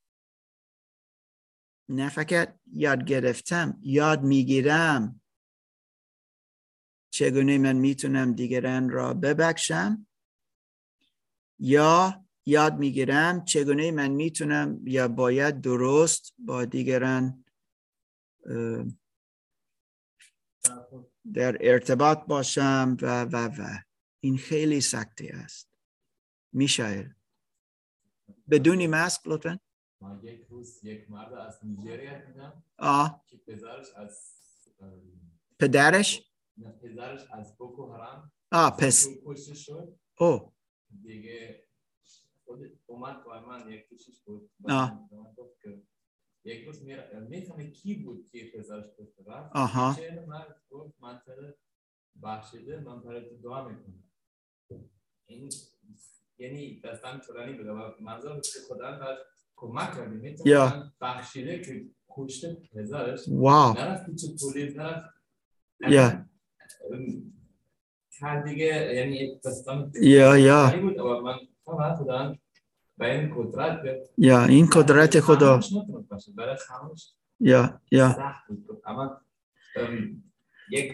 نه 1.89 2.10
فقط 2.10 2.60
یاد 2.74 3.03
گرفتم 3.03 3.80
یاد 3.82 4.24
می‌گیرم. 4.24 5.22
چگونه 7.18 7.57
من 7.57 7.76
می‌تونم 7.76 8.34
دیگران 8.34 8.89
را 8.89 9.13
ببخشم؟ 9.13 10.07
یا 11.59 12.26
یاد 12.45 12.78
می‌گیرم 12.78 13.45
چگونه 13.45 13.91
من 13.91 14.07
می‌تونم 14.07 14.88
یا 14.88 15.07
باید 15.07 15.61
درست 15.61 16.34
با 16.38 16.65
دیگران 16.65 17.45
در 21.34 21.57
ارتباط 21.61 22.26
باشم 22.28 22.97
و 23.01 23.24
و 23.24 23.36
و. 23.36 23.78
این 24.20 24.38
خیلی 24.38 24.82
سختی 24.82 25.30
است. 25.30 25.70
میشایل 26.53 27.13
بدونی 28.49 28.88
ماسک 28.88 29.22
لطفا؟ 29.26 29.59
من 30.01 30.20
یک 30.24 30.45
روز 30.49 30.84
یک 30.84 31.11
مرد 31.11 31.34
از 31.34 31.59
نیجریه 31.63 32.24
دیدم 32.28 32.63
آه. 32.78 33.24
که 33.28 33.38
پدرش 33.38 33.88
از 33.95 34.38
پدرش؟ 35.59 36.27
پدرش 36.82 37.22
از 37.32 37.58
بوکو 37.58 37.93
حرام 37.93 38.32
آه 38.51 38.78
پس. 38.78 39.08
کشته 39.26 39.53
شد. 39.53 39.99
او. 40.20 40.53
دیگه 41.03 41.64
خود 42.45 42.80
اومد 42.86 43.24
با 43.24 43.41
من 43.41 43.72
یک 43.72 43.88
کشیش 43.89 44.22
بود. 44.22 44.49
آه. 44.70 45.10
من 45.12 45.34
گفت 45.38 45.62
که 45.62 45.82
یک 46.43 46.66
روز 46.66 46.84
می‌فهمه 47.30 47.72
کی 47.72 47.95
بود 47.95 48.30
که 48.32 48.51
پدرش 48.53 48.86
کشته 48.99 49.24
رفت؟ 49.26 49.55
آها. 49.55 49.95
مرد 50.28 50.62
گفت 50.70 50.95
من 50.99 51.22
تره 51.26 51.58
بخشیده 52.24 52.80
من 52.80 53.01
برای 53.01 53.30
تو 53.30 53.38
دعا 53.38 53.68
می‌کنم. 53.70 54.03
این 55.26 55.49
یعنی 56.38 56.82
دستم 56.82 57.22
طولانی 57.28 57.58
بوده 57.58 57.72
و 57.72 57.91
منظور 58.01 58.39
که 58.39 58.60
خدا 58.68 58.91
بر 58.99 59.18
کمک 59.55 59.95
کرده 59.95 60.16
یا. 60.45 60.66
می‌تونم 60.66 60.93
بخشیده 61.01 61.62
که 61.62 61.89
کشته 62.10 62.58
پدرش 62.74 63.20
واو. 63.28 63.74
نرفت 63.74 64.05
تو 64.39 64.53
نرفت 64.76 65.05
یا. 65.82 66.26
هر 68.22 68.41
دیگه 68.41 68.65
یعنی 68.95 69.15
یک 69.15 69.41
داستان 69.41 69.91
یا 70.01 70.38
یا 70.38 70.74
بود 70.82 70.97
خدا 71.95 72.36
به 72.97 73.11
این 73.11 73.34
قدرت 73.38 73.80
یا 74.18 74.45
این 74.45 74.65
قدرت 74.74 75.20
خدا. 75.20 75.59
برای 76.38 76.55
خاموش 76.55 77.01
یا 77.39 77.82
یا 77.91 78.15
اما 78.86 79.22
ام، 79.76 80.24
یک 80.72 80.93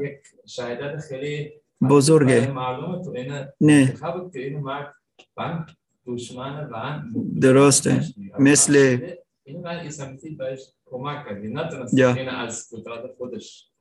یک 0.00 0.18
شهادت 0.46 1.00
خیلی 1.00 1.52
بزرگه. 1.80 2.50
مردم 2.50 3.02
تو 3.02 3.10
این 3.10 3.32
نه 3.60 3.94
که 4.32 4.40
این 4.40 4.58
مرد 4.58 4.94
من 5.36 5.66
دشمن 6.06 6.66
من 6.70 7.04
درسته. 7.40 8.00
مثل- 8.38 9.00
این 9.44 9.60
من 9.60 9.86
مسیح 9.86 10.36
بهش 10.38 10.60
کمک 10.86 11.24
کرد 11.28 11.44
نتونست. 11.58 11.94
این 12.14 12.28
از 12.28 12.68
قدرت 12.72 13.14
خودش 13.18 13.71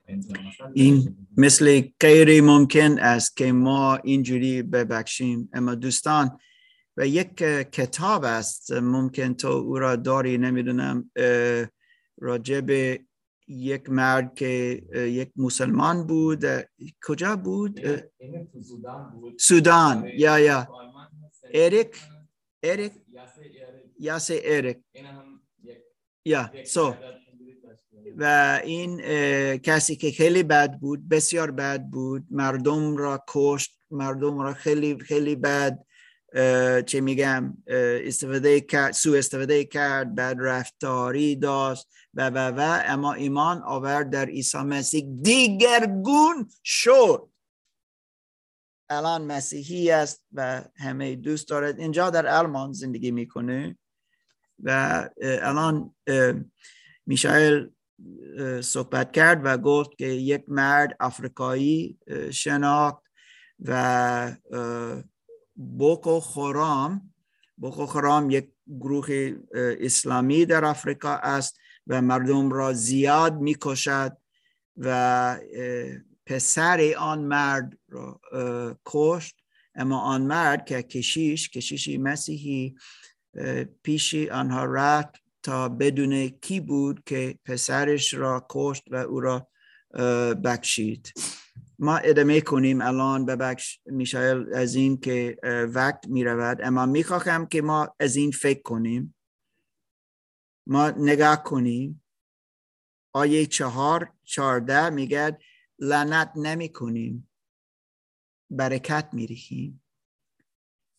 این 0.73 1.27
مثل 1.37 1.83
غیر 1.99 2.41
ممکن 2.41 2.99
است 2.99 3.37
که 3.37 3.51
ما 3.51 3.95
اینجوری 3.95 4.61
ببخشیم 4.61 5.49
اما 5.53 5.75
دوستان 5.75 6.37
و 6.97 7.07
یک 7.07 7.35
کتاب 7.71 8.23
است 8.23 8.71
ممکن 8.71 9.33
تو 9.33 9.47
او 9.47 9.79
را 9.79 9.95
داری 9.95 10.37
نمی‌دونم 10.37 11.11
به 12.61 13.05
یک 13.47 13.89
مرد 13.89 14.35
که 14.35 14.81
یک 14.93 15.31
مسلمان 15.35 16.07
بود 16.07 16.45
کجا 17.07 17.35
بود 17.35 17.79
سودان 19.37 19.37
سودان 19.39 20.07
یا 20.17 20.39
یا. 20.39 20.67
اریک؟ 21.53 21.95
اریک. 22.63 22.91
یاسه 23.99 24.41
اریک 24.43 24.77
یا 26.25 26.51
سو. 26.65 26.95
و 28.17 28.61
این 28.63 28.97
کسی 29.57 29.95
که 29.95 30.11
خیلی 30.11 30.43
بد 30.43 30.79
بود 30.79 31.09
بسیار 31.09 31.51
بد 31.51 31.83
بود 31.83 32.25
مردم 32.31 32.97
را 32.97 33.23
کشت 33.27 33.79
مردم 33.91 34.39
را 34.39 34.53
خیلی 34.53 34.99
خیلی 34.99 35.35
بد 35.35 35.79
چه 36.85 37.01
میگم 37.01 37.57
استفاده 38.07 38.61
کرد 38.61 38.91
سو 38.91 39.13
استفاده 39.13 39.63
کرد 39.65 40.15
بد 40.15 40.35
رفتاری 40.39 41.35
داشت 41.35 41.87
و 42.13 42.29
و 42.29 42.37
و. 42.37 42.81
اما 42.85 43.13
ایمان 43.13 43.61
آورد 43.61 44.09
در 44.09 44.25
عیسی 44.25 44.57
مسیح. 44.57 45.05
دیگرگون 45.21 46.49
شد. 46.63 47.29
الان 48.89 49.21
مسیحی 49.25 49.91
است 49.91 50.23
و 50.33 50.63
همه 50.75 51.15
دوست 51.15 51.47
دارد. 51.47 51.79
اینجا 51.79 52.09
در 52.09 52.27
آلمان 52.27 52.73
زندگی 52.73 53.11
می‌کنه 53.11 53.77
و 54.63 55.09
الان 55.21 55.95
اه، 56.07 56.33
صحبت 58.61 59.11
کرد 59.11 59.41
و 59.43 59.57
گفت 59.57 59.97
که 59.97 60.05
یک 60.05 60.43
مرد 60.47 60.97
آفریقایی 60.99 61.97
شناخت 62.31 63.03
و 63.59 64.35
بوکو 65.55 66.19
خرام. 66.19 67.13
بوکو 67.57 67.85
خرام 67.85 68.29
یک 68.29 68.49
گروه 68.79 69.35
اسلامی 69.53 70.45
در 70.45 70.65
آفریقا 70.65 71.09
است 71.09 71.57
و 71.87 72.01
مردم 72.01 72.51
را 72.51 72.73
زیاد 72.73 73.39
می‌کشد 73.39 74.17
و 74.77 75.39
پسر 76.25 76.93
آن 76.97 77.19
مرد 77.19 77.77
را 77.89 78.21
کشت. 78.85 79.35
اما 79.75 79.99
آن 79.99 80.21
مرد 80.21 80.65
که 80.65 80.83
کشیش 80.83 81.49
کشیشی 81.49 81.97
مسیحی 81.97 82.75
اه، 83.35 83.63
پیش 83.63 84.15
آنها 84.15 84.65
رفت 84.65 85.20
تا 85.43 85.69
بدون 85.69 86.27
کی 86.27 86.59
بود 86.59 87.03
که 87.05 87.39
پسرش 87.45 88.13
را 88.13 88.45
کشت 88.49 88.83
و 88.91 88.95
او 88.95 89.19
را 89.19 89.47
بخشید 90.43 91.13
ما 91.79 91.97
ادامه 91.97 92.41
کنیم 92.41 92.81
الان 92.81 93.25
ببخش 93.25 93.79
میشایل 93.85 94.53
از 94.53 94.75
این 94.75 94.97
که 94.97 95.37
وقت 95.73 96.07
می 96.07 96.23
رود 96.23 96.57
اما 96.63 96.85
می 96.85 97.03
خواهم 97.03 97.45
که 97.45 97.61
ما 97.61 97.95
از 97.99 98.15
این 98.15 98.31
فکر 98.31 98.61
کنیم. 98.61 99.15
ما 100.67 100.89
نگاه 100.89 101.43
کنیم. 101.43 102.03
آیه 103.13 103.45
چهار 103.45 104.13
چهارده 104.23 104.89
میگه 104.89 105.37
لعنت 105.79 106.31
نمی 106.35 106.69
کنیم 106.69 107.29
برکت 108.49 109.09
می 109.13 109.27
ریزیم 109.27 109.83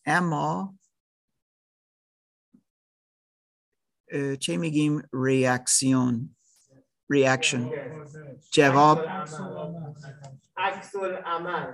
اما 0.06 0.78
چه 4.40 4.56
میگیم؟ 4.56 5.02
réaction 5.12 6.36
reaction 7.10 7.70
جواب؟ 8.52 9.06
عکس‌العمل 10.56 11.72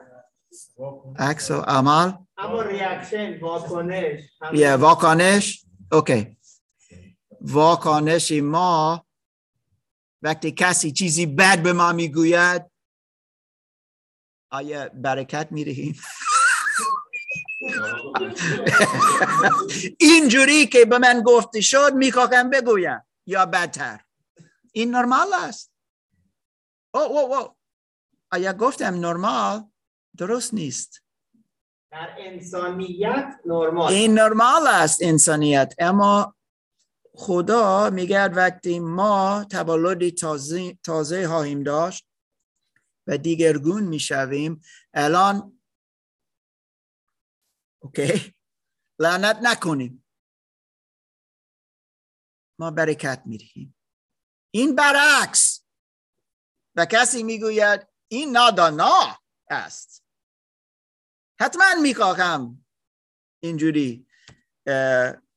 عکس‌العمل 1.19 2.13
اما 2.37 2.63
reaction 2.63 3.41
واکنش. 3.41 4.21
یه 4.53 4.77
واکنش؟ 4.77 5.65
okay. 5.93 6.37
واکنش 7.41 8.33
ما 8.33 9.07
وقتی 10.23 10.53
کسی 10.53 10.93
چیزی 10.93 11.27
بد 11.27 11.63
به 11.63 11.73
ما 11.73 11.93
می‌گوید 11.93 12.63
آیا 14.51 14.89
برکت 14.89 15.49
میرهیم 15.51 15.97
اینجوری 19.99 20.67
که 20.67 20.85
به 20.85 20.99
من 20.99 21.23
گفته 21.27 21.61
شد 21.61 21.93
می‌خواهم 21.95 22.51
بگویم. 22.51 23.01
یا 23.27 23.47
بدتر. 23.47 24.01
این 24.73 24.91
نرمال 24.91 25.27
است. 25.35 25.73
او 26.95 27.01
او 27.01 27.19
او 27.19 27.57
آیا 28.33 28.53
گفتم 28.53 28.95
نرمال 28.95 29.65
درست 30.17 30.55
نیست. 30.55 31.03
در 31.91 32.09
انسانیت 32.19 33.35
نرمال. 33.47 33.93
این 33.93 34.15
نرمال 34.15 34.67
است 34.67 34.99
انسانیت. 35.03 35.75
اما 35.79 36.35
خدا 37.15 37.91
میگه 37.91 38.25
وقتی 38.25 38.79
ما 38.79 39.47
تولد 39.51 40.09
تازه, 40.09 40.79
تازه 40.85 41.29
خواهیم 41.29 41.63
داشت 41.63 42.07
و 43.07 43.19
دیگرگون 43.19 43.83
می‌شویم 43.83 44.61
الان 44.95 45.58
اوکی؟ 47.89 48.35
لعنت 48.99 49.39
نکنیم. 49.43 50.05
ما 52.61 52.71
برکت 52.71 53.23
میریم 53.27 53.77
این 54.51 54.75
برعکس. 54.75 55.65
و 56.77 56.87
کسی 56.87 57.23
می‌گوید 57.23 57.87
این 58.09 58.31
نادانا 58.33 59.19
است. 59.51 60.05
حتما 61.41 61.65
می‌خواهم 61.83 62.67
اینجوری 63.43 64.07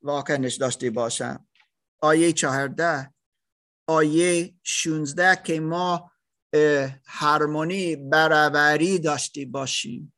واکنش 0.01 0.55
داشته 0.55 0.89
باشم. 0.89 1.47
آیه 2.01 2.33
چهارده 2.33 3.13
آیه 3.87 4.55
شونزده 4.63 5.41
که 5.43 5.59
ما 5.59 6.11
هارمونی 7.07 7.95
برابری 7.95 8.99
داشته 8.99 9.45
باشیم. 9.45 10.13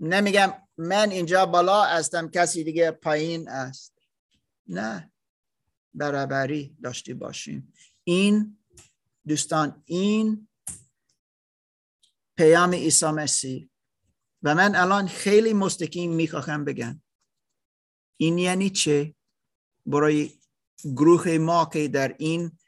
نمیگم 0.00 0.52
من 0.76 1.10
اینجا 1.10 1.46
بالا 1.46 1.84
هستم 1.84 2.28
کسی 2.28 2.64
دیگه 2.64 2.90
پایین 2.90 3.48
است. 3.48 3.98
نه. 4.66 5.12
برابری 5.94 6.76
داشته 6.82 7.14
باشیم. 7.14 7.72
این 8.04 8.58
دوستان 9.28 9.82
این 9.84 10.48
پیام 12.36 12.74
عیسی 12.74 13.06
مسیح. 13.06 13.68
و 14.42 14.54
من 14.54 14.74
الان 14.74 15.06
خیلی 15.06 15.52
مستقیم 15.52 16.12
می‌خواهم 16.12 16.64
بگم. 16.64 17.02
این 18.16 18.38
یعنی 18.38 18.70
چه؟ 18.70 19.14
برای 19.86 20.30
گروه 20.84 21.38
ما 21.38 21.70
که 21.72 21.88
در 21.88 22.14
این 22.18 22.58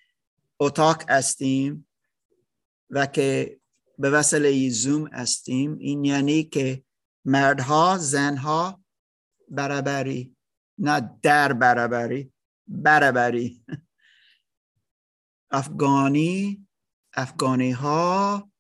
اتاق 0.61 1.11
هستیم 1.11 1.89
و 2.91 3.07
که 3.07 3.61
به 3.99 4.11
وسیله 4.11 4.71
زوم 4.71 5.07
هستیم 5.07 5.79
این 5.79 6.05
یعنی 6.05 6.45
که 6.45 6.85
مردها 7.25 7.99
زنها 7.99 8.85
برابری 9.49 10.37
نه 10.79 11.19
در 11.23 11.53
برابری 11.53 12.33
برابری. 12.67 13.65
افغانی 15.51 16.67
افغانی 17.15 17.71
ها 17.71 18.51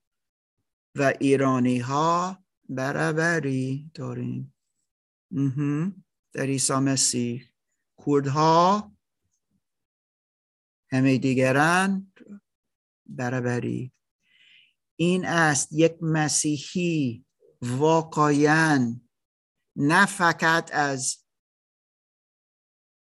و 0.98 1.12
ایرانی 1.20 1.78
ها 1.78 2.44
برابری 2.68 3.90
داریم. 3.94 4.54
در 6.32 6.42
عیسی 6.42 6.74
مسیح. 6.74 7.48
کردها 8.06 8.92
همه 10.92 11.18
دیگران 11.18 12.12
برابری. 13.06 13.92
این 14.96 15.24
است 15.26 15.72
یک 15.72 16.02
مسیحی 16.02 17.24
واقعا 17.62 19.00
نه 19.76 20.06
فقط 20.06 20.70
از 20.74 21.18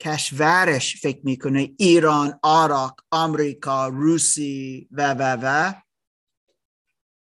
کشورش 0.01 1.01
فکر 1.03 1.21
می‌کنه 1.25 1.75
ایران 1.79 2.41
عراق 2.45 3.01
آمریکا 3.11 3.89
روسی 3.89 4.89
و 4.91 5.15
و 5.15 5.39
و. 5.43 5.73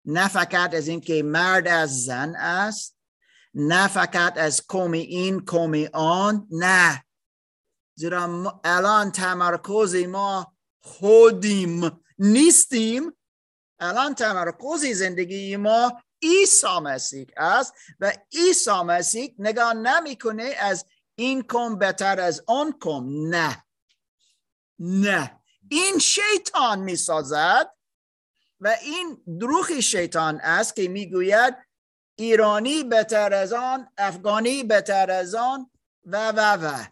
نه 0.06 0.28
فقط 0.28 0.74
از 0.74 0.88
اینکه 0.88 1.24
مرد 1.24 1.68
از 1.68 2.04
زن 2.04 2.36
است 2.36 2.98
نه 3.54 3.88
فقط 3.88 4.38
از 4.38 4.62
کومی 4.68 5.00
این 5.00 5.46
کومی 5.46 5.90
آن 5.94 6.48
نه. 6.52 7.06
زیرا 7.96 8.60
الان 8.64 9.12
تمرکز 9.12 9.96
ما 9.96 10.56
خودیم 10.82 12.02
نیستیم. 12.20 13.18
الان 13.80 14.16
تمرکز 14.16 14.86
زندگی 14.86 15.56
ما 15.56 16.02
عیسی 16.22 16.80
مسیح 16.84 17.28
است 17.38 17.74
و 18.00 18.14
عیسی 18.34 18.82
مسیح 18.86 19.36
نگاه 19.40 19.74
نمی‌کنه 19.74 20.44
از 20.44 20.86
این 21.16 21.44
کم 21.44 21.78
بهتر 21.78 22.20
از 22.20 22.44
آن 22.48 22.78
کم 22.82 23.06
نه. 23.30 23.66
نه. 24.80 25.40
این 25.70 26.00
شیطان 26.00 26.80
می‌سازد 26.80 27.76
و 28.60 28.68
این 28.82 29.38
دروغ 29.40 29.80
شیطان 29.80 30.40
است 30.40 30.76
که 30.76 30.88
می‌گوید 30.88 31.56
ایرانی 32.16 32.84
بهتر 32.84 33.34
از 33.34 33.54
آن 33.54 33.90
افغانی 33.98 34.64
بهتر 34.64 35.12
از 35.12 35.36
آن 35.36 35.72
و 36.06 36.32
و 36.32 36.40
و. 36.40 36.86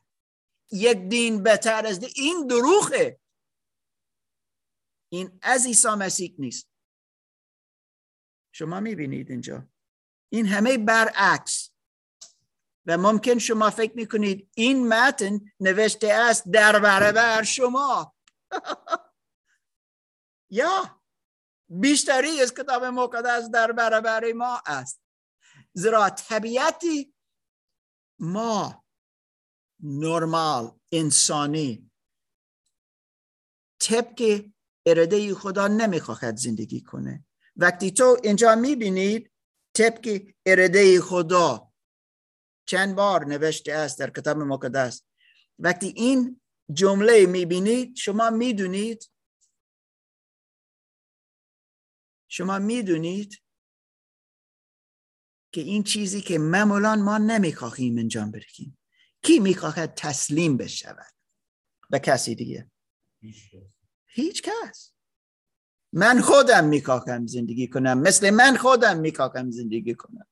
یک 0.72 0.98
دین 0.98 1.44
بهتر 1.44 1.86
از 1.86 2.00
دین. 2.00 2.10
این 2.16 2.48
دروغه. 2.48 3.20
این 5.10 5.40
از 5.42 5.66
عیسی 5.66 5.90
مسیح 5.90 6.36
نیست. 6.40 6.68
شما 8.58 8.80
می‌بینید 8.80 9.32
اینجا. 9.32 9.68
این 10.32 10.46
همه 10.46 10.78
برعکس. 10.78 11.72
و 12.86 12.98
ممکن 12.98 13.38
شما 13.38 13.70
فکر 13.70 13.96
می‌کنید 13.96 14.50
این 14.56 14.88
متن 14.88 15.40
نوشته 15.60 16.14
است 16.14 16.44
در 16.48 16.80
برابر 16.80 17.44
شما. 17.44 18.16
یا 20.60 21.02
بیشتری 21.70 22.42
از 22.42 22.54
کتاب 22.54 22.84
مقدس 22.86 23.50
در 23.50 23.72
برابر 23.72 24.32
ما 24.32 24.62
است. 24.66 25.02
زیرا 25.74 26.10
طبیعتی 26.10 27.14
ما 28.20 28.86
نرمال 29.84 30.80
انسانی 30.92 31.92
طبق 33.82 34.46
اراده 34.86 35.36
خدا 35.36 35.68
نمی‌خواهد 35.68 36.36
زندگی 36.36 36.82
کنه. 36.82 37.27
وقتی 37.58 37.92
تو 37.92 38.18
اینجا 38.24 38.56
می‌بینید 38.56 39.32
طبق 39.74 40.22
اراده 40.46 41.02
خدا 41.02 41.72
چند 42.66 42.96
بار 42.96 43.26
نوشته 43.26 43.74
است 43.74 44.00
در 44.00 44.10
کتاب 44.10 44.38
مقدس. 44.38 45.04
وقتی 45.60 45.88
این 45.96 46.42
جمله 46.74 47.26
می‌بینید 47.26 47.96
شما 47.96 48.30
می‌دونید 48.30 49.12
شما 52.28 52.60
می‌دونید 52.60 53.42
که 55.52 55.62
این 55.62 55.84
چیزی 55.84 56.22
که 56.22 56.38
معمولا 56.38 56.96
ما 56.96 57.18
نمی‌خواهیم 57.18 57.98
انجام 57.98 58.32
بدهیم. 58.32 58.78
کی 59.22 59.40
می‌خواهد 59.40 59.94
تسلیم 59.94 60.58
بشود؟ 60.58 61.14
به 61.90 62.00
کسی 62.00 62.36
دیگه. 62.36 62.72
هیچ 64.06 64.42
کس. 64.42 64.97
من 65.94 66.22
خودم 66.22 66.66
می‌خواهم 66.66 67.28
زندگی 67.28 67.68
کنم. 67.68 68.00
مثل 68.00 68.30
من 68.30 68.58
خودم 68.58 69.00
می‌خواهم 69.00 69.52
زندگی 69.52 69.96
کنم. 69.96 70.28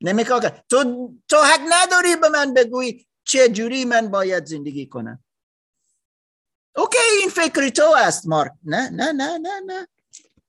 نمی‌خواهم 0.00 0.62
تو 0.68 1.12
تو 1.28 1.36
حق 1.36 1.60
نداری 1.68 2.16
به 2.16 2.28
من 2.28 2.54
بگویی 2.54 3.06
چه 3.24 3.48
جوری 3.48 3.84
من 3.84 4.08
باید 4.08 4.46
زندگی 4.46 4.86
کنم. 4.86 5.24
اوکی 6.76 6.98
این 7.20 7.30
فکری 7.30 7.70
تو 7.70 7.94
است 7.96 8.26
مارک. 8.26 8.52
نه 8.64 8.90
نه 8.90 9.12
نه 9.12 9.38
نه 9.38 9.60
نه. 9.66 9.88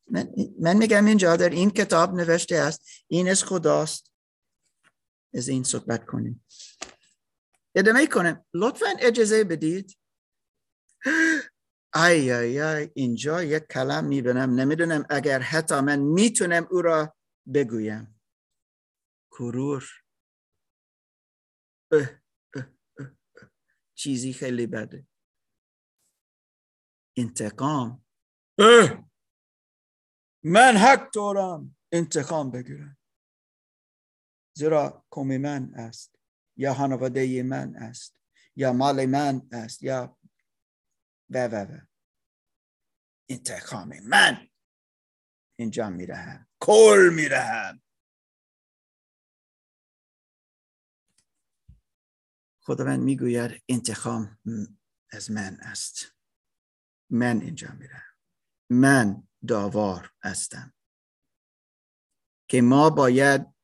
من, 0.07 0.29
من 0.59 0.77
میگم 0.77 1.05
اینجا 1.05 1.35
در 1.35 1.49
این 1.49 1.71
کتاب 1.71 2.13
نوشته 2.13 2.55
است 2.55 2.81
این 3.07 3.29
از 3.29 3.43
خداست. 3.43 4.11
از 5.33 5.47
این 5.47 5.63
صحبت 5.63 6.05
کنیم. 6.05 6.45
ادامه 7.75 8.07
کنم. 8.07 8.45
لطفا 8.53 8.93
اجازه 8.99 9.43
بدید. 9.43 9.97
ای 11.95 12.31
ای 12.31 12.61
ای 12.61 12.89
اینجا 12.95 13.43
یک 13.43 13.63
کلم 13.63 14.05
می‌بینم. 14.05 14.59
نمی‌دونم 14.59 15.05
اگر 15.09 15.39
حتی 15.39 15.79
من 15.79 15.99
می‌تونم 15.99 16.67
او 16.71 16.81
را 16.81 17.15
بگویم. 17.53 18.21
کرور. 19.31 19.83
چیزی 23.95 24.33
خیلی 24.33 24.67
بده. 24.67 25.07
انتقام. 27.17 28.05
من 30.43 30.77
حق 30.77 31.11
دارم 31.11 31.77
انتقام 31.91 32.51
بگیرم. 32.51 32.97
زیرا 34.57 35.05
کمی 35.11 35.37
من 35.37 35.73
است. 35.73 36.19
یا 36.57 36.73
خانواده 36.73 37.43
من 37.43 37.75
است. 37.75 38.19
یا 38.55 38.73
مال 38.73 39.05
من 39.05 39.47
است. 39.51 39.83
یا 39.83 40.17
و 41.29 41.47
و 41.47 41.55
و. 41.55 41.79
انتقام 43.29 43.99
من 43.99 44.47
اینجا 45.59 45.89
میرهم 45.89 46.47
کل 46.59 47.11
میرهم 47.15 47.81
خداوند 52.61 52.99
می‌گوید 52.99 53.63
انتقام 53.69 54.39
از 55.11 55.31
من 55.31 55.57
است. 55.59 56.15
من 57.09 57.41
اینجا 57.41 57.71
میرم 57.71 58.03
من 58.69 59.27
داوار 59.47 60.13
هستم. 60.23 60.73
که 62.49 62.61
ما 62.61 62.89
باید 62.89 63.55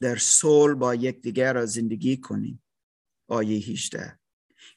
در 0.00 0.16
صلح 0.16 0.74
با 0.74 0.94
یکدیگر 0.94 1.52
را 1.52 1.66
زندگی 1.66 2.16
کنیم. 2.16 2.62
آیه 3.28 3.58
18 3.58 4.20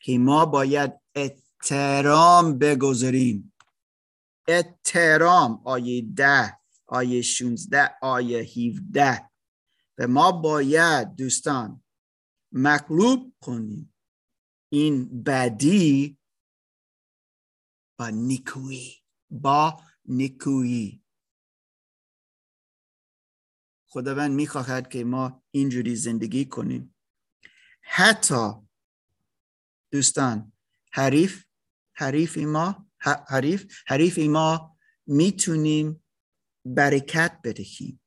که 0.01 0.17
ما 0.17 0.45
باید 0.45 0.91
احترام 1.61 2.57
بگذاریم. 2.57 3.53
احترام 4.47 5.61
آیه 5.65 6.01
ده 6.15 6.59
آیه 6.87 7.21
16 7.21 7.95
آیه 8.01 8.39
17 8.39 9.29
و 9.97 10.07
ما 10.07 10.31
باید 10.31 11.15
دوستان 11.15 11.83
مغلوب 12.51 13.35
کنیم. 13.41 13.95
این 14.71 15.23
بدی 15.23 16.17
با 17.99 18.09
نیکویی 18.09 19.03
با 19.29 19.81
نیکویی. 20.05 21.03
خداوند 23.87 24.31
می‌خواهد 24.31 24.89
که 24.89 25.03
ما 25.03 25.43
اینجوری 25.51 25.95
زندگی 25.95 26.45
کنیم. 26.45 26.95
حتی 27.81 28.51
دوستان 29.91 30.51
حریف 30.91 31.48
حریف 31.99 32.37
ما 32.37 32.87
حریف 33.27 33.73
حریف 33.87 34.17
ما 34.17 34.77
می‌تونیم 35.05 36.03
برکت 36.65 37.39
بدهیم. 37.43 38.01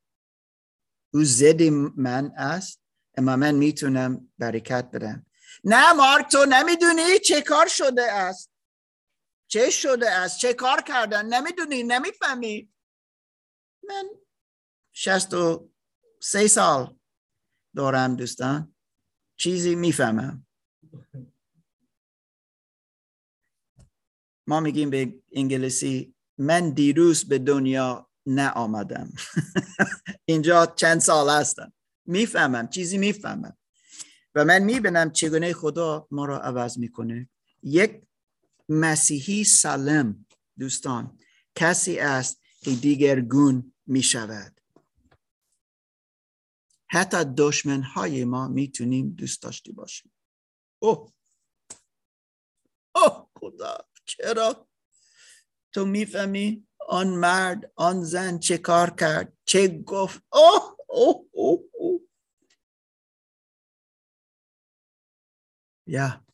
او 1.14 1.24
زد 1.24 1.62
من 1.96 2.32
است 2.36 2.82
اما 3.18 3.36
من 3.36 3.54
می‌تونم 3.54 4.32
برکت 4.38 4.90
بدم 4.90 5.26
نه 5.64 5.92
مارک 5.92 6.32
تو 6.32 6.46
نمی‌دونی 6.48 7.18
چه 7.18 7.42
کار 7.42 7.68
شده 7.68 8.12
است. 8.12 8.52
چه 9.48 9.70
شده 9.70 10.10
است؟ 10.10 10.38
چه 10.38 10.54
کار 10.54 10.82
کردن؟ 10.82 11.26
نمی‌دونی 11.26 11.82
نمی‌فهمی. 11.82 12.72
من 13.88 14.04
شست 14.92 15.34
و 15.34 15.70
سه 16.22 16.48
سال 16.48 16.96
دارم 17.76 18.16
دوستان. 18.16 18.74
چیزی 19.36 19.74
می‌فهمم. 19.74 20.46
ما 24.46 24.60
میگیم 24.60 24.90
به 24.90 25.14
انگلیسی 25.32 26.14
من 26.38 26.70
دیروز 26.70 27.24
به 27.24 27.38
دنیا 27.38 28.10
نه 28.26 28.50
آمدم 28.50 29.12
اینجا 30.24 30.66
چند 30.66 31.00
سال 31.00 31.30
هستم. 31.40 31.72
می‌فهمم 32.06 32.68
چیزی 32.68 32.98
می‌فهمم. 32.98 33.56
و 34.34 34.44
من 34.44 34.58
می‌بینم 34.62 35.10
چگونه 35.10 35.52
خدا 35.52 36.08
ما 36.10 36.24
را 36.24 36.40
عوض 36.40 36.78
می‌کنه. 36.78 37.30
یک 37.62 38.02
مسیحی 38.68 39.44
سالم 39.44 40.26
دوستان 40.58 41.18
کسی 41.54 41.98
است 41.98 42.40
که 42.60 42.70
دیگرگون 42.70 43.74
می‌شود. 43.86 44.60
حتی 46.90 47.24
دشمن 47.36 47.82
های 47.82 48.24
ما 48.24 48.48
می‌تونیم 48.48 49.10
دوست 49.10 49.42
داشته 49.42 49.72
باشیم. 49.72 50.12
اوه! 50.82 51.12
اوه! 52.94 53.28
خدا! 53.40 53.91
چرا؟ 54.04 54.68
تو 55.72 55.84
می‌فهمی 55.86 56.66
آن 56.88 57.08
مرد 57.08 57.72
آن 57.76 58.04
زن 58.04 58.38
چه 58.38 58.58
کار 58.58 58.90
کرد 58.90 59.32
چه 59.44 59.68
گفت؟ 59.68 60.22
اوه 60.32 60.76
اوه 60.88 61.24
اوه, 61.32 61.60
اوه. 61.72 62.00
یا. 65.86 66.24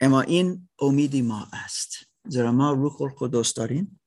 اما 0.00 0.20
این 0.20 0.68
امیدی 0.78 1.22
ما 1.22 1.48
است. 1.52 1.96
زیرا 2.28 2.52
ما 2.52 2.72
روح 2.72 3.02
القدس 3.02 3.54
داریم 3.54 4.00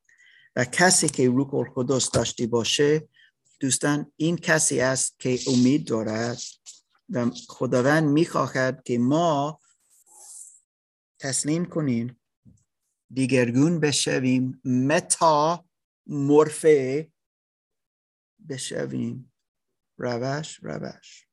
و 0.55 0.65
کسی 0.65 1.09
که 1.09 1.29
روح 1.29 1.55
القدس 1.55 2.11
داشتی 2.11 2.47
باشه 2.47 3.09
دوستان 3.59 4.11
این 4.15 4.37
کسی 4.37 4.81
است 4.81 5.19
که 5.19 5.39
امید 5.47 5.87
دارد 5.87 6.39
و 7.09 7.29
خداوند 7.47 8.03
می‌خواهد 8.03 8.83
که 8.83 8.97
ما 8.97 9.58
تسلیم 11.19 11.65
کنیم 11.65 12.19
دیگرگون 13.13 13.79
بشویم. 13.79 14.61
متا 14.65 15.65
مرفه 16.07 17.11
بشویم. 18.49 19.33
روش 19.97 20.59
روش. 20.63 21.27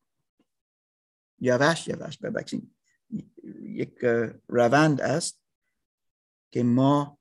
یوش 1.39 1.89
یوش. 1.89 2.19
ببخشید. 2.19 2.77
یک 3.63 3.99
روند 4.49 5.01
است 5.01 5.41
که 6.53 6.63
ما 6.63 7.19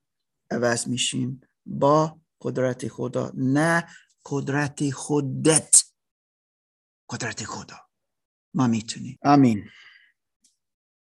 عوض 0.50 0.88
میشیم 0.88 1.40
با 1.66 2.20
قدرت 2.40 2.88
خدا. 2.88 3.32
نه 3.34 3.88
قدرت 4.24 4.90
خودت. 4.90 5.84
قدرت 7.10 7.44
خدا. 7.44 7.76
ما 8.54 8.66
می‌تونیم. 8.66 9.18
آمین. 9.22 9.70